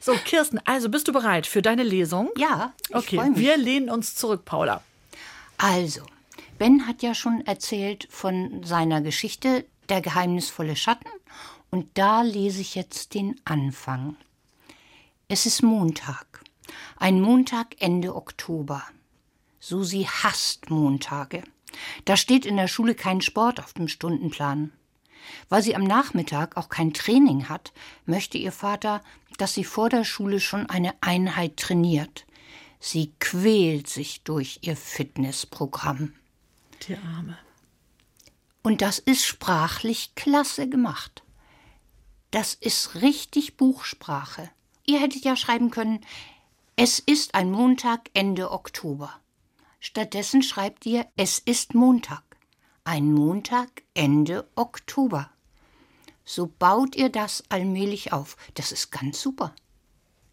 so, 0.00 0.12
Kirsten, 0.24 0.60
also 0.64 0.90
bist 0.90 1.08
du 1.08 1.12
bereit 1.12 1.48
für 1.48 1.60
deine 1.60 1.82
Lesung? 1.82 2.30
Ja. 2.36 2.72
Ich 2.88 2.94
okay, 2.94 3.20
wir 3.34 3.56
lehnen 3.56 3.90
uns 3.90 4.14
zurück, 4.14 4.44
Paula. 4.44 4.82
Also, 5.56 6.02
Ben 6.56 6.86
hat 6.86 7.02
ja 7.02 7.16
schon 7.16 7.44
erzählt 7.46 8.06
von 8.10 8.62
seiner 8.62 9.00
Geschichte, 9.00 9.64
der 9.88 10.00
geheimnisvolle 10.00 10.76
Schatten, 10.76 11.10
und 11.70 11.98
da 11.98 12.22
lese 12.22 12.60
ich 12.60 12.74
jetzt 12.74 13.14
den 13.14 13.40
Anfang. 13.44 14.16
Es 15.28 15.44
ist 15.44 15.62
Montag, 15.62 16.42
ein 16.96 17.20
Montag 17.20 17.76
Ende 17.80 18.14
Oktober. 18.14 18.82
Susi 19.60 20.04
hasst 20.04 20.70
Montage. 20.70 21.42
Da 22.04 22.16
steht 22.16 22.46
in 22.46 22.56
der 22.56 22.68
Schule 22.68 22.94
kein 22.94 23.20
Sport 23.20 23.60
auf 23.60 23.74
dem 23.74 23.88
Stundenplan. 23.88 24.72
Weil 25.48 25.62
sie 25.62 25.76
am 25.76 25.84
Nachmittag 25.84 26.56
auch 26.56 26.68
kein 26.68 26.94
Training 26.94 27.48
hat, 27.48 27.72
möchte 28.06 28.38
ihr 28.38 28.52
Vater, 28.52 29.02
dass 29.36 29.52
sie 29.52 29.64
vor 29.64 29.90
der 29.90 30.04
Schule 30.04 30.40
schon 30.40 30.66
eine 30.70 30.94
Einheit 31.02 31.58
trainiert. 31.58 32.24
Sie 32.80 33.12
quält 33.18 33.88
sich 33.88 34.22
durch 34.22 34.60
ihr 34.62 34.76
Fitnessprogramm. 34.76 36.14
Die 36.86 36.96
Arme. 36.96 37.36
Und 38.62 38.82
das 38.82 38.98
ist 38.98 39.24
sprachlich 39.24 40.14
klasse 40.14 40.68
gemacht. 40.68 41.22
Das 42.30 42.54
ist 42.54 42.96
richtig 42.96 43.56
Buchsprache. 43.56 44.50
Ihr 44.84 45.00
hättet 45.00 45.24
ja 45.24 45.36
schreiben 45.36 45.70
können, 45.70 46.04
es 46.76 46.98
ist 46.98 47.34
ein 47.34 47.50
Montag 47.50 48.10
Ende 48.14 48.50
Oktober. 48.52 49.12
Stattdessen 49.80 50.42
schreibt 50.42 50.86
ihr, 50.86 51.06
es 51.16 51.38
ist 51.38 51.74
Montag. 51.74 52.22
Ein 52.84 53.12
Montag 53.12 53.82
Ende 53.94 54.48
Oktober. 54.54 55.30
So 56.24 56.46
baut 56.58 56.94
ihr 56.94 57.08
das 57.08 57.42
allmählich 57.48 58.12
auf. 58.12 58.36
Das 58.54 58.70
ist 58.72 58.90
ganz 58.90 59.20
super. 59.20 59.54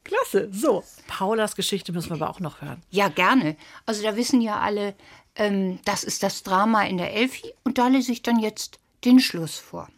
Klasse. 0.03 0.49
So, 0.51 0.83
Paulas 1.07 1.55
Geschichte 1.55 1.91
müssen 1.91 2.09
wir 2.09 2.15
aber 2.15 2.29
auch 2.29 2.39
noch 2.39 2.61
hören. 2.61 2.83
Ja, 2.91 3.07
gerne. 3.09 3.57
Also 3.85 4.03
da 4.03 4.15
wissen 4.15 4.39
ja 4.39 4.59
alle, 4.59 4.95
ähm, 5.35 5.79
das 5.85 6.03
ist 6.03 6.23
das 6.23 6.43
Drama 6.43 6.83
in 6.83 6.97
der 6.97 7.13
Elfi 7.13 7.53
und 7.63 7.77
da 7.77 7.87
lese 7.87 8.11
ich 8.11 8.21
dann 8.21 8.39
jetzt 8.39 8.79
den 9.03 9.19
Schluss 9.19 9.57
vor. 9.57 9.89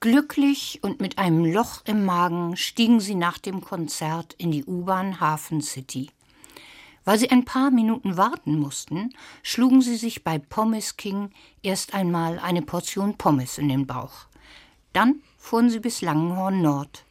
Glücklich 0.00 0.80
und 0.82 1.00
mit 1.00 1.16
einem 1.16 1.46
Loch 1.46 1.80
im 1.86 2.04
Magen 2.04 2.56
stiegen 2.56 3.00
sie 3.00 3.14
nach 3.14 3.38
dem 3.38 3.62
Konzert 3.62 4.34
in 4.34 4.50
die 4.50 4.64
U-Bahn 4.64 5.18
Hafen 5.20 5.62
City. 5.62 6.10
Weil 7.06 7.18
sie 7.18 7.30
ein 7.30 7.44
paar 7.44 7.70
Minuten 7.70 8.16
warten 8.16 8.58
mussten, 8.58 9.14
schlugen 9.42 9.80
sie 9.80 9.96
sich 9.96 10.24
bei 10.24 10.38
Pommes 10.38 10.96
King 10.96 11.30
erst 11.62 11.94
einmal 11.94 12.38
eine 12.38 12.62
Portion 12.62 13.16
Pommes 13.16 13.56
in 13.56 13.68
den 13.68 13.86
Bauch. 13.86 14.26
Dann 14.92 15.22
fuhren 15.38 15.70
sie 15.70 15.80
bis 15.80 16.02
Langenhorn 16.02 16.60
Nord. 16.60 17.04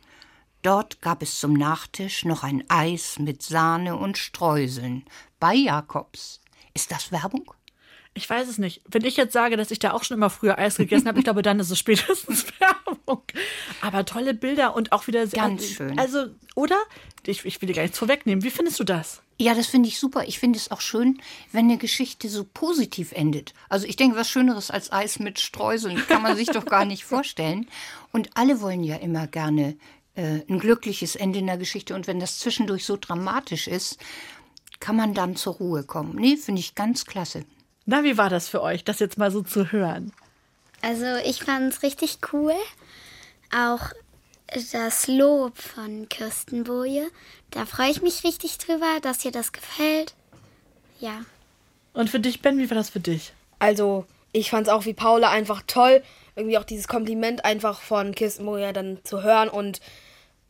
Dort 0.62 1.02
gab 1.02 1.22
es 1.22 1.40
zum 1.40 1.54
Nachtisch 1.54 2.26
noch 2.26 2.44
ein 2.44 2.64
Eis 2.70 3.20
mit 3.20 3.44
Sahne 3.44 3.98
und 3.98 4.18
Streuseln 4.18 5.04
bei 5.44 5.56
Jakobs. 5.56 6.39
Ist 6.74 6.89
das 6.89 7.12
Werbung? 7.12 7.52
Ich 8.14 8.30
weiß 8.30 8.48
es 8.48 8.60
nicht. 8.60 8.82
Wenn 8.88 9.04
ich 9.04 9.18
jetzt 9.18 9.34
sage, 9.34 9.58
dass 9.58 9.72
ich 9.72 9.80
da 9.80 9.91
auch 9.91 10.06
schon 10.06 10.16
immer 10.16 10.30
früher 10.30 10.58
Eis 10.58 10.78
gegessen 10.78 11.06
habe, 11.06 11.18
ich 11.18 11.26
glaube, 11.26 11.41
dann 11.41 11.60
ist 11.60 11.70
es 11.70 11.78
spätestens 11.78 12.46
Werbung. 12.62 13.24
Aber 13.82 14.06
tolle 14.06 14.34
Bilder 14.34 14.74
und 14.74 14.94
auch 14.94 15.06
wieder 15.08 15.28
sehr. 15.28 15.44
Ganz 15.44 15.66
schön. 15.68 16.00
Also, 16.00 16.28
oder? 16.56 16.78
Ich, 17.26 17.44
ich 17.44 17.62
will 17.62 17.68
dir 17.68 17.74
gar 17.74 17.82
nichts 17.82 18.00
vorwegnehmen. 18.00 18.41
Wie 18.41 18.52
findest 18.52 18.80
du 18.80 18.86
das? 18.86 19.22
Ja, 19.38 19.54
das 19.54 19.68
finde 19.68 19.89
ich 19.89 20.00
super. 20.00 20.24
Ich 20.28 20.39
finde 20.39 20.58
es 20.58 20.72
auch 20.72 20.80
schön, 20.80 21.22
wenn 21.52 21.66
eine 21.66 21.78
Geschichte 21.78 22.30
so 22.30 22.46
positiv 22.46 23.12
endet. 23.12 23.54
Also 23.68 23.86
ich 23.86 23.98
denke, 23.98 24.16
was 24.16 24.30
Schöneres 24.30 24.72
als 24.72 24.94
Eis 24.94 25.20
mit 25.20 25.41
Streuseln 25.41 26.08
kann 26.08 26.22
man 26.22 26.38
sich 26.38 26.48
doch 26.48 26.66
gar 26.66 26.86
nicht 26.86 27.04
vorstellen. 27.04 27.68
Und 28.14 28.30
alle 28.36 28.62
wollen 28.62 28.86
ja 28.86 28.96
immer 28.96 29.28
gerne 29.28 29.76
äh, 30.16 30.39
ein 30.48 30.60
glückliches 30.60 31.18
Ende 31.18 31.39
in 31.39 31.48
der 31.48 31.58
Geschichte. 31.58 31.96
Und 31.96 32.08
wenn 32.08 32.22
das 32.22 32.39
zwischendurch 32.39 32.86
so 32.86 32.96
dramatisch 32.96 33.68
ist, 33.68 33.98
kann 34.80 34.95
man 34.95 35.13
dann 35.13 35.36
zur 35.36 35.55
Ruhe 35.55 35.84
kommen. 35.84 36.15
Nee, 36.15 36.38
finde 36.38 36.59
ich 36.59 36.76
ganz 36.76 37.05
klasse. 37.05 37.45
Na, 37.86 38.03
wie 38.03 38.17
war 38.17 38.30
das 38.30 38.47
für 38.47 38.61
euch, 38.61 38.84
das 38.84 38.99
jetzt 38.99 39.17
mal 39.17 39.32
so 39.32 39.41
zu 39.41 39.71
hören? 39.71 40.13
Also 40.82 41.05
ich 41.26 41.43
fand 41.43 41.74
es 41.74 41.84
richtig 41.84 42.19
cool. 42.32 42.55
Auch 43.55 43.91
das 44.71 45.07
Lob 45.07 45.57
von 45.57 46.07
Kirsten 46.09 46.63
Boje. 46.63 47.09
Da 47.51 47.65
freue 47.65 47.89
ich 47.89 48.01
mich 48.01 48.24
richtig 48.24 48.57
drüber, 48.57 48.99
dass 49.01 49.19
dir 49.19 49.32
das 49.32 49.51
gefällt. 49.51 50.13
Ja. 50.99 51.21
Und 51.93 52.09
für 52.09 52.19
dich, 52.19 52.41
Ben, 52.41 52.57
wie 52.57 52.69
war 52.69 52.76
das 52.76 52.89
für 52.89 52.99
dich? 52.99 53.34
Also, 53.59 54.05
ich 54.32 54.49
fand 54.49 54.67
es 54.67 54.74
auch 54.74 54.86
wie 54.86 54.93
Paula 54.93 55.30
einfach 55.30 55.63
toll, 55.67 56.03
irgendwie 56.36 56.57
auch 56.57 56.63
dieses 56.63 56.88
Kompliment 56.88 57.45
einfach 57.45 57.82
von 57.82 58.15
Kirsten 58.15 58.45
Moja 58.45 58.74
dann 58.74 58.99
zu 59.03 59.21
hören. 59.21 59.49
Und 59.49 59.80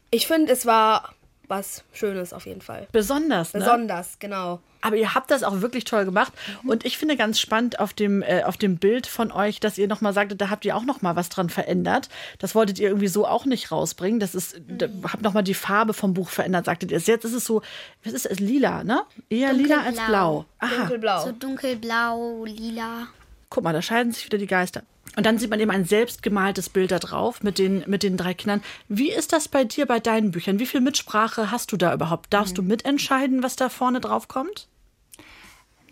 ich 0.09 0.27
finde, 0.27 0.53
es 0.53 0.65
war 0.65 1.13
was 1.47 1.83
Schönes 1.93 2.33
auf 2.33 2.45
jeden 2.45 2.61
Fall. 2.61 2.87
Besonders, 2.91 3.53
ne? 3.53 3.59
Besonders, 3.59 4.17
genau. 4.19 4.59
Aber 4.81 4.97
ihr 4.97 5.13
habt 5.15 5.31
das 5.31 5.43
auch 5.43 5.61
wirklich 5.61 5.85
toll 5.85 6.03
gemacht. 6.03 6.33
Und 6.67 6.85
ich 6.85 6.97
finde 6.97 7.15
ganz 7.15 7.39
spannend 7.39 7.79
auf 7.79 7.93
dem, 7.93 8.21
äh, 8.21 8.43
auf 8.43 8.57
dem 8.57 8.77
Bild 8.77 9.07
von 9.07 9.31
euch, 9.31 9.61
dass 9.61 9.77
ihr 9.77 9.87
nochmal 9.87 10.13
sagtet, 10.13 10.41
da 10.41 10.49
habt 10.49 10.65
ihr 10.65 10.75
auch 10.75 10.83
nochmal 10.83 11.15
was 11.15 11.29
dran 11.29 11.49
verändert. 11.49 12.09
Das 12.39 12.53
wolltet 12.53 12.79
ihr 12.79 12.89
irgendwie 12.89 13.07
so 13.07 13.25
auch 13.25 13.45
nicht 13.45 13.71
rausbringen. 13.71 14.19
Das 14.19 14.35
ist, 14.35 14.59
da 14.67 14.87
habt 15.03 15.21
nochmal 15.21 15.43
die 15.43 15.53
Farbe 15.53 15.93
vom 15.93 16.13
Buch 16.13 16.29
verändert, 16.29 16.65
sagtet 16.65 16.91
ihr. 16.91 16.99
Jetzt 16.99 17.23
ist 17.23 17.33
es 17.33 17.45
so, 17.45 17.61
was 18.03 18.11
ist 18.11 18.25
es? 18.25 18.41
Lila, 18.41 18.83
ne? 18.83 19.03
Eher 19.29 19.53
lila 19.53 19.83
als 19.83 19.99
blau. 20.05 20.45
Aha. 20.59 20.75
Dunkelblau. 20.75 21.23
So 21.23 21.31
dunkelblau, 21.31 22.43
lila. 22.45 23.07
Guck 23.49 23.63
mal, 23.63 23.71
da 23.73 23.81
scheiden 23.81 24.11
sich 24.11 24.25
wieder 24.25 24.37
die 24.37 24.47
Geister. 24.47 24.83
Und 25.15 25.25
dann 25.25 25.37
sieht 25.37 25.49
man 25.49 25.59
eben 25.59 25.69
ein 25.69 25.85
selbstgemaltes 25.85 26.69
Bild 26.69 26.91
da 26.91 26.97
drauf 26.97 27.43
mit 27.43 27.59
den, 27.59 27.83
mit 27.87 28.03
den 28.03 28.17
drei 28.17 28.33
Kindern. 28.33 28.63
Wie 28.87 29.11
ist 29.11 29.31
das 29.31 29.47
bei 29.47 29.63
dir 29.63 29.85
bei 29.85 29.99
deinen 29.99 30.31
Büchern? 30.31 30.59
Wie 30.59 30.65
viel 30.65 30.81
Mitsprache 30.81 31.51
hast 31.51 31.71
du 31.71 31.77
da 31.77 31.93
überhaupt? 31.93 32.33
Darfst 32.33 32.57
du 32.57 32.63
mitentscheiden, 32.63 33.43
was 33.43 33.55
da 33.55 33.69
vorne 33.69 33.99
drauf 34.01 34.27
kommt? 34.27 34.67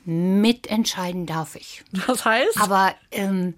Mitentscheiden 0.05 1.27
darf 1.27 1.55
ich. 1.55 1.83
Das 2.07 2.25
heißt? 2.25 2.59
Aber 2.59 2.95
ähm, 3.11 3.53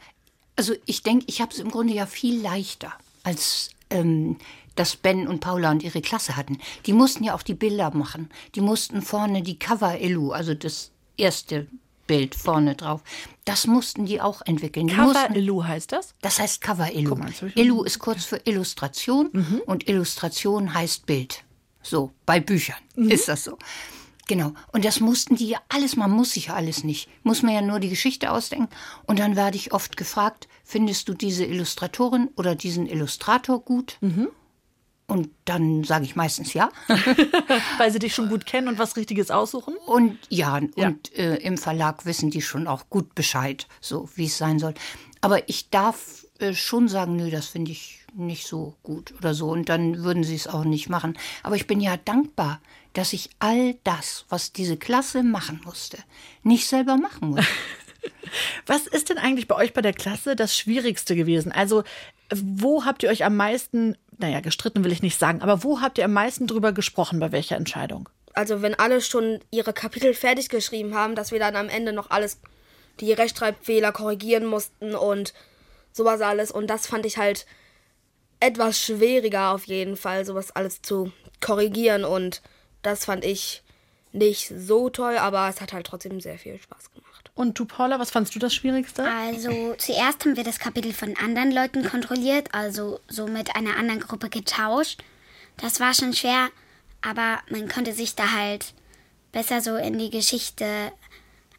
also 0.56 0.74
ich 0.86 1.02
denke, 1.04 1.26
ich 1.28 1.40
habe 1.40 1.52
es 1.52 1.60
im 1.60 1.72
Grunde 1.72 1.94
ja 1.94 2.06
viel 2.06 2.42
leichter, 2.42 2.92
als 3.24 3.70
ähm, 3.90 4.38
das 4.76 4.96
Ben 4.96 5.28
und 5.28 5.40
Paula 5.40 5.72
und 5.72 5.84
ihre 5.84 6.02
Klasse 6.02 6.36
hatten. 6.36 6.60
Die 6.86 6.94
mussten 6.94 7.24
ja 7.24 7.36
auch 7.36 7.44
die 7.44 7.54
Bilder 7.54 7.92
machen. 7.96 8.30
Die 8.56 8.62
mussten 8.62 9.02
vorne 9.02 9.44
die 9.44 9.58
Cover-Elu, 9.58 10.32
also 10.32 10.54
das 10.54 10.92
erste 11.16 11.68
Bild 12.08 12.36
vorne 12.36 12.76
drauf, 12.76 13.02
das 13.46 13.66
mussten 13.68 14.06
die 14.06 14.20
auch 14.22 14.42
entwickeln. 14.46 14.88
Cover-Illu 14.88 15.64
heißt 15.64 15.92
das? 15.92 16.14
das 16.22 16.40
heißt 16.40 16.62
ich- 16.62 17.06
Elu 17.58 17.84
ist 17.84 18.00
kurz 18.00 18.26
für 18.26 18.42
Illustration 18.46 19.30
und 19.66 19.88
Illustration 19.88 20.74
heißt 20.74 21.06
Bild. 21.06 21.44
So, 21.82 22.12
bei 22.26 22.40
Büchern 22.40 22.78
ist 22.96 23.28
das 23.28 23.44
so. 23.44 23.58
Genau. 24.28 24.54
Und 24.72 24.86
das 24.86 25.02
mussten 25.02 25.36
die 25.36 25.50
ja 25.50 25.60
alles, 25.68 25.98
man 25.98 26.10
muss 26.10 26.32
sich 26.32 26.46
ja 26.48 26.54
alles 26.54 26.86
nicht. 26.86 27.10
Muss 27.24 27.42
man 27.42 27.54
ja 27.54 27.62
nur 27.62 27.82
die 27.82 27.90
Geschichte 27.90 28.32
ausdenken. 28.32 28.70
Und 29.06 29.20
dann 29.20 29.36
werde 29.36 29.58
ich 29.58 29.74
oft 29.74 29.98
gefragt, 29.98 30.48
findest 30.64 31.10
du 31.10 31.14
diese 31.14 31.44
Illustratorin 31.44 32.30
oder 32.38 32.56
diesen 32.56 32.88
Illustrator 32.88 33.60
gut? 33.60 33.98
Und 35.06 35.30
dann 35.46 35.84
sage 35.84 36.06
ich 36.06 36.16
meistens 36.16 36.54
ja. 36.54 36.70
Weil 37.78 37.92
sie 37.92 38.00
dich 38.00 38.16
schon 38.16 38.30
gut 38.30 38.46
kennen 38.46 38.68
und 38.68 38.80
was 38.80 38.96
Richtiges 38.96 39.32
aussuchen? 39.32 39.76
Und 39.86 40.18
ja, 40.30 40.62
und 40.76 41.14
äh, 41.18 41.36
im 41.38 41.58
Verlag 41.58 42.06
wissen 42.06 42.30
die 42.30 42.42
schon 42.42 42.68
auch 42.68 42.90
gut 42.90 43.14
Bescheid, 43.14 43.68
so 43.82 44.10
wie 44.16 44.26
es 44.26 44.38
sein 44.38 44.60
soll. 44.60 44.74
Aber 45.22 45.48
ich 45.50 45.70
darf 45.70 46.26
äh, 46.40 46.54
schon 46.54 46.88
sagen, 46.88 47.16
nö, 47.16 47.30
das 47.30 47.48
finde 47.48 47.72
ich 47.72 48.00
nicht 48.14 48.48
so 48.48 48.76
gut 48.84 49.14
oder 49.18 49.34
so. 49.34 49.50
Und 49.50 49.70
dann 49.70 50.04
würden 50.04 50.24
sie 50.24 50.36
es 50.36 50.48
auch 50.48 50.64
nicht 50.64 50.90
machen. 50.90 51.18
Aber 51.44 51.56
ich 51.56 51.68
bin 51.68 51.82
ja 51.82 51.98
dankbar, 51.98 52.62
dass 52.94 53.14
ich 53.14 53.30
all 53.40 53.76
das, 53.84 54.26
was 54.30 54.54
diese 54.54 54.78
Klasse 54.78 55.24
machen 55.24 55.62
musste, 55.66 55.98
nicht 56.44 56.68
selber 56.68 56.98
machen 56.98 57.30
muss. 57.32 57.46
Was 58.66 58.88
ist 58.88 59.10
denn 59.10 59.18
eigentlich 59.18 59.48
bei 59.48 59.56
euch 59.56 59.74
bei 59.74 59.82
der 59.82 59.94
Klasse 59.94 60.36
das 60.36 60.58
Schwierigste 60.58 61.16
gewesen? 61.16 61.52
Also, 61.52 61.84
wo 62.34 62.86
habt 62.86 63.04
ihr 63.04 63.10
euch 63.10 63.24
am 63.24 63.36
meisten, 63.36 63.98
naja, 64.18 64.40
gestritten 64.40 64.84
will 64.84 64.92
ich 64.92 65.02
nicht 65.02 65.20
sagen, 65.20 65.42
aber 65.42 65.64
wo 65.64 65.82
habt 65.82 65.98
ihr 65.98 66.06
am 66.06 66.14
meisten 66.14 66.48
drüber 66.48 66.72
gesprochen, 66.72 67.20
bei 67.20 67.32
welcher 67.32 67.56
Entscheidung? 67.56 68.10
Also 68.34 68.62
wenn 68.62 68.74
alle 68.74 69.02
schon 69.02 69.40
ihre 69.52 69.74
Kapitel 69.74 70.14
fertig 70.14 70.50
geschrieben 70.50 70.96
haben, 70.96 71.16
dass 71.16 71.32
wir 71.32 71.40
dann 71.40 71.56
am 71.56 71.70
Ende 71.70 71.94
noch 71.94 72.10
alles, 72.10 72.40
die 73.00 73.14
Rechtschreibfehler 73.14 73.92
korrigieren 73.92 74.46
mussten 74.46 74.96
und 74.96 75.34
sowas 75.92 76.22
alles. 76.22 76.52
Und 76.52 76.68
das 76.68 76.88
fand 76.88 77.06
ich 77.06 77.18
halt 77.18 77.46
etwas 78.40 78.80
schwieriger 78.80 79.54
auf 79.54 79.66
jeden 79.66 79.96
Fall, 79.96 80.26
sowas 80.26 80.52
alles 80.52 80.82
zu 80.82 81.12
korrigieren. 81.42 82.04
Und 82.04 82.42
das 82.82 83.06
fand 83.06 83.24
ich 83.24 83.63
nicht 84.14 84.52
so 84.56 84.90
toll, 84.90 85.18
aber 85.18 85.50
es 85.50 85.60
hat 85.60 85.74
halt 85.74 85.88
trotzdem 85.88 86.22
sehr 86.22 86.38
viel 86.38 86.60
Spaß 86.60 86.92
gemacht. 86.94 87.32
Und 87.36 87.58
du, 87.58 87.66
Paula, 87.66 88.00
was 88.00 88.12
fandst 88.12 88.36
du 88.36 88.40
das 88.40 88.54
Schwierigste? 88.54 89.04
Also 89.10 89.74
zuerst 89.78 90.24
haben 90.24 90.38
wir 90.38 90.44
das 90.44 90.60
Kapitel 90.60 90.94
von 90.94 91.18
anderen 91.18 91.52
Leuten 91.52 91.84
kontrolliert, 91.84 92.54
also 92.54 93.00
so 93.08 93.28
mit 93.28 93.56
einer 93.56 93.76
anderen 93.78 94.02
Gruppe 94.02 94.30
getauscht. 94.30 95.04
Das 95.58 95.80
war 95.80 95.94
schon 95.94 96.14
schwer, 96.14 96.50
aber 97.02 97.40
man 97.50 97.68
konnte 97.68 97.94
sich 97.94 98.16
da 98.16 98.32
halt 98.32 98.74
besser 99.32 99.62
so 99.62 99.76
in 99.76 99.98
die 99.98 100.12
Geschichte 100.12 100.92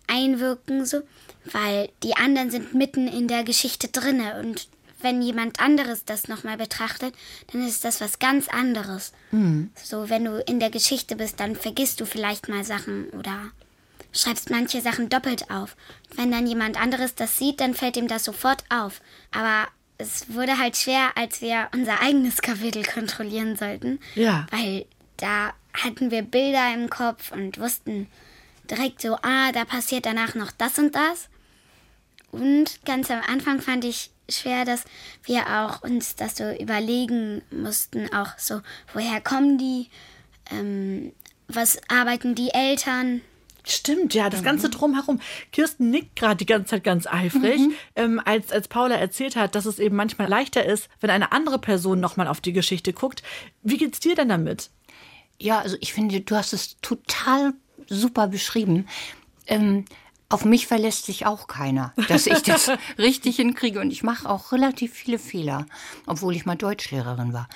einwirken, 0.07 0.87
so, 0.87 1.03
weil 1.45 1.91
die 2.03 2.17
anderen 2.17 2.51
sind 2.51 2.75
mitten 2.75 3.09
in 3.09 3.27
der 3.27 3.43
Geschichte 3.43 3.89
drinne 3.89 4.41
und 4.41 4.69
wenn 5.05 5.23
jemand 5.23 5.61
anderes 5.61 6.05
das 6.05 6.27
nochmal 6.27 6.57
betrachtet, 6.57 7.15
dann 7.53 7.65
ist 7.67 7.85
das 7.85 8.01
was 8.01 8.19
ganz 8.19 8.49
anderes. 8.49 9.13
So, 9.81 10.09
wenn 10.09 10.25
du 10.25 10.43
in 10.47 10.59
der 10.59 10.71
Geschichte 10.71 11.15
bist, 11.15 11.39
dann 11.39 11.55
vergisst 11.55 12.01
du 12.01 12.07
vielleicht 12.07 12.49
mal 12.49 12.65
Sachen 12.65 13.11
oder 13.11 13.53
schreibst 14.13 14.51
manche 14.51 14.81
Sachen 14.81 15.09
doppelt 15.09 15.51
auf. 15.51 15.77
Wenn 16.17 16.33
dann 16.33 16.47
jemand 16.47 16.81
anderes 16.81 17.15
das 17.15 17.39
sieht, 17.39 17.61
dann 17.61 17.75
fällt 17.75 17.97
ihm 17.97 18.09
das 18.09 18.25
sofort 18.25 18.65
auf. 18.69 19.01
Aber 19.31 19.69
es 19.99 20.33
wurde 20.33 20.59
halt 20.59 20.77
schwer, 20.77 21.13
als 21.17 21.41
wir 21.41 21.69
unser 21.73 22.01
eigenes 22.01 22.43
Kapitel 22.43 22.85
kontrollieren 22.85 23.57
sollten. 23.57 24.01
Ja. 24.15 24.47
Weil 24.51 24.87
da 25.17 25.53
hatten 25.73 26.11
wir 26.11 26.23
Bilder 26.23 26.73
im 26.73 26.91
Kopf 26.91 27.33
und 27.33 27.59
wussten 27.59 28.09
direkt 28.71 29.03
so, 29.03 29.17
ah, 29.23 29.53
da 29.53 29.65
passiert 29.65 30.07
danach 30.07 30.35
noch 30.35 30.51
das 30.51 30.79
und 30.79 30.95
das. 30.95 31.29
Und 32.31 32.85
ganz 32.85 33.11
am 33.11 33.21
Anfang 33.21 33.61
fand 33.61 33.85
ich 33.85 34.11
schwer, 34.29 34.65
dass 34.65 34.85
wir 35.25 35.47
auch 35.47 35.83
uns 35.83 36.17
das 36.17 36.37
so 36.37 36.51
überlegen 36.51 37.43
mussten, 37.51 38.13
auch 38.13 38.39
so, 38.39 38.61
woher 38.93 39.21
kommen 39.21 39.59
die, 39.59 39.89
ähm, 40.51 41.13
was 41.49 41.79
arbeiten 41.89 42.35
die 42.35 42.51
Eltern 42.53 43.21
Stimmt, 43.67 44.13
ja, 44.13 44.29
das 44.29 44.43
ganze 44.43 44.69
Drumherum. 44.69 45.21
Kirsten 45.51 45.89
nickt 45.89 46.17
gerade 46.17 46.37
die 46.37 46.45
ganze 46.45 46.73
Zeit 46.73 46.85
ganz 46.85 47.07
eifrig, 47.07 47.63
ähm, 47.97 48.21
als, 48.23 48.53
als 48.53 48.69
Paula 48.69 48.97
erzählt 48.97 49.37
hat, 49.37 49.55
dass 49.55 49.65
es 49.65 49.79
eben 49.79 49.97
manchmal 49.97 50.29
leichter 50.29 50.67
ist, 50.67 50.91
wenn 51.01 51.09
eine 51.09 51.33
andere 51.33 51.59
Person 51.59 51.99
nochmal 51.99 52.29
auf 52.29 52.43
die 52.43 52.53
Geschichte 52.53 52.93
guckt. 52.93 53.23
Wie 53.63 53.79
geht's 53.79 54.01
dir 54.01 54.15
denn 54.15 54.29
damit? 54.29 54.69
Ja, 55.41 55.61
also 55.61 55.79
ich 55.81 55.95
finde, 55.95 56.21
du 56.21 56.37
hast 56.37 56.53
es 56.53 56.77
total 56.83 57.55
super 57.89 58.29
beschrieben. 58.29 58.87
Ähm, 59.47 59.87
auf 60.35 60.45
mich 60.45 60.67
verlässt 60.67 61.07
sich 61.07 61.27
auch 61.27 61.47
keiner, 61.47 61.93
dass 62.09 62.27
ich 62.27 62.43
das 62.43 62.69
richtig 62.99 63.37
hinkriege. 63.37 63.79
Und 63.79 63.93
ich 63.93 64.03
mache 64.03 64.29
auch 64.29 64.51
relativ 64.51 64.93
viele 64.93 65.21
Fehler, 65.21 65.65
obwohl 66.07 66.35
ich 66.35 66.45
mal 66.45 66.57
Deutschlehrerin 66.57 67.33
war. 67.33 67.49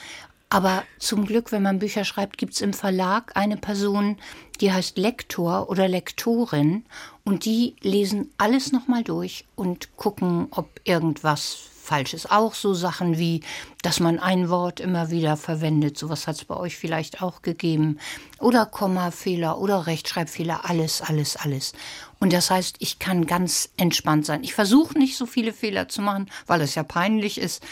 Aber 0.48 0.84
zum 1.00 1.26
Glück, 1.26 1.50
wenn 1.50 1.64
man 1.64 1.80
Bücher 1.80 2.04
schreibt, 2.04 2.38
gibt's 2.38 2.60
im 2.60 2.72
Verlag 2.72 3.32
eine 3.36 3.56
Person, 3.56 4.16
die 4.60 4.72
heißt 4.72 4.96
Lektor 4.96 5.68
oder 5.68 5.88
Lektorin. 5.88 6.84
Und 7.24 7.44
die 7.46 7.74
lesen 7.80 8.30
alles 8.38 8.70
nochmal 8.70 9.02
durch 9.02 9.44
und 9.56 9.96
gucken, 9.96 10.46
ob 10.52 10.80
irgendwas 10.84 11.58
falsch 11.88 12.12
ist. 12.14 12.30
Auch 12.30 12.54
so 12.54 12.74
Sachen 12.74 13.18
wie, 13.18 13.40
dass 13.82 13.98
man 13.98 14.18
ein 14.18 14.50
Wort 14.50 14.78
immer 14.78 15.10
wieder 15.10 15.36
verwendet. 15.36 15.96
Sowas 15.96 16.26
hat's 16.26 16.44
bei 16.44 16.56
euch 16.56 16.76
vielleicht 16.76 17.22
auch 17.22 17.42
gegeben. 17.42 17.98
Oder 18.38 18.66
Kommafehler 18.66 19.58
oder 19.58 19.86
Rechtschreibfehler. 19.86 20.68
Alles, 20.68 21.00
alles, 21.00 21.36
alles. 21.36 21.72
Und 22.20 22.32
das 22.32 22.50
heißt, 22.50 22.76
ich 22.80 22.98
kann 22.98 23.26
ganz 23.26 23.70
entspannt 23.76 24.26
sein. 24.26 24.44
Ich 24.44 24.54
versuche 24.54 24.98
nicht 24.98 25.16
so 25.16 25.24
viele 25.24 25.52
Fehler 25.52 25.88
zu 25.88 26.02
machen, 26.02 26.30
weil 26.46 26.60
es 26.60 26.74
ja 26.74 26.82
peinlich 26.82 27.38
ist. 27.38 27.62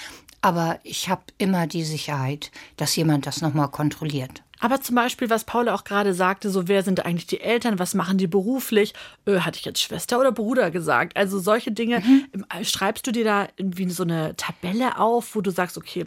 Aber 0.40 0.78
ich 0.82 1.08
habe 1.08 1.22
immer 1.38 1.66
die 1.66 1.84
Sicherheit, 1.84 2.50
dass 2.76 2.96
jemand 2.96 3.26
das 3.26 3.42
nochmal 3.42 3.68
kontrolliert. 3.68 4.42
Aber 4.60 4.80
zum 4.80 4.96
Beispiel, 4.96 5.30
was 5.30 5.44
Paula 5.44 5.74
auch 5.74 5.84
gerade 5.84 6.14
sagte, 6.14 6.50
so 6.50 6.68
wer 6.68 6.82
sind 6.82 7.04
eigentlich 7.04 7.26
die 7.26 7.40
Eltern, 7.40 7.78
was 7.78 7.94
machen 7.94 8.18
die 8.18 8.26
beruflich? 8.26 8.94
Äh, 9.26 9.40
hatte 9.40 9.58
ich 9.58 9.64
jetzt 9.64 9.80
Schwester 9.82 10.18
oder 10.18 10.32
Bruder 10.32 10.70
gesagt? 10.70 11.16
Also 11.16 11.38
solche 11.38 11.72
Dinge. 11.72 11.96
Äh, 11.96 12.64
Schreibst 12.64 13.06
du 13.06 13.12
dir 13.12 13.24
da 13.24 13.48
irgendwie 13.56 13.88
so 13.90 14.02
eine 14.02 14.34
Tabelle 14.36 14.98
auf, 14.98 15.34
wo 15.34 15.40
du 15.40 15.50
sagst, 15.50 15.76
okay, 15.76 16.06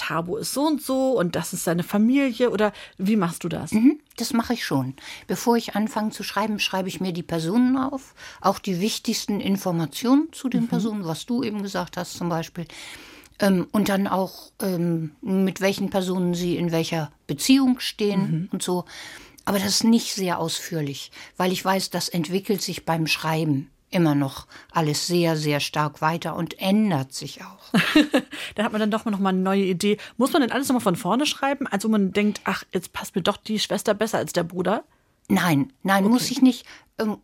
Tabo 0.00 0.38
ist 0.38 0.54
so 0.54 0.62
und 0.62 0.82
so 0.82 1.18
und 1.18 1.36
das 1.36 1.52
ist 1.52 1.64
seine 1.64 1.82
Familie 1.82 2.50
oder 2.50 2.72
wie 2.96 3.16
machst 3.16 3.44
du 3.44 3.48
das? 3.48 3.72
Mhm, 3.72 4.00
das 4.16 4.32
mache 4.32 4.54
ich 4.54 4.64
schon. 4.64 4.94
Bevor 5.26 5.56
ich 5.56 5.76
anfange 5.76 6.10
zu 6.10 6.22
schreiben, 6.22 6.58
schreibe 6.58 6.88
ich 6.88 7.00
mir 7.00 7.12
die 7.12 7.22
Personen 7.22 7.76
auf, 7.76 8.14
auch 8.40 8.58
die 8.58 8.80
wichtigsten 8.80 9.40
Informationen 9.40 10.28
zu 10.32 10.48
den 10.48 10.68
Personen, 10.68 11.04
was 11.04 11.26
du 11.26 11.42
eben 11.42 11.62
gesagt 11.62 11.98
hast 11.98 12.14
zum 12.14 12.30
Beispiel. 12.30 12.64
Ähm, 13.40 13.66
und 13.72 13.88
dann 13.88 14.06
auch, 14.06 14.52
ähm, 14.60 15.12
mit 15.22 15.60
welchen 15.60 15.90
Personen 15.90 16.34
sie 16.34 16.56
in 16.56 16.70
welcher 16.72 17.10
Beziehung 17.26 17.80
stehen 17.80 18.48
und 18.52 18.62
so. 18.62 18.84
Aber 19.44 19.58
das 19.58 19.68
ist 19.68 19.84
nicht 19.84 20.14
sehr 20.14 20.38
ausführlich, 20.38 21.10
weil 21.36 21.50
ich 21.50 21.64
weiß, 21.64 21.90
das 21.90 22.08
entwickelt 22.08 22.62
sich 22.62 22.84
beim 22.84 23.06
Schreiben 23.06 23.70
immer 23.90 24.14
noch 24.14 24.46
alles 24.70 25.06
sehr, 25.08 25.36
sehr 25.36 25.58
stark 25.58 26.00
weiter 26.00 26.36
und 26.36 26.60
ändert 26.60 27.12
sich 27.12 27.40
auch. 27.42 27.72
da 28.54 28.62
hat 28.64 28.72
man 28.72 28.80
dann 28.80 28.90
doch 28.92 29.04
noch 29.06 29.18
mal 29.18 29.30
eine 29.30 29.40
neue 29.40 29.64
Idee. 29.64 29.96
Muss 30.16 30.32
man 30.32 30.42
denn 30.42 30.52
alles 30.52 30.68
nochmal 30.68 30.82
von 30.82 30.94
vorne 30.94 31.26
schreiben? 31.26 31.66
Also 31.66 31.88
man 31.88 32.12
denkt, 32.12 32.42
ach, 32.44 32.62
jetzt 32.72 32.92
passt 32.92 33.16
mir 33.16 33.22
doch 33.22 33.36
die 33.36 33.58
Schwester 33.58 33.94
besser 33.94 34.18
als 34.18 34.32
der 34.32 34.44
Bruder? 34.44 34.84
Nein, 35.28 35.72
nein, 35.82 36.04
muss 36.04 36.30
ich 36.30 36.40
nicht. 36.42 36.66
Ähm, 36.98 37.16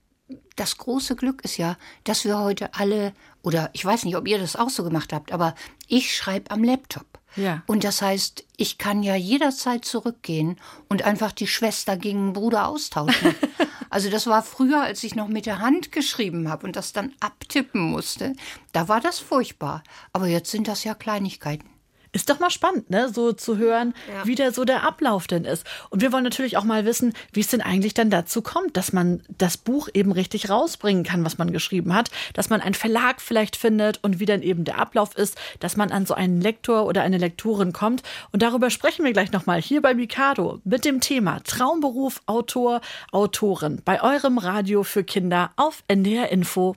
Das 0.57 0.77
große 0.79 1.14
Glück 1.14 1.45
ist 1.45 1.57
ja, 1.59 1.77
dass 2.03 2.25
wir 2.25 2.39
heute 2.39 2.75
alle, 2.75 3.12
oder 3.47 3.70
ich 3.74 3.84
weiß 3.84 4.05
nicht, 4.05 4.16
ob 4.16 4.26
ihr 4.26 4.40
das 4.40 4.57
auch 4.57 4.70
so 4.70 4.82
gemacht 4.82 5.12
habt, 5.12 5.30
aber 5.30 5.55
ich 5.86 6.16
schreibe 6.16 6.51
am 6.51 6.64
Laptop. 6.64 7.07
Ja. 7.36 7.62
Und 7.68 7.84
das 7.84 8.03
heißt, 8.03 8.44
ich 8.57 8.76
kann 8.76 9.05
ja 9.05 9.14
jederzeit 9.14 9.84
zurückgehen 9.84 10.57
und 10.88 11.03
einfach 11.05 11.30
die 11.30 11.47
Schwester 11.47 11.97
gegen 11.97 12.26
den 12.26 12.32
Bruder 12.32 12.66
austauschen. 12.66 13.36
also 13.88 14.11
das 14.11 14.26
war 14.26 14.42
früher, 14.42 14.82
als 14.82 15.05
ich 15.05 15.14
noch 15.14 15.28
mit 15.28 15.47
der 15.47 15.61
Hand 15.61 15.92
geschrieben 15.92 16.49
habe 16.49 16.66
und 16.66 16.74
das 16.74 16.92
dann 16.92 17.12
abtippen 17.20 17.82
musste. 17.82 18.32
Da 18.72 18.88
war 18.88 19.01
das 19.01 19.20
furchtbar. 19.20 19.84
Aber 20.12 20.26
jetzt 20.26 20.51
sind 20.51 20.66
das 20.66 20.82
ja 20.82 20.94
Kleinigkeiten. 20.94 21.68
Ist 22.17 22.31
doch 22.31 22.41
mal 22.41 22.49
spannend, 22.49 22.89
ne? 22.89 23.11
So 23.12 23.35
zu 23.35 23.59
hören, 23.59 23.93
wie 24.25 24.37
der 24.37 24.51
so 24.51 24.64
der 24.64 24.85
Ablauf 24.85 25.27
denn 25.27 25.45
ist. 25.45 25.67
Und 25.91 26.01
wir 26.01 26.12
wollen 26.12 26.25
natürlich 26.25 26.57
auch 26.57 26.64
mal 26.64 26.87
wissen, 26.87 27.12
wie 27.35 27.41
es 27.41 27.49
denn 27.49 27.61
eigentlich 27.61 27.93
dann 27.93 28.09
dazu 28.09 28.41
kommt, 28.41 28.79
dass 28.79 28.95
man 28.95 29.23
das 29.37 29.59
Buch 29.59 29.91
eben 29.93 30.12
richtig 30.12 30.49
rausbringen 30.49 31.05
kann, 31.05 31.27
was 31.27 31.37
man 31.37 31.53
geschrieben 31.53 31.95
hat, 31.95 32.11
dass 32.33 32.49
man 32.49 32.62
einen 32.62 32.73
Verlag 32.73 33.21
vielleicht 33.21 33.55
findet 33.55 34.03
und 34.03 34.19
wie 34.19 34.25
dann 34.25 34.41
eben 34.41 34.64
der 34.64 34.79
Ablauf 34.79 35.14
ist, 35.14 35.37
dass 35.61 35.77
man 35.77 35.93
an 35.93 36.07
so 36.07 36.14
einen 36.14 36.41
Lektor 36.41 36.87
oder 36.87 37.03
eine 37.03 37.19
Lektorin 37.19 37.75
kommt. 37.75 38.03
Und 38.33 38.41
darüber 38.41 38.71
sprechen 38.71 39.05
wir 39.05 39.12
gleich 39.12 39.33
nochmal 39.33 39.61
hier 39.61 39.83
bei 39.83 39.93
Mikado 39.93 40.61
mit 40.64 40.87
dem 40.87 41.03
Thema 41.03 41.41
Traumberuf, 41.45 42.23
Autor, 42.25 42.81
Autorin 43.12 43.83
bei 43.85 44.03
eurem 44.03 44.39
Radio 44.39 44.85
für 44.85 45.05
Kinder 45.05 45.51
auf 45.57 45.85
NDR 45.87 46.31
Info. 46.31 46.77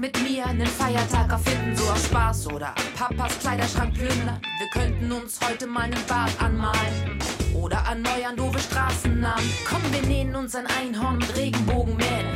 Mit 0.00 0.18
mir 0.22 0.46
einen 0.46 0.66
Feiertag 0.66 1.30
erfinden, 1.30 1.76
so 1.76 1.84
aus 1.84 2.06
Spaß 2.06 2.46
oder 2.46 2.74
Papas 2.96 3.38
Kleiderschrank 3.38 3.92
plündern? 3.92 4.40
Wir 4.58 4.68
könnten 4.72 5.12
uns 5.12 5.38
heute 5.46 5.66
mal 5.66 5.82
einen 5.82 6.06
Bart 6.08 6.30
anmalen 6.42 7.18
oder 7.54 7.76
erneuern 7.86 8.34
doofe 8.34 8.58
Straßennamen. 8.58 9.44
Komm, 9.68 9.82
wir 9.92 10.02
nähen 10.02 10.34
uns 10.34 10.54
ein 10.54 10.66
Einhorn 10.66 11.18
mit 11.18 11.36
Regenbogenmähen. 11.36 12.26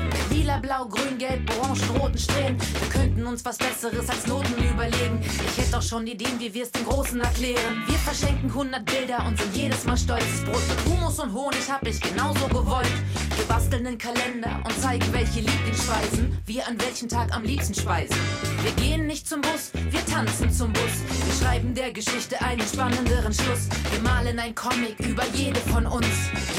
Lila, 0.44 0.58
blau, 0.58 0.84
grün, 0.84 1.16
gelb, 1.16 1.50
orange 1.58 1.88
roten 1.98 2.18
Strähnen. 2.18 2.60
Wir 2.60 2.88
könnten 2.90 3.24
uns 3.24 3.42
was 3.46 3.56
Besseres 3.56 4.06
als 4.10 4.26
Noten 4.26 4.52
überlegen. 4.62 5.18
Ich 5.22 5.56
hätte 5.56 5.70
doch 5.72 5.82
schon 5.82 6.06
Ideen, 6.06 6.38
wie 6.38 6.52
wir 6.52 6.64
es 6.64 6.70
den 6.70 6.84
Großen 6.84 7.18
erklären. 7.18 7.82
Wir 7.86 7.96
verschenken 7.96 8.50
100 8.50 8.84
Bilder 8.84 9.24
und 9.26 9.38
sind 9.38 9.56
jedes 9.56 9.86
Mal 9.86 9.96
stolz. 9.96 10.44
Brot 10.44 10.60
mit 10.68 10.84
Humus 10.84 11.18
und 11.18 11.32
Honig 11.32 11.72
hab 11.72 11.86
ich 11.86 11.98
genauso 11.98 12.46
gewollt. 12.48 12.92
Wir 13.36 13.46
basteln 13.46 13.86
einen 13.86 13.96
Kalender 13.96 14.60
und 14.62 14.78
zeigen, 14.82 15.10
welche 15.14 15.40
Lieblingsspeisen 15.40 16.36
wir 16.44 16.68
an 16.68 16.78
welchem 16.78 17.08
Tag 17.08 17.34
am 17.34 17.44
liebsten 17.44 17.72
speisen. 17.72 18.16
Wir 18.60 18.72
gehen 18.72 19.06
nicht 19.06 19.26
zum 19.26 19.40
Bus, 19.40 19.70
wir 19.72 20.04
tanzen 20.04 20.52
zum 20.52 20.74
Bus. 20.74 20.92
Wir 21.24 21.46
schreiben 21.46 21.74
der 21.74 21.90
Geschichte 21.90 22.38
einen 22.42 22.68
spannenderen 22.68 23.32
Schluss. 23.32 23.70
Wir 23.90 24.00
malen 24.02 24.38
ein 24.38 24.54
Comic 24.54 25.00
über 25.00 25.24
jede 25.32 25.60
von 25.60 25.86
uns. 25.86 26.06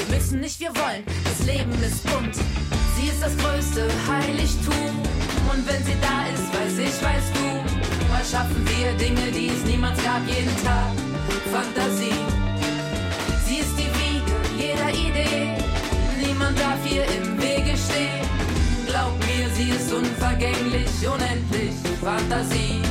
Wir 0.07 0.15
müssen 0.15 0.39
nicht, 0.39 0.59
wir 0.59 0.75
wollen, 0.75 1.03
das 1.23 1.45
Leben 1.45 1.71
ist 1.83 2.03
bunt. 2.07 2.35
Sie 2.95 3.07
ist 3.07 3.21
das 3.21 3.35
größte 3.37 3.87
Heiligtum. 4.07 4.89
Und 5.51 5.67
wenn 5.67 5.83
sie 5.83 5.95
da 6.01 6.25
ist, 6.33 6.47
weiß 6.53 6.77
ich, 6.79 7.03
weißt 7.03 7.31
du. 7.35 8.07
Mal 8.09 8.23
schaffen 8.23 8.65
wir 8.67 8.93
Dinge, 8.93 9.31
die 9.31 9.49
es 9.49 9.63
niemals 9.65 10.01
gab, 10.03 10.21
jeden 10.27 10.55
Tag. 10.63 10.93
Fantasie. 11.51 12.19
Sie 13.45 13.57
ist 13.57 13.75
die 13.77 13.91
Wiege 13.99 14.15
jeder 14.57 14.89
Idee. 14.89 15.57
Niemand 16.25 16.59
darf 16.59 16.79
ihr 16.89 17.03
im 17.03 17.37
Wege 17.41 17.77
stehen. 17.77 18.25
Glaub 18.87 19.13
mir, 19.19 19.49
sie 19.55 19.69
ist 19.71 19.91
unvergänglich, 19.91 20.89
unendlich. 21.07 21.73
Fantasie. 22.01 22.81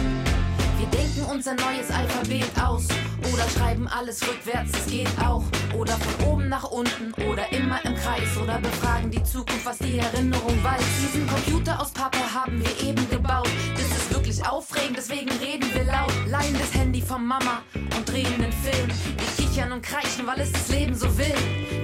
Wir 0.84 0.98
denken 0.98 1.24
unser 1.32 1.54
neues 1.54 1.90
Alphabet 1.90 2.50
aus 2.62 2.86
oder 3.32 3.48
schreiben 3.56 3.88
alles 3.88 4.20
rückwärts, 4.28 4.70
es 4.78 4.92
geht 4.92 5.08
auch. 5.18 5.42
Oder 5.74 5.94
von 5.94 6.26
oben 6.26 6.48
nach 6.50 6.64
unten 6.64 7.14
oder 7.24 7.50
immer 7.52 7.82
im 7.86 7.94
Kreis 7.94 8.36
oder 8.36 8.58
befragen 8.58 9.10
die 9.10 9.22
Zukunft, 9.22 9.64
was 9.64 9.78
die 9.78 9.98
Erinnerung 9.98 10.62
weiß. 10.62 10.82
Diesen 11.00 11.26
Computer 11.26 11.80
aus 11.80 11.90
Pappe 11.90 12.18
haben 12.34 12.62
wir 12.62 12.86
eben 12.86 13.08
gebaut. 13.08 13.48
Das 13.74 13.86
ist 13.86 14.12
wirklich 14.12 14.46
aufregend, 14.46 14.98
deswegen 14.98 15.30
reden 15.30 15.72
wir 15.72 15.84
laut. 15.84 16.12
Leihen 16.26 16.58
das 16.58 16.74
Handy 16.74 17.00
von 17.00 17.24
Mama 17.24 17.62
und 17.96 18.06
drehen 18.06 18.38
den 18.38 18.52
Film. 18.52 18.88
Wir 19.16 19.46
kichern 19.46 19.72
und 19.72 19.82
kreischen, 19.82 20.26
weil 20.26 20.40
es 20.40 20.52
das 20.52 20.68
Leben 20.68 20.94
so 20.94 21.06
will. 21.16 21.34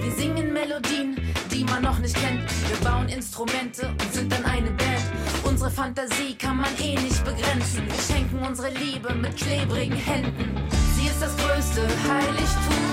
Wir 0.02 0.12
singen 0.12 0.52
Melodien, 0.52 1.16
die 1.60 1.64
man 1.64 1.82
noch 1.82 1.98
nicht 1.98 2.14
kennt. 2.14 2.40
Wir 2.68 2.88
bauen 2.88 3.08
Instrumente 3.08 3.88
und 3.88 4.14
sind 4.14 4.32
dann 4.32 4.44
eine 4.46 4.70
Band. 4.70 5.04
Unsere 5.44 5.70
Fantasie 5.70 6.34
kann 6.34 6.56
man 6.56 6.70
eh 6.80 6.94
nicht 6.94 7.22
begrenzen. 7.22 7.84
Wir 7.86 8.02
schenken 8.02 8.38
unsere 8.38 8.70
Liebe 8.70 9.12
mit 9.14 9.36
klebrigen 9.36 9.96
Händen. 9.96 10.56
Sie 10.96 11.06
ist 11.06 11.20
das 11.20 11.36
größte 11.36 11.82
Heiligtum. 12.08 12.84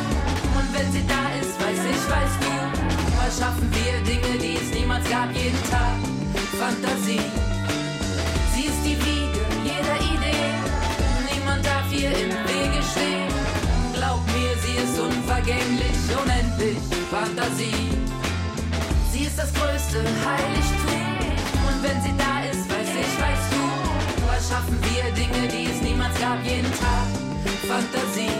Und 0.57 0.67
wenn 0.75 0.91
sie 0.91 1.03
da 1.07 1.23
ist, 1.39 1.55
weiß 1.63 1.79
ich, 1.93 2.01
weißt 2.11 2.39
du. 2.43 2.51
Mal 3.15 3.31
schaffen 3.39 3.71
wir 3.71 3.93
Dinge, 4.03 4.37
die 4.37 4.57
es 4.57 4.77
niemals 4.77 5.09
gab, 5.09 5.33
jeden 5.33 5.63
Tag. 5.71 5.95
Fantasie. 6.59 7.23
Sie 8.53 8.65
ist 8.65 8.81
die 8.83 8.97
Wiege 8.99 9.39
jeder 9.63 9.97
Idee. 10.13 10.51
Niemand 11.31 11.65
darf 11.65 11.87
ihr 11.93 12.11
im 12.11 12.31
Wege 12.51 12.83
stehen. 12.91 13.31
Glaub 13.93 14.25
mir, 14.27 14.53
sie 14.61 14.75
ist 14.83 14.99
unvergänglich, 14.99 15.97
unendlich. 16.21 16.77
Fantasie. 17.09 18.06
Ist 19.37 19.53
das 19.53 19.61
größte 19.61 19.99
Heiligtum. 19.99 20.97
Und 21.67 21.83
wenn 21.83 22.01
sie 22.01 22.11
da 22.17 22.41
ist, 22.49 22.67
weiß 22.67 22.89
ich, 22.89 23.21
weißt 23.21 23.53
du. 23.53 24.25
Was 24.25 24.49
schaffen 24.49 24.79
wir 24.81 25.11
Dinge, 25.11 25.47
die 25.47 25.69
es 25.69 25.79
niemals 25.79 26.19
gab, 26.19 26.43
jeden 26.43 26.71
Tag. 26.71 27.05
Fantasie. 27.67 28.33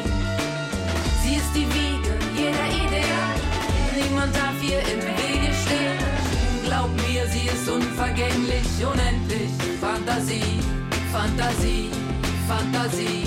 Sie 1.22 1.36
ist 1.36 1.54
die 1.54 1.68
Wiege 1.70 2.18
jeder 2.36 2.68
Idee. 2.84 3.14
Niemand 3.96 4.36
darf 4.36 4.58
ihr 4.64 4.80
im 4.92 5.02
Wege 5.04 5.54
stehen. 5.66 6.00
Glaub 6.66 6.90
mir, 7.08 7.28
sie 7.28 7.46
ist 7.46 7.70
unvergänglich, 7.70 8.66
unendlich. 8.82 9.52
Fantasie. 9.80 10.62
Fantasie, 11.12 11.92
Fantasie, 12.48 13.27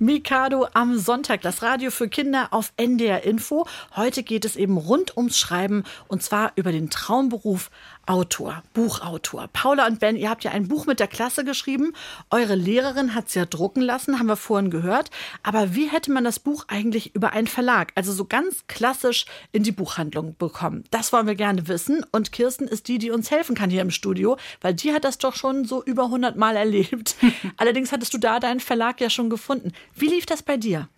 Mikado 0.00 0.68
am 0.74 0.96
Sonntag, 0.96 1.42
das 1.42 1.60
Radio 1.62 1.90
für 1.90 2.08
Kinder 2.08 2.48
auf 2.52 2.72
NDR 2.76 3.24
Info. 3.24 3.66
Heute 3.96 4.22
geht 4.22 4.44
es 4.44 4.54
eben 4.54 4.76
rund 4.76 5.16
ums 5.16 5.36
Schreiben 5.36 5.82
und 6.06 6.22
zwar 6.22 6.52
über 6.54 6.70
den 6.70 6.88
Traumberuf 6.88 7.72
Autor, 8.08 8.62
Buchautor. 8.72 9.48
Paula 9.52 9.86
und 9.86 10.00
Ben, 10.00 10.16
ihr 10.16 10.30
habt 10.30 10.42
ja 10.42 10.50
ein 10.50 10.66
Buch 10.66 10.86
mit 10.86 10.98
der 10.98 11.08
Klasse 11.08 11.44
geschrieben. 11.44 11.92
Eure 12.30 12.54
Lehrerin 12.54 13.14
hat 13.14 13.28
es 13.28 13.34
ja 13.34 13.44
drucken 13.44 13.82
lassen, 13.82 14.18
haben 14.18 14.28
wir 14.28 14.36
vorhin 14.36 14.70
gehört. 14.70 15.10
Aber 15.42 15.74
wie 15.74 15.90
hätte 15.90 16.10
man 16.10 16.24
das 16.24 16.38
Buch 16.38 16.64
eigentlich 16.68 17.14
über 17.14 17.34
einen 17.34 17.46
Verlag, 17.46 17.92
also 17.96 18.14
so 18.14 18.24
ganz 18.24 18.66
klassisch 18.66 19.26
in 19.52 19.62
die 19.62 19.72
Buchhandlung 19.72 20.34
bekommen? 20.38 20.84
Das 20.90 21.12
wollen 21.12 21.26
wir 21.26 21.34
gerne 21.34 21.68
wissen. 21.68 22.02
Und 22.10 22.32
Kirsten 22.32 22.66
ist 22.66 22.88
die, 22.88 22.96
die 22.96 23.10
uns 23.10 23.30
helfen 23.30 23.54
kann 23.54 23.68
hier 23.68 23.82
im 23.82 23.90
Studio, 23.90 24.38
weil 24.62 24.72
die 24.72 24.94
hat 24.94 25.04
das 25.04 25.18
doch 25.18 25.34
schon 25.34 25.66
so 25.66 25.84
über 25.84 26.04
100 26.04 26.34
Mal 26.34 26.56
erlebt. 26.56 27.16
Allerdings 27.58 27.92
hattest 27.92 28.14
du 28.14 28.18
da 28.18 28.40
deinen 28.40 28.60
Verlag 28.60 29.02
ja 29.02 29.10
schon 29.10 29.28
gefunden. 29.28 29.72
Wie 29.94 30.08
lief 30.08 30.24
das 30.24 30.42
bei 30.42 30.56
dir? 30.56 30.88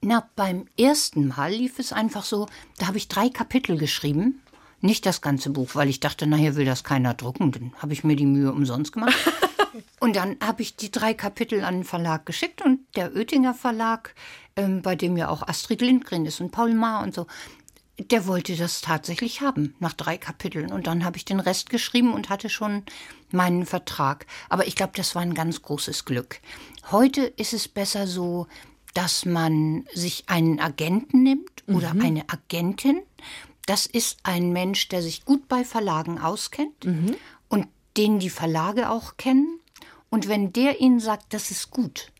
Na, 0.00 0.28
beim 0.36 0.66
ersten 0.78 1.28
Mal 1.28 1.52
lief 1.52 1.78
es 1.78 1.92
einfach 1.92 2.24
so, 2.24 2.48
da 2.78 2.86
habe 2.86 2.96
ich 2.96 3.08
drei 3.08 3.28
Kapitel 3.28 3.78
geschrieben. 3.78 4.42
Nicht 4.86 5.04
das 5.04 5.20
ganze 5.20 5.50
Buch, 5.50 5.70
weil 5.74 5.88
ich 5.88 5.98
dachte, 6.00 6.26
nachher 6.26 6.54
will 6.54 6.64
das 6.64 6.84
keiner 6.84 7.14
drucken. 7.14 7.50
Dann 7.50 7.72
habe 7.78 7.92
ich 7.92 8.04
mir 8.04 8.14
die 8.16 8.24
Mühe 8.26 8.52
umsonst 8.52 8.92
gemacht. 8.92 9.16
und 10.00 10.14
dann 10.16 10.36
habe 10.40 10.62
ich 10.62 10.76
die 10.76 10.90
drei 10.92 11.12
Kapitel 11.12 11.64
an 11.64 11.78
den 11.78 11.84
Verlag 11.84 12.24
geschickt 12.24 12.62
und 12.62 12.80
der 12.94 13.14
Oettinger 13.14 13.52
Verlag, 13.52 14.14
ähm, 14.54 14.82
bei 14.82 14.94
dem 14.94 15.16
ja 15.16 15.28
auch 15.28 15.46
Astrid 15.46 15.80
Lindgren 15.80 16.24
ist 16.24 16.40
und 16.40 16.52
Paul 16.52 16.72
Maar 16.72 17.02
und 17.02 17.14
so, 17.14 17.26
der 17.98 18.26
wollte 18.26 18.54
das 18.56 18.80
tatsächlich 18.80 19.40
haben, 19.40 19.74
nach 19.80 19.94
drei 19.94 20.18
Kapiteln. 20.18 20.70
Und 20.70 20.86
dann 20.86 21.04
habe 21.04 21.16
ich 21.16 21.24
den 21.24 21.40
Rest 21.40 21.70
geschrieben 21.70 22.12
und 22.12 22.28
hatte 22.28 22.48
schon 22.48 22.84
meinen 23.32 23.66
Vertrag. 23.66 24.26
Aber 24.48 24.66
ich 24.66 24.76
glaube, 24.76 24.92
das 24.94 25.14
war 25.14 25.22
ein 25.22 25.34
ganz 25.34 25.62
großes 25.62 26.04
Glück. 26.04 26.40
Heute 26.92 27.22
ist 27.22 27.52
es 27.54 27.66
besser 27.68 28.06
so, 28.06 28.46
dass 28.94 29.24
man 29.24 29.84
sich 29.92 30.24
einen 30.26 30.60
Agenten 30.60 31.22
nimmt 31.22 31.64
oder 31.66 31.92
Mhm. 31.92 32.00
eine 32.02 32.28
Agentin. 32.28 33.02
Das 33.66 33.86
ist 33.86 34.18
ein 34.22 34.52
Mensch, 34.52 34.88
der 34.88 35.02
sich 35.02 35.24
gut 35.24 35.48
bei 35.48 35.64
Verlagen 35.64 36.18
auskennt 36.20 36.84
Mhm. 36.84 37.16
und 37.48 37.66
den 37.96 38.18
die 38.18 38.30
Verlage 38.30 38.90
auch 38.90 39.16
kennen. 39.16 39.60
Und 40.10 40.28
wenn 40.28 40.52
der 40.52 40.80
ihnen 40.80 41.00
sagt, 41.00 41.34
das 41.34 41.50
ist 41.50 41.70
gut, 41.70 42.12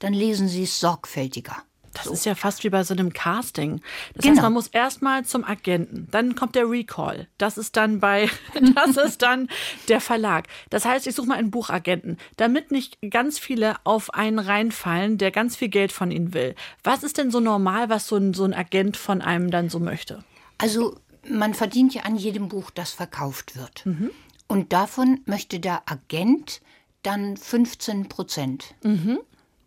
dann 0.00 0.12
lesen 0.12 0.48
sie 0.48 0.64
es 0.64 0.80
sorgfältiger. 0.80 1.56
Das 1.94 2.06
ist 2.06 2.26
ja 2.26 2.34
fast 2.36 2.62
wie 2.62 2.68
bei 2.70 2.84
so 2.84 2.94
einem 2.94 3.12
Casting. 3.12 3.80
Das 4.14 4.24
heißt, 4.24 4.34
Genau. 4.34 4.42
man 4.42 4.52
muss 4.52 4.68
erstmal 4.68 5.24
zum 5.24 5.42
Agenten, 5.44 6.06
dann 6.12 6.36
kommt 6.36 6.54
der 6.54 6.68
Recall. 6.70 7.26
Das 7.38 7.58
ist 7.58 7.76
dann 7.76 7.98
bei, 7.98 8.28
das 8.74 8.96
ist 8.96 9.22
dann 9.22 9.48
der 9.88 10.00
Verlag. 10.00 10.46
Das 10.70 10.84
heißt, 10.84 11.06
ich 11.08 11.14
suche 11.16 11.26
mal 11.28 11.38
einen 11.38 11.50
Buchagenten, 11.50 12.18
damit 12.36 12.70
nicht 12.70 12.98
ganz 13.10 13.38
viele 13.40 13.76
auf 13.84 14.14
einen 14.14 14.38
reinfallen, 14.38 15.18
der 15.18 15.30
ganz 15.32 15.56
viel 15.56 15.68
Geld 15.68 15.90
von 15.90 16.10
ihnen 16.12 16.34
will. 16.34 16.54
Was 16.84 17.02
ist 17.02 17.18
denn 17.18 17.30
so 17.32 17.40
normal, 17.40 17.88
was 17.88 18.06
so 18.06 18.16
ein, 18.16 18.32
so 18.34 18.44
ein 18.44 18.54
Agent 18.54 18.96
von 18.96 19.20
einem 19.20 19.50
dann 19.50 19.68
so 19.68 19.80
möchte? 19.80 20.22
Also 20.58 20.98
man 21.28 21.54
verdient 21.54 21.94
ja 21.94 22.02
an 22.02 22.16
jedem 22.16 22.48
Buch, 22.48 22.70
das 22.70 22.90
verkauft 22.90 23.56
wird. 23.56 23.86
Mhm. 23.86 24.10
Und 24.46 24.72
davon 24.72 25.20
möchte 25.26 25.60
der 25.60 25.82
Agent 25.90 26.60
dann 27.02 27.36
15 27.36 28.08
Prozent. 28.08 28.74
Mhm. 28.82 29.20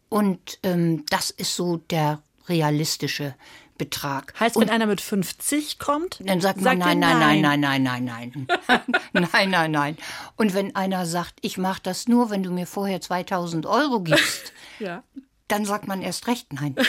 Und 0.10 0.60
ähm, 0.64 1.06
das 1.10 1.30
ist 1.30 1.56
so 1.56 1.78
der 1.78 2.22
realistische 2.48 3.36
Betrag. 3.78 4.34
Heißt, 4.40 4.60
wenn 4.60 4.70
einer 4.70 4.86
mit 4.86 5.02
50 5.02 5.80
kommt, 5.80 6.20
dann 6.24 6.42
sagt 6.42 6.58
man 6.62 6.80
sagt 6.80 6.80
nein, 6.80 7.00
nein, 7.00 7.20
nein. 7.20 7.42
nein, 7.42 7.60
nein, 7.62 7.84
nein, 7.84 8.04
nein, 8.04 8.50
nein, 8.64 9.28
nein, 9.32 9.50
nein, 9.50 9.72
nein. 9.72 9.98
Und 10.36 10.54
wenn 10.54 10.76
einer 10.76 11.06
sagt, 11.06 11.36
ich 11.42 11.58
mache 11.58 11.82
das 11.82 12.08
nur, 12.08 12.30
wenn 12.30 12.44
du 12.44 12.52
mir 12.52 12.68
vorher 12.68 13.02
2000 13.02 13.66
Euro 13.66 14.02
gibst, 14.02 14.54
Ja. 14.80 15.04
dann 15.48 15.66
sagt 15.66 15.88
man 15.88 16.02
erst 16.02 16.28
recht 16.28 16.54
nein. 16.54 16.76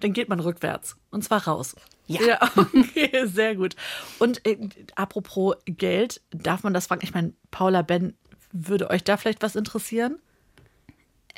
Dann 0.00 0.12
geht 0.12 0.28
man 0.28 0.40
rückwärts. 0.40 0.96
Und 1.10 1.22
zwar 1.22 1.46
raus. 1.46 1.74
Ja. 2.06 2.38
okay, 2.56 3.26
sehr 3.26 3.56
gut. 3.56 3.74
Und 4.18 4.46
äh, 4.46 4.56
apropos 4.94 5.56
Geld, 5.66 6.20
darf 6.30 6.62
man 6.62 6.74
das 6.74 6.86
fragen? 6.86 7.02
Ich 7.02 7.14
meine, 7.14 7.32
Paula, 7.50 7.82
Ben, 7.82 8.14
würde 8.52 8.90
euch 8.90 9.04
da 9.04 9.16
vielleicht 9.16 9.42
was 9.42 9.56
interessieren? 9.56 10.18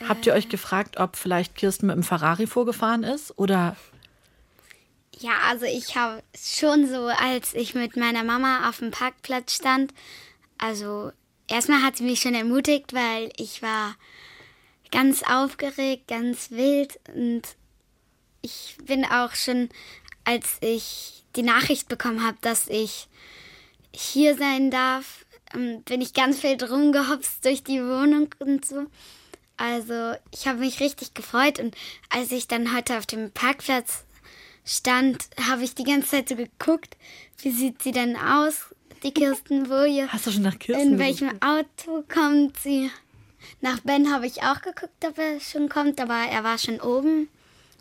Habt 0.06 0.26
ihr 0.26 0.34
euch 0.34 0.48
gefragt, 0.48 0.98
ob 0.98 1.16
vielleicht 1.16 1.56
Kirsten 1.56 1.86
mit 1.86 1.96
dem 1.96 2.04
Ferrari 2.04 2.46
vorgefahren 2.46 3.02
ist? 3.02 3.36
Oder 3.36 3.76
Ja, 5.18 5.32
also 5.48 5.64
ich 5.64 5.96
habe 5.96 6.22
schon 6.36 6.86
so, 6.86 7.06
als 7.06 7.54
ich 7.54 7.74
mit 7.74 7.96
meiner 7.96 8.22
Mama 8.22 8.68
auf 8.68 8.78
dem 8.78 8.92
Parkplatz 8.92 9.54
stand, 9.54 9.92
also 10.56 11.10
erstmal 11.48 11.82
hat 11.82 11.96
sie 11.96 12.04
mich 12.04 12.20
schon 12.20 12.34
ermutigt, 12.34 12.92
weil 12.92 13.32
ich 13.36 13.60
war 13.62 13.96
ganz 14.92 15.22
aufgeregt, 15.22 16.06
ganz 16.06 16.50
wild 16.52 17.00
und 17.14 17.42
ich 18.42 18.76
bin 18.84 19.04
auch 19.04 19.34
schon, 19.34 19.68
als 20.24 20.58
ich 20.60 21.24
die 21.36 21.42
Nachricht 21.42 21.88
bekommen 21.88 22.24
habe, 22.24 22.38
dass 22.40 22.68
ich 22.68 23.08
hier 23.92 24.36
sein 24.36 24.70
darf, 24.70 25.24
ähm, 25.54 25.82
bin 25.82 26.00
ich 26.00 26.14
ganz 26.14 26.40
viel 26.40 26.56
drum 26.56 26.92
gehopst 26.92 27.44
durch 27.44 27.62
die 27.62 27.82
Wohnung 27.82 28.28
und 28.38 28.64
so. 28.64 28.86
Also 29.56 30.14
ich 30.32 30.46
habe 30.46 30.60
mich 30.60 30.80
richtig 30.80 31.14
gefreut 31.14 31.58
und 31.58 31.74
als 32.10 32.30
ich 32.30 32.46
dann 32.46 32.74
heute 32.74 32.96
auf 32.96 33.06
dem 33.06 33.32
Parkplatz 33.32 34.04
stand, 34.64 35.24
habe 35.48 35.64
ich 35.64 35.74
die 35.74 35.84
ganze 35.84 36.10
Zeit 36.10 36.28
so 36.28 36.36
geguckt, 36.36 36.96
wie 37.38 37.50
sieht 37.50 37.82
sie 37.82 37.92
denn 37.92 38.16
aus, 38.16 38.66
die 39.02 39.12
Kirsten 39.12 39.68
Boje. 39.68 40.08
hast 40.12 40.26
du 40.26 40.30
schon 40.30 40.42
nach 40.42 40.58
Kirsten 40.58 40.94
In 40.94 40.98
welchem? 40.98 41.30
Auto 41.42 42.04
kommt 42.08 42.56
sie? 42.58 42.90
Nach 43.60 43.80
Ben 43.80 44.12
habe 44.12 44.26
ich 44.26 44.42
auch 44.42 44.60
geguckt, 44.60 45.04
ob 45.04 45.18
er 45.18 45.40
schon 45.40 45.68
kommt, 45.68 46.00
aber 46.00 46.14
er 46.14 46.44
war 46.44 46.58
schon 46.58 46.80
oben. 46.80 47.28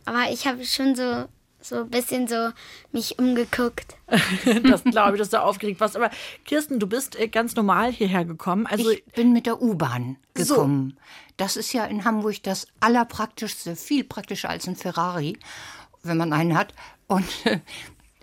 Aber 0.08 0.32
ich 0.32 0.47
habe 0.47 0.64
schon 0.64 0.95
so, 0.95 1.26
so 1.60 1.82
ein 1.82 1.89
bisschen 1.89 2.30
so 2.30 2.51
mich 2.93 3.20
umgeguckt. 3.20 3.97
das 4.64 4.84
glaube 4.86 5.14
ich, 5.14 5.20
dass 5.20 5.30
du 5.30 5.43
aufgeregt 5.43 5.82
warst. 5.82 5.97
Aber 5.97 6.10
Kirsten, 6.45 6.80
du 6.80 6.88
bist 6.88 7.20
äh, 7.20 7.28
ganz 7.28 7.55
normal 7.55 7.91
hierher 7.91 8.24
gekommen. 8.24 8.66
Also 8.68 8.89
ich 8.89 9.03
bin 9.03 9.34
mit 9.34 9.45
der 9.45 9.62
U-Bahn 9.62 10.16
gekommen. 10.34 10.97
Das 11.36 11.58
ist 11.58 11.74
ja 11.74 11.84
in 11.86 12.05
Hamburg 12.05 12.41
das 12.43 12.68
allerpraktischste, 12.80 13.76
viel 13.76 14.05
praktischer 14.05 14.49
als 14.49 14.66
ein 14.66 14.78
Ferrari, 14.78 15.38
wenn 16.03 16.16
man 16.16 16.32
einen 16.32 16.58
hat. 16.58 16.74
Und 17.08 17.28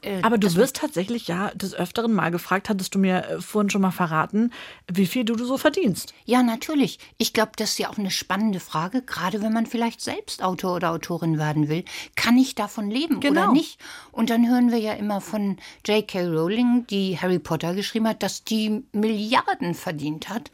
äh, 0.04 0.20
Aber 0.22 0.38
du 0.38 0.54
wirst 0.54 0.76
tatsächlich 0.76 1.26
ja 1.28 1.50
des 1.54 1.74
Öfteren 1.74 2.12
mal 2.12 2.30
gefragt, 2.30 2.68
hattest 2.68 2.94
du 2.94 2.98
mir 2.98 3.24
äh, 3.24 3.40
vorhin 3.40 3.70
schon 3.70 3.80
mal 3.82 3.90
verraten, 3.90 4.52
wie 4.92 5.06
viel 5.06 5.24
du, 5.24 5.34
du 5.34 5.44
so 5.44 5.56
verdienst. 5.58 6.14
Ja, 6.24 6.42
natürlich. 6.42 6.98
Ich 7.18 7.32
glaube, 7.32 7.52
das 7.56 7.70
ist 7.70 7.78
ja 7.78 7.90
auch 7.90 7.98
eine 7.98 8.10
spannende 8.10 8.60
Frage, 8.60 9.02
gerade 9.02 9.42
wenn 9.42 9.52
man 9.52 9.66
vielleicht 9.66 10.00
selbst 10.00 10.42
Autor 10.42 10.76
oder 10.76 10.90
Autorin 10.90 11.38
werden 11.38 11.68
will. 11.68 11.84
Kann 12.14 12.36
ich 12.36 12.54
davon 12.54 12.90
leben 12.90 13.20
Genau. 13.20 13.42
oder 13.44 13.52
nicht? 13.52 13.78
Und 14.12 14.30
dann 14.30 14.48
hören 14.48 14.70
wir 14.70 14.78
ja 14.78 14.92
immer 14.92 15.20
von 15.20 15.56
J.K. 15.86 16.26
Rowling, 16.26 16.86
die 16.88 17.18
Harry 17.18 17.38
Potter 17.38 17.74
geschrieben 17.74 18.08
hat, 18.08 18.22
dass 18.22 18.44
die 18.44 18.84
Milliarden 18.92 19.74
verdient 19.74 20.28
hat. 20.28 20.50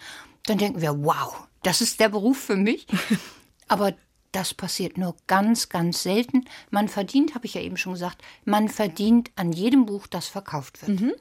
Dann 0.46 0.59
denken 0.59 0.80
wir, 0.80 1.03
wow, 1.05 1.46
das 1.62 1.80
ist 1.80 2.01
der 2.01 2.09
Beruf 2.09 2.38
für 2.38 2.57
mich. 2.57 2.86
Aber 3.68 3.92
das 4.33 4.55
passiert 4.55 4.97
nur 4.99 5.16
ganz, 5.26 5.68
ganz 5.68 6.03
selten. 6.03 6.45
Man 6.70 6.89
verdient, 6.89 7.35
habe 7.35 7.47
ich 7.47 7.55
ja 7.55 7.61
eben 7.61 7.76
schon 7.76 7.95
gesagt, 7.95 8.22
man 8.45 8.68
verdient 8.68 9.31
an 9.37 9.53
jedem 9.53 9.87
Buch, 9.87 10.07
das 10.07 10.26
verkauft 10.28 10.87
wird. 10.87 11.16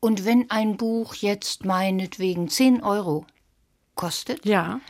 Und 0.00 0.24
wenn 0.24 0.50
ein 0.50 0.76
Buch 0.76 1.14
jetzt 1.14 1.64
meinetwegen 1.64 2.48
10 2.48 2.82
Euro 2.82 3.26
kostet, 3.94 4.44
Ja. 4.46 4.80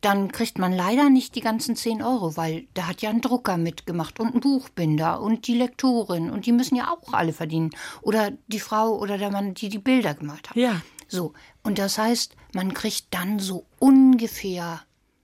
dann 0.00 0.32
kriegt 0.32 0.58
man 0.58 0.72
leider 0.72 1.10
nicht 1.10 1.34
die 1.34 1.42
ganzen 1.42 1.76
10 1.76 2.02
Euro, 2.02 2.36
weil 2.36 2.66
da 2.72 2.86
hat 2.86 3.02
ja 3.02 3.10
ein 3.10 3.20
Drucker 3.20 3.58
mitgemacht 3.58 4.18
und 4.20 4.34
ein 4.34 4.40
Buchbinder 4.40 5.20
und 5.20 5.46
die 5.46 5.54
Lektorin 5.54 6.30
und 6.30 6.46
die 6.46 6.52
müssen 6.52 6.76
ja 6.76 6.90
auch 6.90 7.12
alle 7.12 7.34
verdienen. 7.34 7.70
Oder 8.00 8.32
die 8.46 8.60
Frau 8.60 8.98
oder 8.98 9.18
der 9.18 9.30
Mann, 9.30 9.52
die 9.54 9.68
die 9.68 9.78
Bilder 9.78 10.14
gemacht 10.14 10.48
hat. 10.48 10.56
Ja. 10.56 10.80
So, 11.08 11.34
und 11.62 11.78
das 11.78 11.98
heißt, 11.98 12.34
man 12.54 12.72
kriegt 12.72 13.08
dann 13.10 13.38
so 13.38 13.66
ungefähr, 13.78 14.80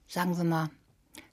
sagen 0.06 0.36
wir 0.36 0.44
mal, 0.44 0.68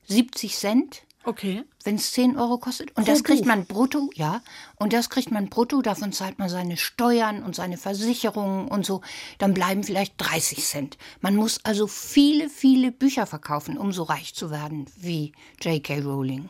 70 0.07 0.55
Cent 0.55 1.05
Okay. 1.27 1.63
wenn 1.83 1.95
es 1.95 2.11
10 2.11 2.37
Euro 2.37 2.59
kostet. 2.59 2.89
Und 2.95 3.05
Pro 3.05 3.11
das 3.11 3.23
kriegt 3.23 3.41
Buch. 3.41 3.47
man 3.47 3.65
brutto, 3.65 4.11
ja. 4.13 4.43
Und 4.75 4.93
das 4.93 5.09
kriegt 5.09 5.31
man 5.31 5.49
brutto, 5.49 5.81
davon 5.81 6.13
zahlt 6.13 6.37
man 6.37 6.49
seine 6.49 6.77
Steuern 6.77 7.43
und 7.43 7.55
seine 7.55 7.77
Versicherungen 7.77 8.67
und 8.67 8.85
so. 8.85 9.01
Dann 9.39 9.55
bleiben 9.55 9.83
vielleicht 9.83 10.13
30 10.17 10.63
Cent. 10.63 10.97
Man 11.21 11.35
muss 11.35 11.59
also 11.63 11.87
viele, 11.87 12.49
viele 12.49 12.91
Bücher 12.91 13.25
verkaufen, 13.25 13.77
um 13.77 13.91
so 13.91 14.03
reich 14.03 14.35
zu 14.35 14.51
werden 14.51 14.85
wie 14.97 15.33
J.K. 15.61 16.01
Rowling. 16.01 16.49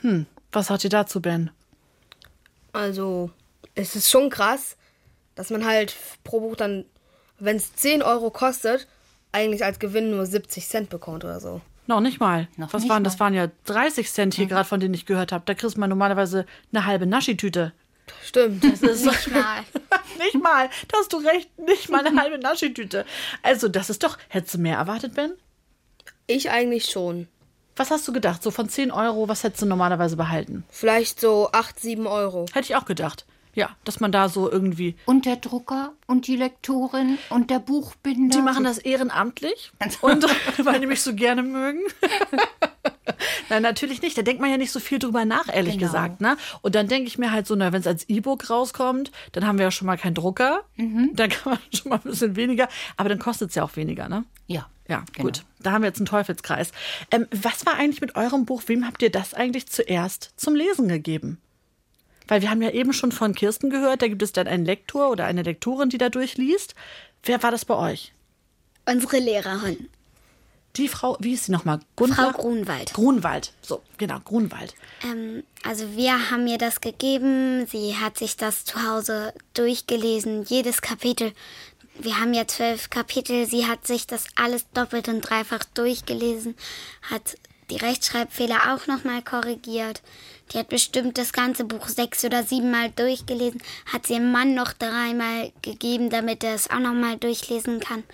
Hm. 0.00 0.26
Was 0.52 0.68
sagt 0.68 0.84
ihr 0.84 0.90
dazu, 0.90 1.20
Ben? 1.20 1.50
Also, 2.72 3.30
es 3.74 3.94
ist 3.94 4.10
schon 4.10 4.30
krass, 4.30 4.76
dass 5.34 5.50
man 5.50 5.66
halt 5.66 5.96
pro 6.24 6.40
Buch 6.40 6.56
dann, 6.56 6.86
wenn 7.38 7.56
es 7.56 7.74
10 7.74 8.02
Euro 8.02 8.30
kostet, 8.30 8.88
eigentlich 9.32 9.64
als 9.64 9.78
Gewinn 9.78 10.10
nur 10.10 10.24
70 10.24 10.66
Cent 10.66 10.88
bekommt 10.88 11.24
oder 11.24 11.40
so. 11.40 11.60
Noch 11.86 12.00
nicht 12.00 12.20
mal. 12.20 12.48
Noch 12.56 12.72
Was 12.72 12.82
nicht 12.82 12.90
waren 12.90 13.02
mal. 13.02 13.08
das? 13.10 13.20
waren 13.20 13.34
ja 13.34 13.48
30 13.66 14.10
Cent 14.10 14.34
hier 14.34 14.46
gerade, 14.46 14.64
von 14.68 14.80
denen 14.80 14.94
ich 14.94 15.06
gehört 15.06 15.32
habe. 15.32 15.44
Da 15.46 15.54
kriegst 15.54 15.76
man 15.76 15.90
normalerweise 15.90 16.46
eine 16.72 16.86
halbe 16.86 17.06
Naschitüte. 17.06 17.72
Stimmt. 18.24 18.64
Das 18.64 18.80
ist 18.82 19.04
Nicht 19.06 19.30
mal. 19.32 19.60
nicht 20.18 20.42
mal, 20.42 20.68
da 20.88 20.98
hast 20.98 21.12
du 21.12 21.16
recht, 21.18 21.50
nicht 21.58 21.90
mal 21.90 22.06
eine 22.06 22.20
halbe 22.20 22.38
Naschitüte. 22.38 23.04
Also, 23.42 23.68
das 23.68 23.90
ist 23.90 24.02
doch, 24.02 24.18
hättest 24.28 24.54
du 24.54 24.58
mehr 24.58 24.76
erwartet, 24.78 25.14
Ben? 25.14 25.32
Ich 26.26 26.50
eigentlich 26.50 26.86
schon. 26.86 27.28
Was 27.76 27.90
hast 27.90 28.06
du 28.06 28.12
gedacht? 28.12 28.42
So 28.42 28.50
von 28.50 28.68
10 28.68 28.90
Euro, 28.92 29.28
was 29.28 29.42
hättest 29.42 29.62
du 29.62 29.66
normalerweise 29.66 30.16
behalten? 30.16 30.64
Vielleicht 30.70 31.20
so 31.20 31.50
8, 31.52 31.80
7 31.80 32.06
Euro. 32.06 32.46
Hätte 32.52 32.66
ich 32.66 32.76
auch 32.76 32.84
gedacht. 32.84 33.24
Ja, 33.54 33.70
dass 33.84 34.00
man 34.00 34.10
da 34.12 34.28
so 34.28 34.50
irgendwie. 34.50 34.96
Und 35.06 35.26
der 35.26 35.36
Drucker 35.36 35.92
und 36.06 36.26
die 36.26 36.36
Lektorin 36.36 37.18
und 37.30 37.50
der 37.50 37.58
Buchbinder. 37.60 38.36
Die 38.36 38.42
machen 38.42 38.64
das 38.64 38.78
ehrenamtlich 38.78 39.72
und 40.00 40.24
weil 40.64 40.80
die 40.80 40.86
mich 40.86 41.02
so 41.02 41.14
gerne 41.14 41.42
mögen. 41.42 41.80
Nein, 43.50 43.62
natürlich 43.62 44.00
nicht. 44.02 44.16
Da 44.16 44.22
denkt 44.22 44.40
man 44.40 44.50
ja 44.50 44.56
nicht 44.56 44.72
so 44.72 44.80
viel 44.80 44.98
drüber 44.98 45.24
nach, 45.24 45.48
ehrlich 45.52 45.74
Genau. 45.78 45.86
gesagt. 45.86 46.20
Ne? 46.20 46.36
Und 46.62 46.74
dann 46.74 46.88
denke 46.88 47.06
ich 47.08 47.18
mir 47.18 47.30
halt 47.32 47.46
so, 47.46 47.54
na, 47.54 47.72
wenn 47.72 47.80
es 47.80 47.86
als 47.86 48.08
E-Book 48.08 48.48
rauskommt, 48.50 49.12
dann 49.32 49.46
haben 49.46 49.58
wir 49.58 49.64
ja 49.64 49.70
schon 49.70 49.86
mal 49.86 49.98
keinen 49.98 50.14
Drucker. 50.14 50.62
Dann 50.76 51.30
kann 51.30 51.52
man 51.52 51.58
schon 51.72 51.90
mal 51.90 51.96
ein 51.96 52.02
bisschen 52.02 52.36
weniger. 52.36 52.68
Aber 52.96 53.08
dann 53.08 53.18
kostet 53.18 53.50
es 53.50 53.54
ja 53.54 53.62
auch 53.62 53.76
weniger, 53.76 54.08
ne? 54.08 54.24
Ja. 54.46 54.66
Ja, 54.88 55.02
Genau. 55.12 55.26
gut. 55.26 55.44
Da 55.60 55.72
haben 55.72 55.82
wir 55.82 55.88
jetzt 55.88 55.98
einen 55.98 56.06
Teufelskreis. 56.06 56.72
Ähm, 57.10 57.26
was 57.30 57.64
war 57.64 57.74
eigentlich 57.76 58.02
mit 58.02 58.16
eurem 58.16 58.44
Buch? 58.44 58.62
Wem 58.66 58.86
habt 58.86 59.00
ihr 59.02 59.10
das 59.10 59.32
eigentlich 59.32 59.66
zuerst 59.68 60.32
zum 60.36 60.54
Lesen 60.54 60.88
gegeben? 60.88 61.38
Weil 62.26 62.42
wir 62.42 62.50
haben 62.50 62.62
ja 62.62 62.70
eben 62.70 62.92
schon 62.92 63.12
von 63.12 63.34
Kirsten 63.34 63.70
gehört, 63.70 64.02
da 64.02 64.08
gibt 64.08 64.22
es 64.22 64.32
dann 64.32 64.46
einen 64.46 64.64
Lektor 64.64 65.10
oder 65.10 65.26
eine 65.26 65.42
Lektorin, 65.42 65.90
die 65.90 65.98
da 65.98 66.08
durchliest. 66.08 66.74
Wer 67.22 67.42
war 67.42 67.50
das 67.50 67.64
bei 67.64 67.74
euch? 67.76 68.12
Unsere 68.86 69.18
Lehrerin, 69.18 69.88
Die 70.76 70.88
Frau, 70.88 71.16
wie 71.20 71.34
ist 71.34 71.44
sie 71.44 71.52
nochmal? 71.52 71.80
Frau? 71.96 72.30
Grunwald. 72.32 72.92
Grunwald. 72.92 73.52
So, 73.62 73.82
genau, 73.96 74.18
Grunwald. 74.20 74.74
Ähm, 75.04 75.44
also 75.62 75.96
wir 75.96 76.30
haben 76.30 76.46
ihr 76.46 76.58
das 76.58 76.80
gegeben. 76.80 77.66
Sie 77.66 77.96
hat 77.96 78.18
sich 78.18 78.36
das 78.36 78.64
zu 78.64 78.82
Hause 78.86 79.32
durchgelesen, 79.54 80.44
jedes 80.44 80.82
Kapitel. 80.82 81.32
Wir 81.98 82.18
haben 82.18 82.34
ja 82.34 82.46
zwölf 82.46 82.90
Kapitel. 82.90 83.46
Sie 83.46 83.66
hat 83.66 83.86
sich 83.86 84.06
das 84.06 84.26
alles 84.34 84.66
doppelt 84.74 85.08
und 85.08 85.20
dreifach 85.20 85.64
durchgelesen, 85.74 86.56
hat 87.02 87.36
die 87.70 87.76
Rechtschreibfehler 87.76 88.74
auch 88.74 88.86
nochmal 88.86 89.22
korrigiert. 89.22 90.02
Die 90.52 90.58
hat 90.58 90.68
bestimmt 90.68 91.16
das 91.18 91.32
ganze 91.32 91.64
Buch 91.64 91.88
sechs 91.88 92.24
oder 92.24 92.42
siebenmal 92.42 92.90
durchgelesen, 92.90 93.62
hat 93.92 94.06
sie 94.06 94.14
ihrem 94.14 94.30
Mann 94.30 94.54
noch 94.54 94.72
dreimal 94.74 95.52
gegeben, 95.62 96.10
damit 96.10 96.44
er 96.44 96.54
es 96.54 96.68
auch 96.70 96.78
nochmal 96.80 97.16
durchlesen 97.16 97.80
kann. 97.80 98.04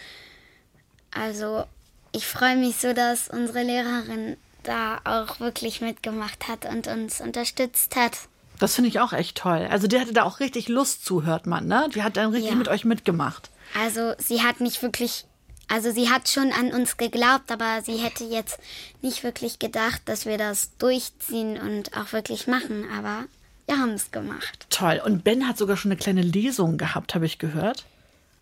Also 1.12 1.64
ich 2.12 2.26
freue 2.26 2.56
mich 2.56 2.76
so, 2.76 2.92
dass 2.92 3.28
unsere 3.28 3.62
Lehrerin 3.62 4.36
da 4.62 5.00
auch 5.04 5.40
wirklich 5.40 5.80
mitgemacht 5.80 6.46
hat 6.48 6.66
und 6.66 6.86
uns 6.86 7.20
unterstützt 7.20 7.96
hat. 7.96 8.18
Das 8.58 8.74
finde 8.74 8.90
ich 8.90 9.00
auch 9.00 9.12
echt 9.14 9.38
toll. 9.38 9.66
Also 9.70 9.86
die 9.86 9.98
hatte 9.98 10.12
da 10.12 10.24
auch 10.24 10.38
richtig 10.40 10.68
Lust 10.68 11.04
zu, 11.04 11.24
hört 11.24 11.46
man, 11.46 11.66
ne? 11.66 11.88
Die 11.94 12.02
hat 12.02 12.16
dann 12.18 12.30
richtig 12.30 12.50
Ja. 12.52 12.56
mit 12.56 12.68
euch 12.68 12.84
mitgemacht. 12.84 13.48
Also 13.80 14.12
sie 14.18 14.42
hat 14.42 14.60
nicht 14.60 14.82
wirklich, 14.82 15.24
also 15.70 15.92
sie 15.92 16.10
hat 16.10 16.28
schon 16.28 16.50
an 16.50 16.72
uns 16.72 16.96
geglaubt, 16.96 17.52
aber 17.52 17.80
sie 17.82 17.96
hätte 17.96 18.24
jetzt 18.24 18.58
nicht 19.02 19.22
wirklich 19.22 19.60
gedacht, 19.60 20.02
dass 20.06 20.26
wir 20.26 20.36
das 20.36 20.76
durchziehen 20.78 21.60
und 21.60 21.96
auch 21.96 22.12
wirklich 22.12 22.48
machen. 22.48 22.88
Aber 22.90 23.26
wir 23.66 23.78
haben 23.78 23.92
es 23.92 24.10
gemacht. 24.10 24.66
Toll. 24.68 25.00
Und 25.04 25.22
Ben 25.22 25.46
hat 25.46 25.58
sogar 25.58 25.76
schon 25.76 25.92
eine 25.92 26.00
kleine 26.00 26.22
Lesung 26.22 26.76
gehabt, 26.76 27.14
habe 27.14 27.24
ich 27.24 27.38
gehört. 27.38 27.84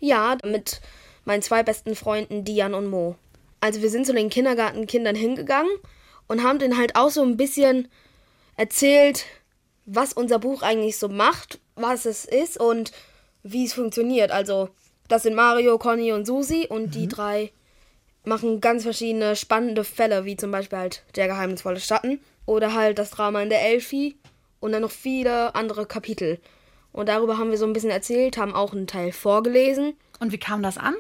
Ja, 0.01 0.39
mit 0.43 0.81
meinen 1.27 1.43
zwei 1.43 1.63
besten 1.63 1.95
Freunden 1.95 2.47
Dian 2.47 2.73
und 2.73 2.87
Mo. 2.87 3.17
Also 3.61 3.83
wir 3.83 3.91
sind 3.91 4.07
zu 4.07 4.15
den 4.15 4.31
Kindergartenkindern 4.31 5.17
hingegangen 5.17 5.71
und 6.29 6.43
haben 6.43 6.59
denen 6.59 6.79
halt 6.79 6.97
auch 6.97 7.11
so 7.11 7.23
ein 7.23 7.37
bisschen 7.37 7.89
erzählt, 8.57 9.27
was 9.85 10.15
unser 10.15 10.39
Buch 10.39 10.63
eigentlich 10.63 10.97
so 10.97 11.11
macht, 11.11 11.59
was 11.75 12.07
es 12.07 12.25
ist 12.25 12.59
und 12.59 12.93
wie 13.43 13.67
es 13.67 13.75
funktioniert. 13.75 14.31
Also 14.31 14.71
das 15.09 15.23
sind 15.25 15.35
Mario, 15.35 15.79
Conny 15.79 16.13
und 16.13 16.27
Susi 16.27 16.67
und 16.69 16.95
die 16.95 17.09
drei 17.09 17.51
machen 18.25 18.61
ganz 18.61 18.83
verschiedene 18.83 19.37
spannende 19.37 19.85
Fälle, 19.85 20.25
wie 20.25 20.37
zum 20.37 20.51
Beispiel 20.51 20.79
halt 20.79 21.03
der 21.17 21.27
geheimnisvolle 21.29 21.81
Schatten 21.81 22.21
oder 22.47 22.75
halt 22.75 22.99
das 22.99 23.11
Drama 23.11 23.43
in 23.43 23.49
der 23.49 23.63
Elfi 23.63 24.17
und 24.61 24.73
dann 24.73 24.83
noch 24.83 24.91
viele 24.91 25.55
andere 25.55 25.87
Kapitel. 25.87 26.39
Und 26.93 27.09
darüber 27.09 27.39
haben 27.39 27.51
wir 27.51 27.59
so 27.59 27.67
ein 27.67 27.73
bisschen 27.73 27.91
erzählt, 27.91 28.37
haben 28.39 28.55
auch 28.55 28.73
einen 28.73 28.87
Teil 28.87 29.13
vorgelesen. 29.13 29.95
Und 30.21 30.33
wie 30.33 30.39
kam 30.39 30.63
das 30.63 30.79
an? 30.79 30.95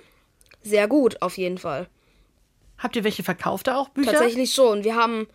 Sehr 0.63 0.89
gut, 0.89 1.23
auf 1.23 1.39
jeden 1.39 1.59
Fall. 1.59 1.89
Habt 2.79 2.97
ihr 2.97 3.05
welche 3.05 3.23
verkauft 3.23 3.67
da 3.67 3.77
auch 3.77 3.89
Bücher? 3.89 4.13
Tatsächlich 4.13 4.55
schon. 4.55 4.85
Wir 4.85 4.97
haben 4.97 5.27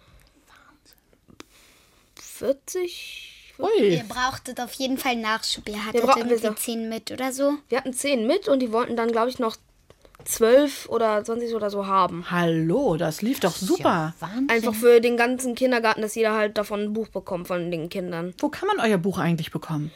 40. 2.15 3.32
Ui. 3.59 3.95
Ihr 3.95 4.03
brauchtet 4.07 4.59
auf 4.59 4.73
jeden 4.73 4.97
Fall 4.97 5.15
Nachschub. 5.15 5.67
Ihr 5.69 5.85
hattet 5.85 6.03
wir 6.03 6.17
irgendwie 6.17 6.37
so. 6.37 6.53
zehn 6.53 6.89
mit 6.89 7.11
oder 7.11 7.31
so. 7.31 7.53
Wir 7.69 7.77
hatten 7.77 7.93
10 7.93 8.25
mit 8.25 8.47
und 8.47 8.59
die 8.59 8.71
wollten 8.71 8.95
dann, 8.95 9.11
glaube 9.11 9.29
ich, 9.29 9.39
noch 9.39 9.55
12 10.25 10.89
oder 10.89 11.23
20 11.23 11.53
oder 11.53 11.69
so 11.69 11.85
haben. 11.85 12.25
Hallo, 12.31 12.97
das 12.97 13.21
lief 13.21 13.39
doch 13.39 13.55
super. 13.55 14.13
Wahnsinn. 14.19 14.49
Einfach 14.49 14.73
für 14.73 15.01
den 15.01 15.17
ganzen 15.17 15.53
Kindergarten, 15.53 16.01
dass 16.01 16.15
jeder 16.15 16.33
halt 16.33 16.57
davon 16.57 16.81
ein 16.81 16.93
Buch 16.93 17.09
bekommt 17.09 17.47
von 17.47 17.69
den 17.69 17.89
Kindern. 17.89 18.33
Wo 18.39 18.49
kann 18.49 18.67
man 18.67 18.79
euer 18.79 18.97
Buch 18.97 19.17
eigentlich 19.17 19.51
bekommen? 19.51 19.91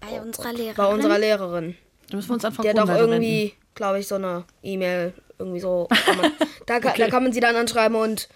Bei 0.00 0.20
unserer 0.20 0.52
Lehrerin. 0.52 0.76
Bei 0.76 0.86
unserer 0.86 1.18
Lehrerin. 1.18 1.76
Da 2.10 2.16
müssen 2.16 2.28
wir 2.28 2.34
uns 2.34 2.54
Frau 2.54 2.62
Die 2.62 2.68
hat 2.68 2.78
auch 2.78 2.88
irgendwie, 2.88 3.54
glaube 3.74 3.98
ich, 3.98 4.06
so 4.06 4.16
eine 4.16 4.44
E-Mail. 4.62 5.12
Irgendwie 5.38 5.60
so. 5.60 5.88
Kann 6.04 6.16
man, 6.18 6.32
da, 6.66 6.80
kann, 6.80 6.92
da 6.98 7.08
kann 7.08 7.22
man 7.22 7.32
sie 7.32 7.40
dann 7.40 7.56
anschreiben 7.56 7.96
und 7.96 8.28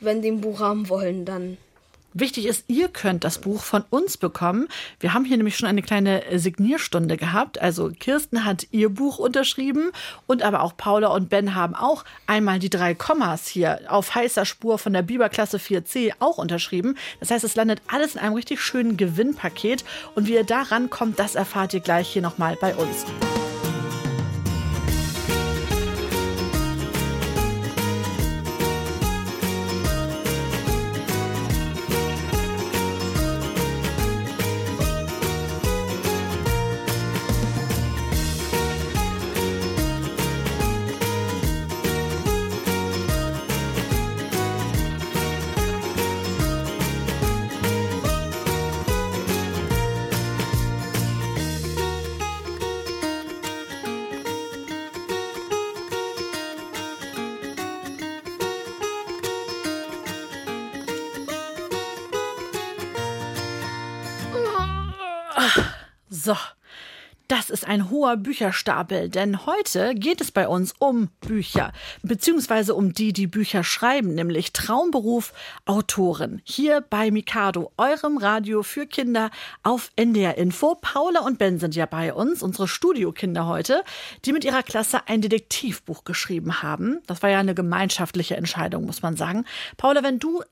wenn 0.00 0.22
die 0.22 0.30
ein 0.30 0.40
Buch 0.40 0.58
haben 0.58 0.88
wollen, 0.88 1.24
dann 1.24 1.58
Wichtig 2.14 2.46
ist, 2.46 2.64
ihr 2.68 2.88
könnt 2.88 3.24
das 3.24 3.38
Buch 3.38 3.62
von 3.62 3.84
uns 3.88 4.18
bekommen. 4.18 4.68
Wir 5.00 5.14
haben 5.14 5.24
hier 5.24 5.36
nämlich 5.38 5.56
schon 5.56 5.68
eine 5.68 5.82
kleine 5.82 6.26
äh, 6.26 6.38
Signierstunde 6.38 7.16
gehabt. 7.16 7.60
Also 7.60 7.90
Kirsten 7.98 8.44
hat 8.44 8.66
ihr 8.70 8.90
Buch 8.90 9.18
unterschrieben 9.18 9.92
und 10.26 10.42
aber 10.42 10.62
auch 10.62 10.76
Paula 10.76 11.08
und 11.08 11.30
Ben 11.30 11.54
haben 11.54 11.74
auch 11.74 12.04
einmal 12.26 12.58
die 12.58 12.70
drei 12.70 12.94
Kommas 12.94 13.46
hier 13.46 13.80
auf 13.88 14.14
heißer 14.14 14.44
Spur 14.44 14.78
von 14.78 14.92
der 14.92 15.02
Biberklasse 15.02 15.56
4c 15.56 16.12
auch 16.18 16.38
unterschrieben. 16.38 16.96
Das 17.20 17.30
heißt, 17.30 17.44
es 17.44 17.56
landet 17.56 17.80
alles 17.86 18.14
in 18.14 18.20
einem 18.20 18.34
richtig 18.34 18.60
schönen 18.60 18.96
Gewinnpaket 18.96 19.84
und 20.14 20.26
wie 20.26 20.34
ihr 20.34 20.44
da 20.44 20.62
rankommt, 20.62 21.18
das 21.18 21.34
erfahrt 21.34 21.72
ihr 21.72 21.80
gleich 21.80 22.08
hier 22.08 22.22
nochmal 22.22 22.56
bei 22.60 22.74
uns. 22.74 23.06
Ein 67.72 67.88
hoher 67.88 68.18
Bücherstapel, 68.18 69.08
denn 69.08 69.46
heute 69.46 69.94
geht 69.94 70.20
es 70.20 70.30
bei 70.30 70.46
uns 70.46 70.74
um 70.78 71.08
Bücher, 71.22 71.72
beziehungsweise 72.02 72.74
um 72.74 72.92
die, 72.92 73.14
die 73.14 73.26
Bücher 73.26 73.64
schreiben, 73.64 74.14
nämlich 74.14 74.52
Traumberuf 74.52 75.32
Autorin. 75.64 76.42
Hier 76.44 76.82
bei 76.82 77.10
Mikado, 77.10 77.72
eurem 77.78 78.18
Radio 78.18 78.62
für 78.62 78.86
Kinder 78.86 79.30
auf 79.62 79.90
NDR 79.96 80.36
Info. 80.36 80.74
Paula 80.74 81.20
und 81.20 81.38
Ben 81.38 81.58
sind 81.58 81.74
ja 81.74 81.86
bei 81.86 82.12
uns, 82.12 82.42
unsere 82.42 82.68
Studiokinder 82.68 83.46
heute, 83.46 83.84
die 84.26 84.34
mit 84.34 84.44
ihrer 84.44 84.62
Klasse 84.62 85.08
ein 85.08 85.22
Detektivbuch 85.22 86.04
geschrieben 86.04 86.62
haben. 86.62 87.00
Das 87.06 87.22
war 87.22 87.30
ja 87.30 87.38
eine 87.38 87.54
gemeinschaftliche 87.54 88.36
Entscheidung, 88.36 88.84
muss 88.84 89.00
man 89.00 89.16
sagen. 89.16 89.46
Paula, 89.78 90.02
wenn 90.02 90.18
du 90.18 90.42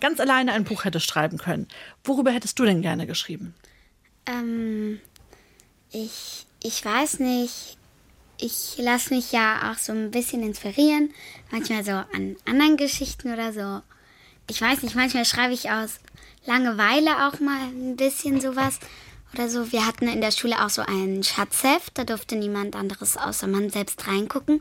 ganz 0.00 0.20
alleine 0.20 0.52
ein 0.52 0.62
Buch 0.62 0.84
hättest 0.84 1.08
schreiben 1.08 1.38
können, 1.38 1.66
worüber 2.04 2.30
hättest 2.30 2.56
du 2.56 2.64
denn 2.64 2.82
gerne 2.82 3.08
geschrieben? 3.08 3.56
Ähm, 4.26 5.00
ich, 5.90 6.46
ich 6.62 6.84
weiß 6.84 7.20
nicht. 7.20 7.76
Ich 8.40 8.76
lasse 8.78 9.14
mich 9.14 9.32
ja 9.32 9.72
auch 9.72 9.78
so 9.78 9.92
ein 9.92 10.10
bisschen 10.10 10.42
inspirieren. 10.42 11.12
Manchmal 11.50 11.84
so 11.84 11.90
an 11.90 12.36
anderen 12.44 12.76
Geschichten 12.76 13.32
oder 13.32 13.52
so. 13.52 13.82
Ich 14.48 14.60
weiß 14.60 14.82
nicht, 14.82 14.94
manchmal 14.94 15.24
schreibe 15.24 15.54
ich 15.54 15.70
aus 15.70 15.98
Langeweile 16.46 17.26
auch 17.26 17.40
mal 17.40 17.60
ein 17.68 17.96
bisschen 17.96 18.40
sowas. 18.40 18.78
Oder 19.34 19.50
so. 19.50 19.72
Wir 19.72 19.86
hatten 19.86 20.08
in 20.08 20.22
der 20.22 20.30
Schule 20.30 20.64
auch 20.64 20.70
so 20.70 20.82
ein 20.82 21.22
Schatzheft. 21.22 21.98
Da 21.98 22.04
durfte 22.04 22.36
niemand 22.36 22.74
anderes 22.76 23.16
außer 23.16 23.46
man 23.46 23.68
selbst 23.70 24.06
reingucken. 24.06 24.60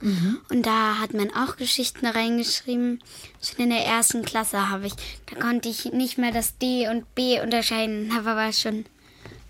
Und 0.50 0.66
da 0.66 0.98
hat 1.00 1.14
man 1.14 1.34
auch 1.34 1.56
Geschichten 1.56 2.06
reingeschrieben. 2.06 3.02
Schon 3.42 3.64
in 3.64 3.70
der 3.70 3.86
ersten 3.86 4.26
Klasse 4.26 4.70
habe 4.70 4.88
ich. 4.88 4.94
Da 5.28 5.40
konnte 5.40 5.70
ich 5.70 5.86
nicht 5.86 6.18
mehr 6.18 6.32
das 6.32 6.58
D 6.58 6.90
und 6.90 7.14
B 7.16 7.40
unterscheiden. 7.40 8.14
Habe 8.14 8.32
aber 8.32 8.52
schon 8.52 8.86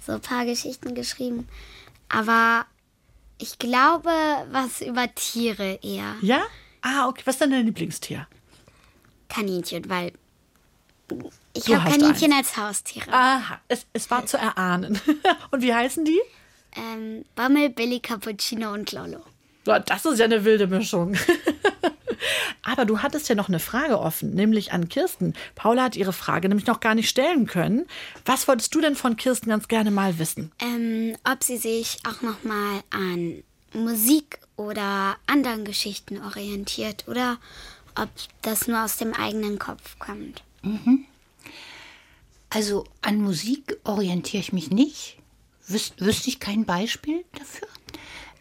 so 0.06 0.14
ein 0.14 0.22
paar 0.22 0.46
Geschichten 0.46 0.94
geschrieben. 0.94 1.48
Aber 2.10 2.66
ich 3.38 3.60
glaube, 3.60 4.10
was 4.52 4.82
über 4.82 5.14
Tiere 5.14 5.80
eher. 5.82 6.16
Ja? 6.22 6.44
Ah, 6.82 7.08
okay. 7.08 7.22
Was 7.26 7.36
ist 7.36 7.42
denn 7.42 7.52
dein 7.52 7.66
Lieblingstier? 7.66 8.28
Kaninchen, 9.30 9.90
weil 9.90 10.14
ich 11.54 11.74
habe 11.74 11.90
Kaninchen 11.90 12.32
eins. 12.34 12.50
als 12.50 12.58
Haustiere. 12.58 13.12
Aha, 13.12 13.60
es, 13.68 13.86
es 13.94 14.10
war 14.10 14.26
zu 14.26 14.38
erahnen. 14.38 15.00
Und 15.52 15.62
wie 15.62 15.74
heißen 15.74 16.06
die? 16.06 16.20
Ähm, 16.76 17.26
Bammel, 17.36 17.70
Billy, 17.70 18.00
Cappuccino 18.00 18.72
und 18.72 18.92
Lolo. 18.92 19.24
Das 19.64 20.06
ist 20.06 20.20
ja 20.20 20.26
eine 20.26 20.44
wilde 20.46 20.68
Mischung. 20.68 21.16
Aber 22.64 22.86
du 22.86 23.02
hattest 23.02 23.30
ja 23.30 23.36
noch 23.36 23.48
eine 23.48 23.60
Frage 23.60 24.00
offen, 24.00 24.34
nämlich 24.34 24.72
an 24.72 24.90
Kirsten. 24.90 25.34
Paula 25.56 25.84
hat 25.84 25.96
ihre 25.96 26.14
Frage 26.14 26.50
nämlich 26.50 26.68
noch 26.68 26.80
gar 26.80 26.96
nicht 26.96 27.10
stellen 27.10 27.48
können. 27.48 27.86
Was 28.26 28.48
wolltest 28.48 28.74
du 28.76 28.82
denn 28.82 28.96
von 28.96 29.18
Kirsten 29.18 29.50
ganz 29.50 29.68
gerne 29.68 29.92
mal 29.92 30.20
wissen? 30.20 30.52
Ähm, 30.60 31.16
ob 31.30 31.44
sie 31.44 31.58
sich 31.58 32.00
auch 32.08 32.22
nochmal 32.22 32.82
an 32.90 33.44
Musik 33.74 34.40
oder 34.56 35.18
anderen 35.28 35.66
Geschichten 35.66 36.22
orientiert 36.22 37.06
oder 37.08 37.38
ob 37.96 38.10
das 38.42 38.68
nur 38.68 38.84
aus 38.84 38.98
dem 38.98 39.14
eigenen 39.14 39.60
Kopf 39.60 39.98
kommt. 40.00 40.44
Also 42.50 42.86
an 43.02 43.22
Musik 43.22 43.78
orientiere 43.84 44.42
ich 44.42 44.54
mich 44.54 44.70
nicht. 44.72 45.18
Wüs 45.68 45.94
wüsste 45.98 46.30
ich 46.30 46.40
kein 46.40 46.66
Beispiel 46.66 47.26
dafür. 47.38 47.68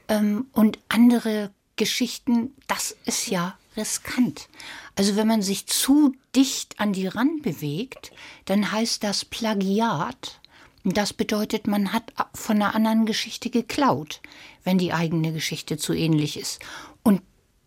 Ähm, 0.08 0.46
und 0.52 0.78
andere 0.88 1.50
Geschichten, 1.76 2.54
das 2.68 2.96
ist 3.04 3.28
ja 3.28 3.58
riskant. 3.76 4.48
Also 4.96 5.16
wenn 5.16 5.28
man 5.28 5.42
sich 5.42 5.66
zu 5.66 6.14
dicht 6.34 6.80
an 6.80 6.92
die 6.92 7.06
ran 7.06 7.40
bewegt, 7.42 8.12
dann 8.46 8.72
heißt 8.72 9.04
das 9.04 9.24
Plagiat. 9.24 10.40
Das 10.84 11.12
bedeutet, 11.12 11.66
man 11.66 11.92
hat 11.92 12.12
von 12.34 12.56
einer 12.56 12.74
anderen 12.74 13.06
Geschichte 13.06 13.50
geklaut, 13.50 14.20
wenn 14.64 14.78
die 14.78 14.92
eigene 14.92 15.32
Geschichte 15.32 15.78
zu 15.78 15.92
ähnlich 15.92 16.38
ist. 16.38 16.60
Und 17.02 17.22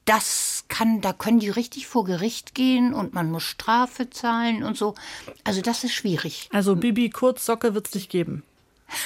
das 0.05 0.65
kann, 0.69 1.01
da 1.01 1.13
können 1.13 1.39
die 1.39 1.49
richtig 1.49 1.85
vor 1.85 2.03
Gericht 2.03 2.55
gehen 2.55 2.93
und 2.93 3.13
man 3.13 3.29
muss 3.29 3.43
Strafe 3.43 4.09
zahlen 4.09 4.63
und 4.63 4.77
so. 4.77 4.95
Also 5.43 5.61
das 5.61 5.83
ist 5.83 5.93
schwierig. 5.93 6.49
Also 6.51 6.75
Bibi 6.75 7.09
Kurzsocke 7.09 7.75
wird 7.75 7.87
es 7.87 7.93
nicht 7.93 8.09
geben. 8.09 8.43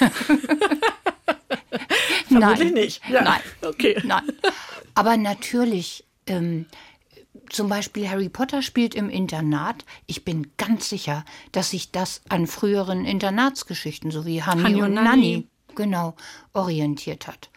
Nein. 2.30 2.40
Vermutlich 2.40 2.72
nicht. 2.72 3.02
Ja. 3.08 3.22
Nein. 3.22 3.40
Okay. 3.62 4.00
Nein. 4.04 4.32
Aber 4.94 5.16
natürlich, 5.16 6.04
ähm, 6.26 6.66
zum 7.50 7.68
Beispiel 7.68 8.08
Harry 8.08 8.28
Potter 8.28 8.62
spielt 8.62 8.94
im 8.94 9.10
Internat. 9.10 9.84
Ich 10.06 10.24
bin 10.24 10.52
ganz 10.56 10.88
sicher, 10.88 11.24
dass 11.52 11.70
sich 11.70 11.90
das 11.90 12.22
an 12.28 12.46
früheren 12.46 13.04
Internatsgeschichten, 13.04 14.10
so 14.10 14.24
wie 14.26 14.42
Hanni, 14.42 14.62
Hanni 14.62 14.82
und, 14.82 14.94
Nanni, 14.94 15.06
Nanni. 15.08 15.48
genau, 15.74 16.14
orientiert 16.52 17.26
hat. 17.26 17.50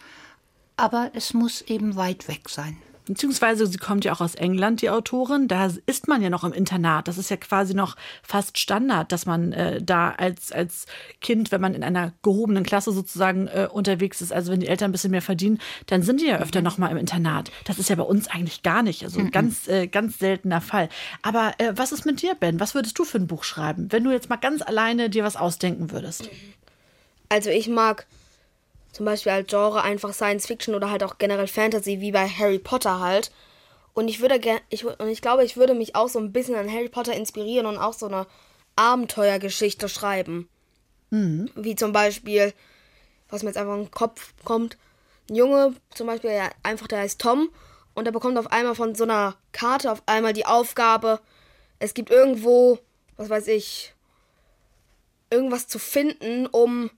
Aber 0.75 1.11
es 1.13 1.33
muss 1.33 1.61
eben 1.61 1.95
weit 1.95 2.27
weg 2.27 2.49
sein. 2.49 2.77
Beziehungsweise 3.07 3.65
sie 3.67 3.77
kommt 3.77 4.05
ja 4.05 4.13
auch 4.13 4.21
aus 4.21 4.35
England, 4.35 4.81
die 4.81 4.89
Autorin. 4.89 5.47
Da 5.47 5.71
ist 5.85 6.07
man 6.07 6.21
ja 6.21 6.29
noch 6.29 6.43
im 6.43 6.53
Internat. 6.53 7.07
Das 7.07 7.17
ist 7.17 7.29
ja 7.29 7.37
quasi 7.37 7.73
noch 7.73 7.95
fast 8.21 8.57
Standard, 8.57 9.11
dass 9.11 9.25
man 9.25 9.53
äh, 9.53 9.81
da 9.81 10.11
als, 10.11 10.51
als 10.51 10.85
Kind, 11.21 11.51
wenn 11.51 11.61
man 11.61 11.73
in 11.73 11.83
einer 11.83 12.13
gehobenen 12.21 12.63
Klasse 12.63 12.91
sozusagen 12.91 13.47
äh, 13.47 13.67
unterwegs 13.71 14.21
ist, 14.21 14.31
also 14.33 14.51
wenn 14.51 14.59
die 14.59 14.67
Eltern 14.67 14.89
ein 14.89 14.91
bisschen 14.91 15.11
mehr 15.11 15.21
verdienen, 15.21 15.59
dann 15.87 16.01
sind 16.01 16.21
die 16.21 16.27
ja 16.27 16.37
öfter 16.37 16.61
noch 16.61 16.77
mal 16.77 16.89
im 16.89 16.97
Internat. 16.97 17.51
Das 17.65 17.79
ist 17.79 17.89
ja 17.89 17.95
bei 17.95 18.03
uns 18.03 18.27
eigentlich 18.27 18.63
gar 18.63 18.83
nicht. 18.83 19.03
Also 19.03 19.19
ein 19.19 19.31
ganz, 19.31 19.67
äh, 19.67 19.87
ganz 19.87 20.19
seltener 20.19 20.61
Fall. 20.61 20.89
Aber 21.21 21.53
äh, 21.57 21.73
was 21.75 21.91
ist 21.91 22.05
mit 22.05 22.21
dir, 22.21 22.35
Ben? 22.35 22.59
Was 22.59 22.75
würdest 22.75 22.97
du 22.99 23.05
für 23.05 23.17
ein 23.17 23.27
Buch 23.27 23.43
schreiben, 23.43 23.91
wenn 23.91 24.03
du 24.03 24.11
jetzt 24.11 24.29
mal 24.29 24.37
ganz 24.37 24.61
alleine 24.61 25.09
dir 25.09 25.23
was 25.23 25.35
ausdenken 25.35 25.91
würdest? 25.91 26.29
Also 27.29 27.49
ich 27.49 27.67
mag 27.67 28.05
zum 28.91 29.05
Beispiel 29.05 29.31
als 29.31 29.47
Genre 29.49 29.83
einfach 29.83 30.13
Science 30.13 30.47
Fiction 30.47 30.75
oder 30.75 30.89
halt 30.89 31.03
auch 31.03 31.17
generell 31.17 31.47
Fantasy, 31.47 32.01
wie 32.01 32.11
bei 32.11 32.27
Harry 32.27 32.59
Potter 32.59 32.99
halt. 32.99 33.31
Und 33.93 34.07
ich 34.07 34.21
würde 34.21 34.39
gerne, 34.39 34.61
ich, 34.69 34.85
und 34.85 35.07
ich 35.07 35.21
glaube, 35.21 35.43
ich 35.43 35.57
würde 35.57 35.73
mich 35.73 35.95
auch 35.95 36.09
so 36.09 36.19
ein 36.19 36.31
bisschen 36.31 36.55
an 36.55 36.71
Harry 36.71 36.89
Potter 36.89 37.13
inspirieren 37.13 37.65
und 37.65 37.77
auch 37.77 37.93
so 37.93 38.05
eine 38.07 38.27
Abenteuergeschichte 38.75 39.89
schreiben. 39.89 40.49
Wie 41.55 41.75
zum 41.75 41.93
Beispiel, 41.93 42.53
was 43.29 43.43
mir 43.43 43.49
jetzt 43.49 43.57
einfach 43.57 43.75
in 43.75 43.85
den 43.85 43.91
Kopf 43.91 44.33
kommt, 44.43 44.77
ein 45.29 45.35
Junge, 45.35 45.73
zum 45.93 46.07
Beispiel, 46.07 46.31
ja, 46.31 46.49
einfach 46.63 46.87
der 46.87 46.99
heißt 46.99 47.19
Tom 47.19 47.49
und 47.95 48.05
der 48.05 48.11
bekommt 48.11 48.37
auf 48.37 48.51
einmal 48.51 48.75
von 48.75 48.95
so 48.95 49.03
einer 49.03 49.35
Karte 49.51 49.91
auf 49.91 50.03
einmal 50.05 50.33
die 50.33 50.45
Aufgabe, 50.45 51.19
es 51.79 51.93
gibt 51.93 52.09
irgendwo, 52.09 52.79
was 53.17 53.29
weiß 53.29 53.47
ich, 53.47 53.93
irgendwas 55.29 55.67
zu 55.67 55.79
finden, 55.79 56.47
um 56.47 56.89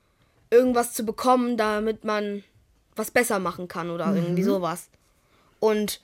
irgendwas 0.52 0.94
zu 0.94 1.04
bekommen, 1.04 1.58
damit 1.58 2.04
man 2.04 2.44
was 2.96 3.12
besser 3.12 3.40
machen 3.40 3.68
kann 3.68 3.92
oder 3.92 4.14
irgendwie 4.14 4.44
sowas. 4.44 4.90
Und 5.60 6.02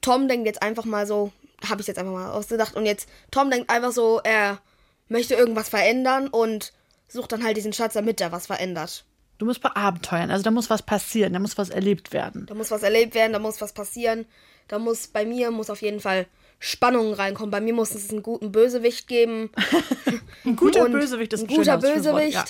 Tom 0.00 0.28
denkt 0.28 0.46
jetzt 0.46 0.62
einfach 0.62 0.84
mal 0.84 1.06
so, 1.06 1.32
habe 1.68 1.80
ich 1.80 1.86
jetzt 1.86 1.98
einfach 1.98 2.12
mal 2.12 2.30
ausgedacht, 2.30 2.76
und 2.76 2.86
jetzt 2.86 3.08
Tom 3.30 3.50
denkt 3.50 3.70
einfach 3.70 3.92
so, 3.92 4.20
er 4.22 4.60
möchte 5.08 5.34
irgendwas 5.34 5.68
verändern 5.68 6.28
und 6.28 6.72
sucht 7.08 7.32
dann 7.32 7.44
halt 7.44 7.56
diesen 7.56 7.72
Schatz, 7.72 7.94
damit 7.94 8.20
er 8.20 8.32
was 8.32 8.46
verändert. 8.46 9.04
Du 9.38 9.46
musst 9.46 9.60
bei 9.60 9.74
Abenteuern, 9.74 10.30
also 10.30 10.44
da 10.44 10.50
muss 10.50 10.70
was 10.70 10.82
passieren, 10.82 11.32
da 11.32 11.38
muss 11.38 11.58
was 11.58 11.70
erlebt 11.70 12.12
werden. 12.12 12.46
Da 12.46 12.54
muss 12.54 12.70
was 12.70 12.82
erlebt 12.82 13.14
werden, 13.14 13.32
da 13.32 13.38
muss 13.38 13.60
was 13.60 13.72
passieren. 13.72 14.26
Da 14.68 14.78
muss 14.78 15.08
bei 15.08 15.26
mir 15.26 15.50
muss 15.50 15.70
auf 15.70 15.82
jeden 15.82 16.00
Fall 16.00 16.26
Spannung 16.58 17.12
reinkommen. 17.12 17.50
Bei 17.50 17.60
mir 17.60 17.74
muss 17.74 17.94
es 17.94 18.10
einen 18.10 18.22
guten 18.22 18.52
Bösewicht 18.52 19.08
geben. 19.08 19.50
Ein 20.44 20.56
guter 20.56 20.84
Und 20.84 20.92
Bösewicht 20.92 21.32
ist 21.32 21.42
ein 21.42 21.48
ein 21.48 21.56
guter 21.56 21.78
Bösewicht. 21.78 22.32
ja. 22.32 22.44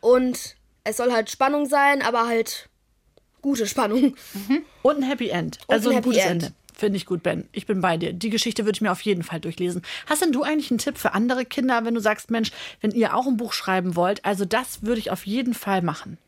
Und 0.00 0.56
es 0.84 0.96
soll 0.96 1.12
halt 1.12 1.30
Spannung 1.30 1.66
sein, 1.66 2.02
aber 2.02 2.26
halt 2.26 2.68
gute 3.42 3.66
Spannung. 3.66 4.16
Und 4.82 4.96
ein 4.96 5.02
Happy 5.02 5.28
End. 5.28 5.58
Und 5.66 5.74
also 5.74 5.90
ein 5.90 5.96
ein, 5.96 6.02
gutes 6.02 6.22
End. 6.22 6.44
Ende. 6.44 6.54
Finde 6.74 6.96
ich 6.96 7.06
gut, 7.06 7.24
Ben. 7.24 7.48
Ich 7.50 7.66
bin 7.66 7.80
bei 7.80 7.96
dir. 7.96 8.12
Die 8.12 8.30
Geschichte 8.30 8.64
würde 8.64 8.76
ich 8.76 8.80
mir 8.80 8.92
auf 8.92 9.00
jeden 9.00 9.24
Fall 9.24 9.40
durchlesen. 9.40 9.82
Hast 10.06 10.22
denn 10.22 10.30
du 10.30 10.44
eigentlich 10.44 10.70
einen 10.70 10.78
Tipp 10.78 10.96
für 10.96 11.12
andere 11.12 11.44
Kinder, 11.44 11.84
wenn 11.84 11.94
du 11.94 12.00
sagst, 12.00 12.30
Mensch, 12.30 12.52
wenn 12.80 12.92
ihr 12.92 13.16
auch 13.16 13.26
ein 13.26 13.36
Buch 13.36 13.52
schreiben 13.52 13.96
wollt, 13.96 14.24
also 14.24 14.44
das 14.44 14.82
würde 14.82 15.00
ich 15.00 15.10
auf 15.10 15.26
jeden 15.26 15.54
Fall 15.54 15.82
machen. 15.82 16.18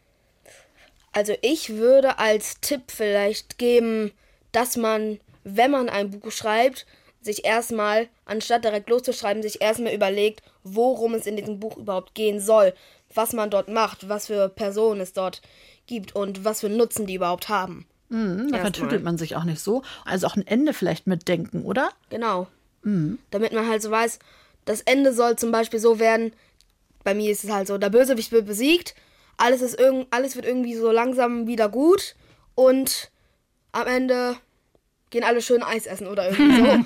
Also 1.13 1.35
ich 1.43 1.77
würde 1.77 2.19
als 2.19 2.61
Tipp 2.61 2.83
vielleicht 2.89 3.59
geben, 3.59 4.11
dass 4.51 4.77
man, 4.77 5.21
wenn 5.45 5.71
man 5.71 5.89
ein 5.89 6.11
Buch 6.11 6.33
schreibt, 6.33 6.85
sich 7.21 7.45
erstmal, 7.45 8.09
anstatt 8.25 8.65
direkt 8.65 8.91
loszuschreiben, 8.91 9.43
sich 9.43 9.61
erstmal 9.61 9.95
überlegt, 9.95 10.43
worum 10.65 11.15
es 11.15 11.27
in 11.27 11.37
diesem 11.37 11.61
Buch 11.61 11.77
überhaupt 11.77 12.15
gehen 12.15 12.41
soll, 12.41 12.75
was 13.15 13.33
man 13.33 13.51
dort 13.51 13.69
macht, 13.69 14.09
was 14.09 14.27
für 14.27 14.49
Personen 14.49 15.01
es 15.01 15.13
dort 15.13 15.43
gibt 15.87 16.15
und 16.15 16.45
was 16.45 16.61
für 16.61 16.69
Nutzen 16.69 17.07
die 17.07 17.15
überhaupt 17.15 17.49
haben. 17.49 17.87
Da 18.09 18.17
Erstmal. 18.17 18.61
vertüdelt 18.61 19.05
man 19.05 19.19
sich 19.19 19.37
auch 19.37 19.45
nicht 19.45 19.61
so. 19.61 19.83
Also 20.05 20.27
auch 20.27 20.37
ein 20.37 20.47
Ende 20.47 20.73
vielleicht 20.73 21.07
mitdenken, 21.07 21.65
oder? 21.65 21.91
Genau. 22.11 22.49
Damit 22.83 23.53
man 23.53 23.69
halt 23.69 23.83
so 23.83 23.91
weiß, 23.91 24.19
das 24.65 24.81
Ende 24.81 25.13
soll 25.13 25.37
zum 25.37 25.53
Beispiel 25.53 25.79
so 25.79 25.99
werden, 25.99 26.33
bei 27.05 27.15
mir 27.15 27.31
ist 27.31 27.45
es 27.45 27.51
halt 27.51 27.67
so, 27.69 27.79
der 27.79 27.91
Bösewicht 27.91 28.33
wird 28.33 28.47
besiegt, 28.47 28.95
alles, 29.37 29.63
ist 29.63 29.79
irgend, 29.79 30.07
alles 30.11 30.35
wird 30.37 30.45
irgendwie 30.45 30.75
so 30.75 30.91
langsam 30.91 31.47
wieder 31.47 31.69
gut 31.69 32.15
und 32.55 33.11
am 33.73 33.87
Ende 33.87 34.37
gehen 35.11 35.25
alle 35.25 35.41
schön 35.43 35.63
Eis 35.63 35.87
essen 35.87 36.07
oder 36.07 36.31
irgendwie 36.31 36.57
so. 36.65 36.85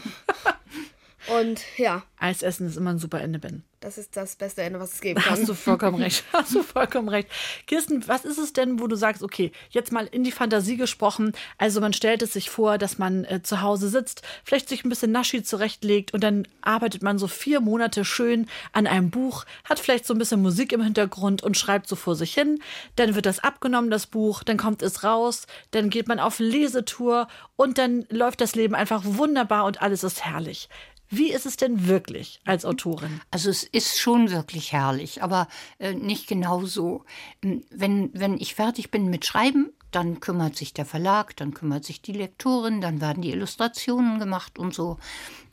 Und 1.29 1.63
ja, 1.77 2.03
Eis 2.25 2.43
essen 2.43 2.67
ist 2.67 2.77
immer 2.77 2.91
ein 2.91 2.99
super 2.99 3.21
Ende, 3.21 3.39
Ben. 3.39 3.65
das 3.81 3.99
ist 3.99 4.17
das 4.17 4.37
beste 4.37 4.63
Ende, 4.63 4.81
was 4.81 4.95
es 4.95 5.01
geben 5.03 5.21
kann. 5.21 5.33
Hast 5.33 5.47
du 5.47 5.53
vollkommen 5.53 6.01
recht. 6.03 6.25
Hast 6.33 6.55
du 6.55 6.63
vollkommen 6.63 7.11
recht. 7.11 7.29
Kirsten, 7.67 8.09
was 8.09 8.25
ist 8.25 8.39
es 8.39 8.55
denn, 8.55 8.81
wo 8.81 8.87
du 8.87 8.97
sagst, 8.97 9.23
okay, 9.23 9.53
jetzt 9.69 9.93
mal 9.93 10.07
in 10.07 10.25
die 10.25 10.33
Fantasie 10.33 10.79
gesprochen. 10.79 11.33
Also 11.59 11.83
man 11.83 11.93
stellt 11.93 12.23
es 12.23 12.33
sich 12.33 12.49
vor, 12.49 12.79
dass 12.79 12.97
man 12.97 13.25
äh, 13.25 13.43
zu 13.43 13.61
Hause 13.61 13.91
sitzt, 13.91 14.23
vielleicht 14.43 14.71
sich 14.71 14.85
ein 14.85 14.89
bisschen 14.89 15.13
Naschi 15.13 15.43
zurechtlegt 15.43 16.15
und 16.15 16.25
dann 16.25 16.49
arbeitet 16.63 17.03
man 17.03 17.19
so 17.19 17.29
vier 17.29 17.61
Monate 17.61 18.07
schön 18.07 18.47
an 18.73 18.87
einem 18.87 19.11
Buch, 19.11 19.45
hat 19.65 19.79
vielleicht 19.79 20.07
so 20.07 20.15
ein 20.15 20.19
bisschen 20.19 20.41
Musik 20.41 20.73
im 20.73 20.83
Hintergrund 20.83 21.43
und 21.43 21.59
schreibt 21.59 21.89
so 21.89 21.97
vor 21.97 22.17
sich 22.17 22.33
hin. 22.33 22.63
Dann 22.97 23.15
wird 23.15 23.27
das 23.27 23.41
abgenommen, 23.41 23.91
das 23.91 24.07
Buch, 24.07 24.43
dann 24.45 24.57
kommt 24.57 24.81
es 24.81 25.05
raus, 25.05 25.47
dann 25.73 25.91
geht 25.91 26.09
man 26.09 26.21
auf 26.21 26.39
Lesetour 26.39 27.29
und 27.57 27.77
dann 27.77 28.07
läuft 28.09 28.41
das 28.41 28.55
Leben 28.55 28.75
einfach 28.75 29.03
wunderbar 29.05 29.67
und 29.67 29.83
alles 29.83 30.05
ist 30.05 30.25
herrlich. 30.25 30.71
Wie 31.17 31.33
ist 31.33 31.47
es 31.47 31.57
denn 31.57 31.87
wirklich 31.87 32.41
als 32.45 32.65
Autorin? 32.65 33.21
Also 33.31 33.51
es 33.51 33.63
ist 33.63 33.99
schon 33.99 34.31
wirklich 34.31 34.73
herrlich, 34.73 35.23
aber 35.23 35.49
äh, 35.79 35.95
nicht 35.95 36.27
genau 36.27 36.65
so. 36.65 37.05
Ähm, 37.43 37.63
Wenn, 37.71 38.11
wenn 38.15 38.39
ich 38.39 38.55
fertig 38.55 38.91
bin 38.91 39.11
mit 39.11 39.25
Schreiben, 39.25 39.73
dann 39.91 40.21
kümmert 40.21 40.57
sich 40.57 40.75
der 40.75 40.87
Verlag, 40.87 41.37
dann 41.37 41.55
kümmert 41.55 41.85
sich 41.85 42.03
die 42.03 42.13
Lektorin, 42.13 42.81
dann 42.81 43.01
werden 43.01 43.23
die 43.23 43.31
Illustrationen 43.31 44.19
gemacht 44.19 44.59
und 44.59 44.75
so. 44.75 44.99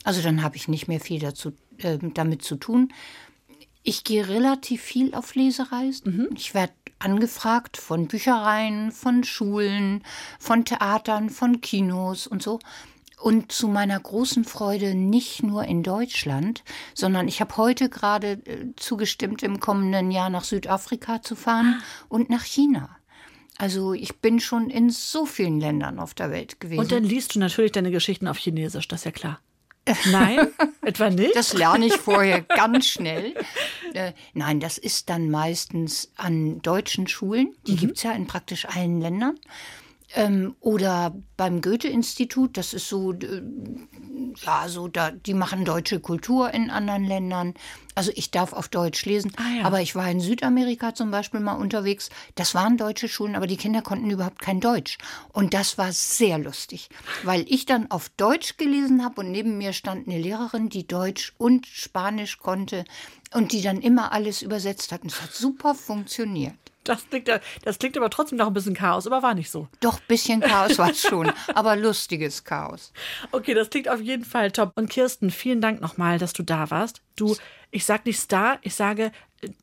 Also 0.02 0.20
dann 0.20 0.42
habe 0.42 0.56
ich 0.56 0.66
nicht 0.66 0.88
mehr 0.88 1.00
viel 1.00 1.20
dazu, 1.20 1.52
äh, 1.78 1.98
damit 2.14 2.42
zu 2.42 2.56
tun. 2.56 2.92
Ich 3.84 4.04
gehe 4.04 4.28
relativ 4.28 4.82
viel 4.82 5.14
auf 5.14 5.34
Lesereisen. 5.34 6.28
Ich 6.36 6.54
werde 6.54 6.72
angefragt 6.98 7.76
von 7.76 8.06
Büchereien, 8.06 8.92
von 8.92 9.24
Schulen, 9.24 10.04
von 10.38 10.64
Theatern, 10.64 11.30
von 11.30 11.60
Kinos 11.60 12.26
und 12.26 12.42
so. 12.42 12.60
Und 13.22 13.52
zu 13.52 13.68
meiner 13.68 13.98
großen 14.00 14.44
Freude 14.44 14.94
nicht 14.94 15.42
nur 15.42 15.64
in 15.64 15.82
Deutschland, 15.82 16.64
sondern 16.94 17.28
ich 17.28 17.40
habe 17.40 17.56
heute 17.56 17.88
gerade 17.88 18.32
äh, 18.46 18.66
zugestimmt, 18.76 19.42
im 19.44 19.60
kommenden 19.60 20.10
Jahr 20.10 20.28
nach 20.28 20.44
Südafrika 20.44 21.22
zu 21.22 21.36
fahren 21.36 21.80
und 22.08 22.30
nach 22.30 22.44
China. 22.44 22.96
Also 23.58 23.92
ich 23.92 24.16
bin 24.16 24.40
schon 24.40 24.70
in 24.70 24.90
so 24.90 25.24
vielen 25.24 25.60
Ländern 25.60 26.00
auf 26.00 26.14
der 26.14 26.30
Welt 26.32 26.58
gewesen. 26.58 26.80
Und 26.80 26.90
dann 26.90 27.04
liest 27.04 27.34
du 27.34 27.38
natürlich 27.38 27.70
deine 27.70 27.92
Geschichten 27.92 28.26
auf 28.26 28.38
Chinesisch, 28.38 28.88
das 28.88 29.00
ist 29.00 29.04
ja 29.04 29.10
klar. 29.12 29.40
Nein, 30.10 30.48
etwa 30.82 31.10
nicht? 31.10 31.34
Das 31.36 31.52
lerne 31.54 31.86
ich 31.86 31.96
vorher 31.96 32.40
ganz 32.42 32.86
schnell. 32.86 33.34
Äh, 33.94 34.12
nein, 34.32 34.60
das 34.60 34.78
ist 34.78 35.10
dann 35.10 35.28
meistens 35.28 36.12
an 36.16 36.62
deutschen 36.62 37.08
Schulen. 37.08 37.54
Die 37.66 37.72
Mhm. 37.72 37.76
gibt's 37.78 38.02
ja 38.04 38.12
in 38.12 38.26
praktisch 38.28 38.64
allen 38.66 39.00
Ländern. 39.00 39.38
Ähm, 40.14 40.56
oder 40.60 41.14
beim 41.36 41.60
Goethe-Institut, 41.60 42.56
das 42.56 42.74
ist 42.74 42.88
so, 42.88 43.12
äh, 43.12 43.42
ja, 44.44 44.68
so, 44.68 44.88
da, 44.88 45.10
die 45.10 45.34
machen 45.34 45.64
deutsche 45.64 46.00
Kultur 46.00 46.52
in 46.52 46.70
anderen 46.70 47.04
Ländern. 47.04 47.54
Also 47.94 48.10
ich 48.14 48.30
darf 48.30 48.52
auf 48.52 48.68
Deutsch 48.68 49.04
lesen. 49.04 49.32
Ah, 49.36 49.58
ja. 49.58 49.64
Aber 49.64 49.80
ich 49.80 49.94
war 49.94 50.10
in 50.10 50.20
Südamerika 50.20 50.94
zum 50.94 51.10
Beispiel 51.10 51.40
mal 51.40 51.54
unterwegs. 51.54 52.10
Das 52.34 52.54
waren 52.54 52.76
deutsche 52.76 53.08
Schulen, 53.08 53.36
aber 53.36 53.46
die 53.46 53.56
Kinder 53.56 53.82
konnten 53.82 54.10
überhaupt 54.10 54.40
kein 54.40 54.60
Deutsch. 54.60 54.98
Und 55.32 55.54
das 55.54 55.78
war 55.78 55.92
sehr 55.92 56.38
lustig, 56.38 56.88
weil 57.22 57.44
ich 57.48 57.66
dann 57.66 57.90
auf 57.90 58.08
Deutsch 58.10 58.56
gelesen 58.56 59.04
habe 59.04 59.20
und 59.20 59.30
neben 59.30 59.58
mir 59.58 59.72
stand 59.72 60.08
eine 60.08 60.18
Lehrerin, 60.18 60.68
die 60.68 60.86
Deutsch 60.86 61.34
und 61.38 61.66
Spanisch 61.66 62.38
konnte 62.38 62.84
und 63.34 63.52
die 63.52 63.62
dann 63.62 63.80
immer 63.80 64.12
alles 64.12 64.42
übersetzt 64.42 64.92
hat. 64.92 65.02
Und 65.02 65.12
es 65.12 65.22
hat 65.22 65.32
super 65.32 65.74
funktioniert. 65.74 66.54
Das 66.84 67.08
klingt, 67.08 67.28
das 67.64 67.78
klingt 67.78 67.96
aber 67.96 68.10
trotzdem 68.10 68.38
noch 68.38 68.48
ein 68.48 68.52
bisschen 68.52 68.74
Chaos, 68.74 69.06
aber 69.06 69.22
war 69.22 69.34
nicht 69.34 69.50
so. 69.50 69.68
Doch, 69.80 70.00
bisschen 70.00 70.40
Chaos 70.40 70.78
war 70.78 70.90
es 70.90 71.00
schon, 71.08 71.32
aber 71.54 71.76
lustiges 71.76 72.44
Chaos. 72.44 72.92
Okay, 73.30 73.54
das 73.54 73.70
klingt 73.70 73.88
auf 73.88 74.00
jeden 74.00 74.24
Fall 74.24 74.50
top. 74.50 74.72
Und 74.74 74.90
Kirsten, 74.90 75.30
vielen 75.30 75.60
Dank 75.60 75.80
nochmal, 75.80 76.18
dass 76.18 76.32
du 76.32 76.42
da 76.42 76.70
warst. 76.70 77.02
Du, 77.16 77.36
ich 77.70 77.84
sag 77.84 78.04
nicht 78.04 78.18
Star, 78.18 78.58
ich 78.62 78.74
sage, 78.74 79.12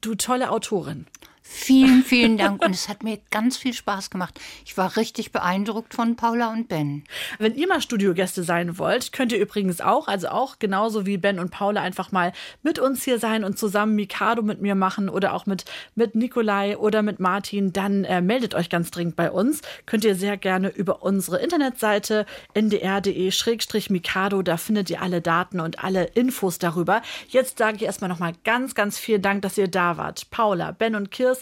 du 0.01 0.15
tolle 0.15 0.49
Autorin. 0.51 1.07
Vielen, 1.51 2.03
vielen 2.03 2.37
Dank 2.37 2.63
und 2.63 2.75
es 2.75 2.87
hat 2.87 3.01
mir 3.01 3.17
ganz 3.31 3.57
viel 3.57 3.73
Spaß 3.73 4.11
gemacht. 4.11 4.39
Ich 4.65 4.77
war 4.77 4.95
richtig 4.97 5.31
beeindruckt 5.31 5.95
von 5.95 6.15
Paula 6.15 6.51
und 6.53 6.67
Ben. 6.67 7.03
Wenn 7.39 7.55
ihr 7.55 7.67
mal 7.67 7.81
Studiogäste 7.81 8.43
sein 8.43 8.77
wollt, 8.77 9.11
könnt 9.13 9.31
ihr 9.31 9.39
übrigens 9.39 9.81
auch, 9.81 10.07
also 10.07 10.27
auch 10.27 10.59
genauso 10.59 11.07
wie 11.07 11.17
Ben 11.17 11.39
und 11.39 11.49
Paula, 11.49 11.81
einfach 11.81 12.11
mal 12.11 12.33
mit 12.61 12.77
uns 12.77 13.03
hier 13.03 13.17
sein 13.17 13.43
und 13.43 13.57
zusammen 13.57 13.95
Mikado 13.95 14.43
mit 14.43 14.61
mir 14.61 14.75
machen 14.75 15.09
oder 15.09 15.33
auch 15.33 15.47
mit, 15.47 15.65
mit 15.95 16.13
Nikolai 16.13 16.77
oder 16.77 17.01
mit 17.01 17.19
Martin, 17.19 17.73
dann 17.73 18.03
äh, 18.03 18.21
meldet 18.21 18.53
euch 18.53 18.69
ganz 18.69 18.91
dringend 18.91 19.15
bei 19.15 19.31
uns. 19.31 19.61
Könnt 19.87 20.05
ihr 20.05 20.13
sehr 20.13 20.37
gerne 20.37 20.69
über 20.69 21.01
unsere 21.01 21.39
Internetseite 21.39 22.27
ndr.de-mikado, 22.53 24.43
da 24.43 24.57
findet 24.57 24.91
ihr 24.91 25.01
alle 25.01 25.21
Daten 25.21 25.59
und 25.61 25.83
alle 25.83 26.05
Infos 26.13 26.59
darüber. 26.59 27.01
Jetzt 27.27 27.57
sage 27.57 27.77
ich 27.77 27.83
erstmal 27.83 28.09
nochmal 28.09 28.33
ganz, 28.43 28.75
ganz 28.75 28.99
vielen 28.99 29.23
Dank, 29.23 29.41
dass 29.41 29.57
ihr 29.57 29.67
da 29.67 29.97
wart. 29.97 30.29
Paula, 30.29 30.73
Ben 30.73 30.93
und 30.93 31.09
Kirsten 31.09 31.38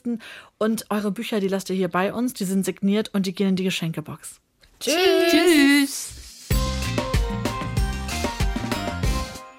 und 0.58 0.86
eure 0.90 1.12
Bücher, 1.12 1.40
die 1.40 1.48
lasst 1.48 1.70
ihr 1.70 1.76
hier 1.76 1.90
bei 1.90 2.14
uns, 2.14 2.34
die 2.34 2.46
sind 2.46 2.66
signiert 2.66 3.14
und 3.14 3.26
die 3.26 3.34
gehen 3.34 3.50
in 3.50 3.56
die 3.56 3.64
Geschenkebox. 3.64 4.40
Tschüss. 4.80 6.17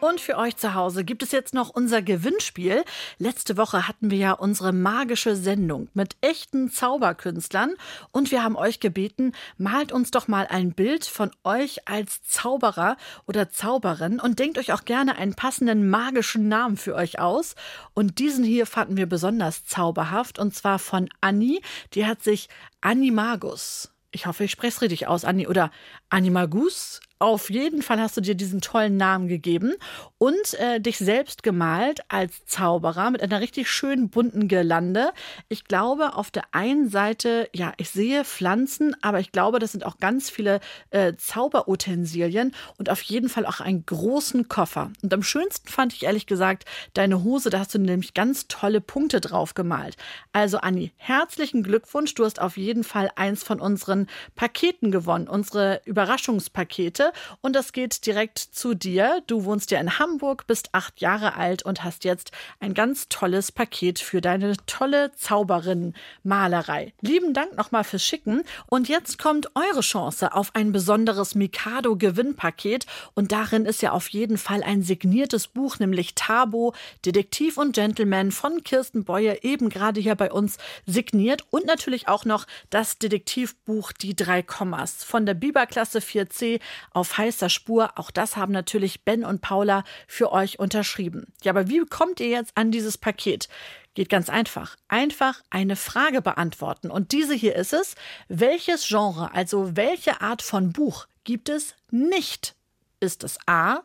Und 0.00 0.20
für 0.20 0.36
euch 0.36 0.56
zu 0.56 0.74
Hause 0.74 1.02
gibt 1.02 1.24
es 1.24 1.32
jetzt 1.32 1.54
noch 1.54 1.70
unser 1.70 2.02
Gewinnspiel. 2.02 2.84
Letzte 3.18 3.56
Woche 3.56 3.88
hatten 3.88 4.12
wir 4.12 4.18
ja 4.18 4.32
unsere 4.32 4.72
magische 4.72 5.34
Sendung 5.34 5.88
mit 5.92 6.16
echten 6.20 6.70
Zauberkünstlern 6.70 7.74
und 8.12 8.30
wir 8.30 8.44
haben 8.44 8.54
euch 8.54 8.78
gebeten, 8.78 9.32
malt 9.56 9.90
uns 9.90 10.12
doch 10.12 10.28
mal 10.28 10.46
ein 10.46 10.72
Bild 10.72 11.04
von 11.04 11.32
euch 11.42 11.88
als 11.88 12.22
Zauberer 12.22 12.96
oder 13.26 13.50
Zauberin 13.50 14.20
und 14.20 14.38
denkt 14.38 14.58
euch 14.58 14.72
auch 14.72 14.84
gerne 14.84 15.16
einen 15.16 15.34
passenden 15.34 15.90
magischen 15.90 16.46
Namen 16.46 16.76
für 16.76 16.94
euch 16.94 17.18
aus. 17.18 17.56
Und 17.92 18.20
diesen 18.20 18.44
hier 18.44 18.66
fanden 18.66 18.96
wir 18.96 19.06
besonders 19.06 19.64
zauberhaft 19.64 20.38
und 20.38 20.54
zwar 20.54 20.78
von 20.78 21.08
Anni. 21.20 21.60
Die 21.94 22.06
hat 22.06 22.22
sich 22.22 22.48
Animagus 22.80 23.90
ich 24.10 24.26
hoffe, 24.26 24.44
ich 24.44 24.50
spreche 24.50 24.76
es 24.76 24.82
richtig 24.82 25.06
aus, 25.06 25.24
Anni, 25.24 25.46
oder 25.46 25.70
Animagus. 26.08 27.00
Auf 27.20 27.50
jeden 27.50 27.82
Fall 27.82 28.00
hast 28.00 28.16
du 28.16 28.20
dir 28.20 28.36
diesen 28.36 28.60
tollen 28.60 28.96
Namen 28.96 29.26
gegeben 29.26 29.74
und 30.18 30.54
äh, 30.54 30.80
dich 30.80 30.98
selbst 30.98 31.42
gemalt 31.42 32.00
als 32.08 32.46
Zauberer 32.46 33.10
mit 33.10 33.22
einer 33.22 33.40
richtig 33.40 33.68
schönen 33.68 34.08
bunten 34.08 34.46
Girlande. 34.46 35.10
Ich 35.48 35.64
glaube, 35.64 36.14
auf 36.14 36.30
der 36.30 36.44
einen 36.52 36.88
Seite, 36.88 37.48
ja, 37.52 37.72
ich 37.76 37.90
sehe 37.90 38.24
Pflanzen, 38.24 38.96
aber 39.02 39.18
ich 39.18 39.32
glaube, 39.32 39.58
das 39.58 39.72
sind 39.72 39.84
auch 39.84 39.98
ganz 39.98 40.30
viele 40.30 40.60
äh, 40.90 41.14
Zauberutensilien 41.16 42.54
und 42.76 42.88
auf 42.88 43.02
jeden 43.02 43.28
Fall 43.28 43.46
auch 43.46 43.58
einen 43.58 43.84
großen 43.84 44.48
Koffer. 44.48 44.92
Und 45.02 45.12
am 45.12 45.24
schönsten 45.24 45.68
fand 45.68 45.94
ich 45.94 46.04
ehrlich 46.04 46.26
gesagt 46.26 46.66
deine 46.94 47.24
Hose, 47.24 47.50
da 47.50 47.58
hast 47.58 47.74
du 47.74 47.80
nämlich 47.80 48.14
ganz 48.14 48.46
tolle 48.46 48.80
Punkte 48.80 49.20
drauf 49.20 49.54
gemalt. 49.54 49.96
Also 50.32 50.58
Anni, 50.58 50.92
herzlichen 50.96 51.64
Glückwunsch, 51.64 52.14
du 52.14 52.24
hast 52.24 52.40
auf 52.40 52.56
jeden 52.56 52.84
Fall 52.84 53.10
eins 53.16 53.42
von 53.42 53.60
unseren 53.60 54.06
Paketen 54.36 54.92
gewonnen, 54.92 55.26
unsere 55.26 55.80
Überraschungspakete. 55.84 57.07
Und 57.40 57.54
das 57.54 57.72
geht 57.72 58.06
direkt 58.06 58.38
zu 58.38 58.74
dir. 58.74 59.22
Du 59.26 59.44
wohnst 59.44 59.70
ja 59.70 59.80
in 59.80 59.98
Hamburg, 59.98 60.46
bist 60.46 60.70
acht 60.72 61.00
Jahre 61.00 61.34
alt 61.36 61.62
und 61.62 61.84
hast 61.84 62.04
jetzt 62.04 62.32
ein 62.60 62.74
ganz 62.74 63.08
tolles 63.08 63.52
Paket 63.52 63.98
für 63.98 64.20
deine 64.20 64.56
tolle 64.66 65.12
Zauberin-Malerei. 65.12 66.92
Lieben 67.00 67.34
Dank 67.34 67.56
nochmal 67.56 67.84
fürs 67.84 68.04
Schicken. 68.04 68.42
Und 68.66 68.88
jetzt 68.88 69.18
kommt 69.18 69.50
eure 69.54 69.80
Chance 69.80 70.34
auf 70.34 70.54
ein 70.54 70.72
besonderes 70.72 71.34
Mikado-Gewinnpaket. 71.34 72.86
Und 73.14 73.32
darin 73.32 73.64
ist 73.64 73.82
ja 73.82 73.92
auf 73.92 74.08
jeden 74.08 74.38
Fall 74.38 74.62
ein 74.62 74.82
signiertes 74.82 75.48
Buch, 75.48 75.78
nämlich 75.78 76.14
Tabo, 76.14 76.74
Detektiv 77.04 77.56
und 77.56 77.74
Gentleman 77.74 78.32
von 78.32 78.62
Kirsten 78.64 79.04
Boye, 79.04 79.38
eben 79.42 79.68
gerade 79.68 80.00
hier 80.00 80.14
bei 80.14 80.32
uns 80.32 80.58
signiert. 80.86 81.44
Und 81.50 81.66
natürlich 81.66 82.08
auch 82.08 82.24
noch 82.24 82.46
das 82.70 82.98
Detektivbuch 82.98 83.92
Die 83.92 84.16
drei 84.16 84.42
Kommas 84.42 85.04
von 85.04 85.26
der 85.26 85.34
Biberklasse 85.34 85.98
4c 86.00 86.60
auf 86.98 87.16
heißer 87.16 87.48
Spur. 87.48 87.92
Auch 87.96 88.10
das 88.10 88.36
haben 88.36 88.52
natürlich 88.52 89.04
Ben 89.04 89.24
und 89.24 89.40
Paula 89.40 89.84
für 90.06 90.32
euch 90.32 90.58
unterschrieben. 90.58 91.32
Ja, 91.42 91.52
aber 91.52 91.68
wie 91.68 91.80
kommt 91.86 92.20
ihr 92.20 92.28
jetzt 92.28 92.56
an 92.56 92.70
dieses 92.70 92.98
Paket? 92.98 93.48
Geht 93.94 94.10
ganz 94.10 94.28
einfach. 94.28 94.76
Einfach 94.88 95.42
eine 95.50 95.76
Frage 95.76 96.22
beantworten. 96.22 96.90
Und 96.90 97.12
diese 97.12 97.34
hier 97.34 97.56
ist 97.56 97.72
es. 97.72 97.94
Welches 98.28 98.86
Genre, 98.86 99.32
also 99.32 99.76
welche 99.76 100.20
Art 100.20 100.42
von 100.42 100.72
Buch 100.72 101.06
gibt 101.24 101.48
es 101.48 101.74
nicht? 101.90 102.54
Ist 103.00 103.24
es 103.24 103.38
A. 103.46 103.80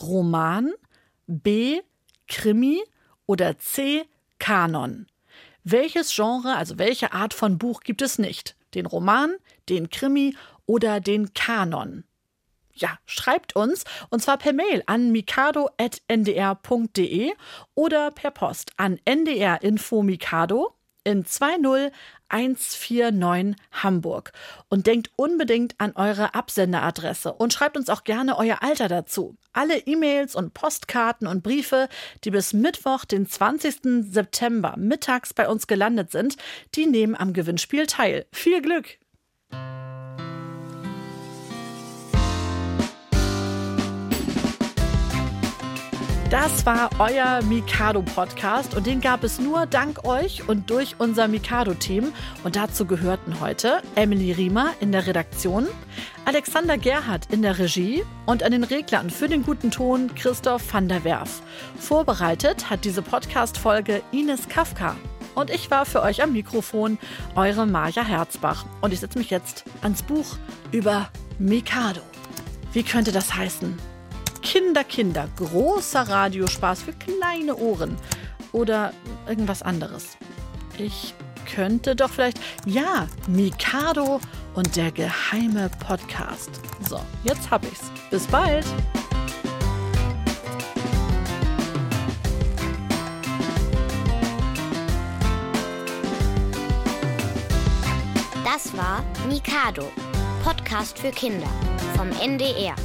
Roman, 0.00 0.72
B. 1.26 1.80
Krimi 2.28 2.82
oder 3.26 3.58
C. 3.58 4.04
Kanon? 4.38 5.06
Welches 5.64 6.14
Genre, 6.14 6.54
also 6.56 6.78
welche 6.78 7.12
Art 7.12 7.34
von 7.34 7.58
Buch 7.58 7.80
gibt 7.80 8.02
es 8.02 8.18
nicht? 8.18 8.56
Den 8.74 8.86
Roman, 8.86 9.34
den 9.68 9.90
Krimi 9.90 10.36
oder 10.66 11.00
den 11.00 11.34
Kanon? 11.34 12.04
Ja, 12.76 12.98
schreibt 13.06 13.56
uns 13.56 13.84
und 14.10 14.22
zwar 14.22 14.38
per 14.38 14.52
Mail 14.52 14.84
an 14.86 15.10
mikado.ndr.de 15.10 17.32
oder 17.74 18.10
per 18.10 18.30
Post 18.30 18.72
an 18.76 19.00
ndr 19.04 19.62
info 19.62 20.02
mikado 20.02 20.76
in 21.06 21.24
20149 21.24 23.56
Hamburg. 23.70 24.32
Und 24.68 24.86
denkt 24.86 25.10
unbedingt 25.16 25.74
an 25.78 25.92
eure 25.94 26.34
Absenderadresse 26.34 27.32
und 27.32 27.54
schreibt 27.54 27.76
uns 27.76 27.88
auch 27.88 28.02
gerne 28.04 28.36
euer 28.36 28.62
Alter 28.62 28.88
dazu. 28.88 29.36
Alle 29.52 29.78
E-Mails 29.78 30.34
und 30.34 30.52
Postkarten 30.52 31.28
und 31.28 31.44
Briefe, 31.44 31.88
die 32.24 32.30
bis 32.30 32.52
Mittwoch, 32.52 33.04
den 33.04 33.28
20. 33.28 34.10
September 34.10 34.74
mittags 34.76 35.32
bei 35.32 35.48
uns 35.48 35.68
gelandet 35.68 36.10
sind, 36.10 36.36
die 36.74 36.86
nehmen 36.86 37.14
am 37.14 37.32
Gewinnspiel 37.32 37.86
teil. 37.86 38.26
Viel 38.32 38.60
Glück! 38.60 38.98
Das 46.30 46.66
war 46.66 46.90
euer 46.98 47.40
Mikado-Podcast 47.42 48.74
und 48.74 48.84
den 48.84 49.00
gab 49.00 49.22
es 49.22 49.38
nur 49.38 49.64
dank 49.64 50.04
euch 50.04 50.48
und 50.48 50.70
durch 50.70 50.96
unser 50.98 51.28
Mikado-Team. 51.28 52.12
Und 52.42 52.56
dazu 52.56 52.84
gehörten 52.84 53.38
heute 53.38 53.80
Emily 53.94 54.32
Riemer 54.32 54.72
in 54.80 54.90
der 54.90 55.06
Redaktion, 55.06 55.68
Alexander 56.24 56.78
Gerhardt 56.78 57.26
in 57.30 57.42
der 57.42 57.60
Regie 57.60 58.02
und 58.26 58.42
an 58.42 58.50
den 58.50 58.64
Reglern 58.64 59.08
für 59.08 59.28
den 59.28 59.44
guten 59.44 59.70
Ton 59.70 60.12
Christoph 60.16 60.74
van 60.74 60.88
der 60.88 61.04
Werf. 61.04 61.42
Vorbereitet 61.78 62.70
hat 62.70 62.84
diese 62.84 63.02
Podcast-Folge 63.02 64.02
Ines 64.10 64.48
Kafka. 64.48 64.96
Und 65.36 65.50
ich 65.50 65.70
war 65.70 65.86
für 65.86 66.02
euch 66.02 66.24
am 66.24 66.32
Mikrofon 66.32 66.98
eure 67.36 67.66
Maja 67.66 68.02
Herzbach. 68.02 68.66
Und 68.80 68.92
ich 68.92 68.98
setze 68.98 69.18
mich 69.18 69.30
jetzt 69.30 69.64
ans 69.80 70.02
Buch 70.02 70.38
über 70.72 71.08
Mikado. 71.38 72.00
Wie 72.72 72.82
könnte 72.82 73.12
das 73.12 73.36
heißen? 73.36 73.95
Kinder, 74.46 74.84
Kinder, 74.84 75.28
großer 75.34 76.02
Radiospaß 76.02 76.82
für 76.82 76.92
kleine 76.92 77.56
Ohren 77.56 77.96
oder 78.52 78.92
irgendwas 79.28 79.60
anderes. 79.60 80.16
Ich 80.78 81.14
könnte 81.52 81.96
doch 81.96 82.10
vielleicht, 82.10 82.38
ja, 82.64 83.08
Mikado 83.26 84.20
und 84.54 84.76
der 84.76 84.92
geheime 84.92 85.68
Podcast. 85.84 86.50
So, 86.88 87.00
jetzt 87.24 87.50
hab 87.50 87.64
ich's. 87.64 87.90
Bis 88.08 88.24
bald. 88.28 88.64
Das 98.44 98.76
war 98.76 99.02
Mikado, 99.28 99.90
Podcast 100.44 101.00
für 101.00 101.10
Kinder 101.10 101.50
vom 101.96 102.12
NDR. 102.22 102.76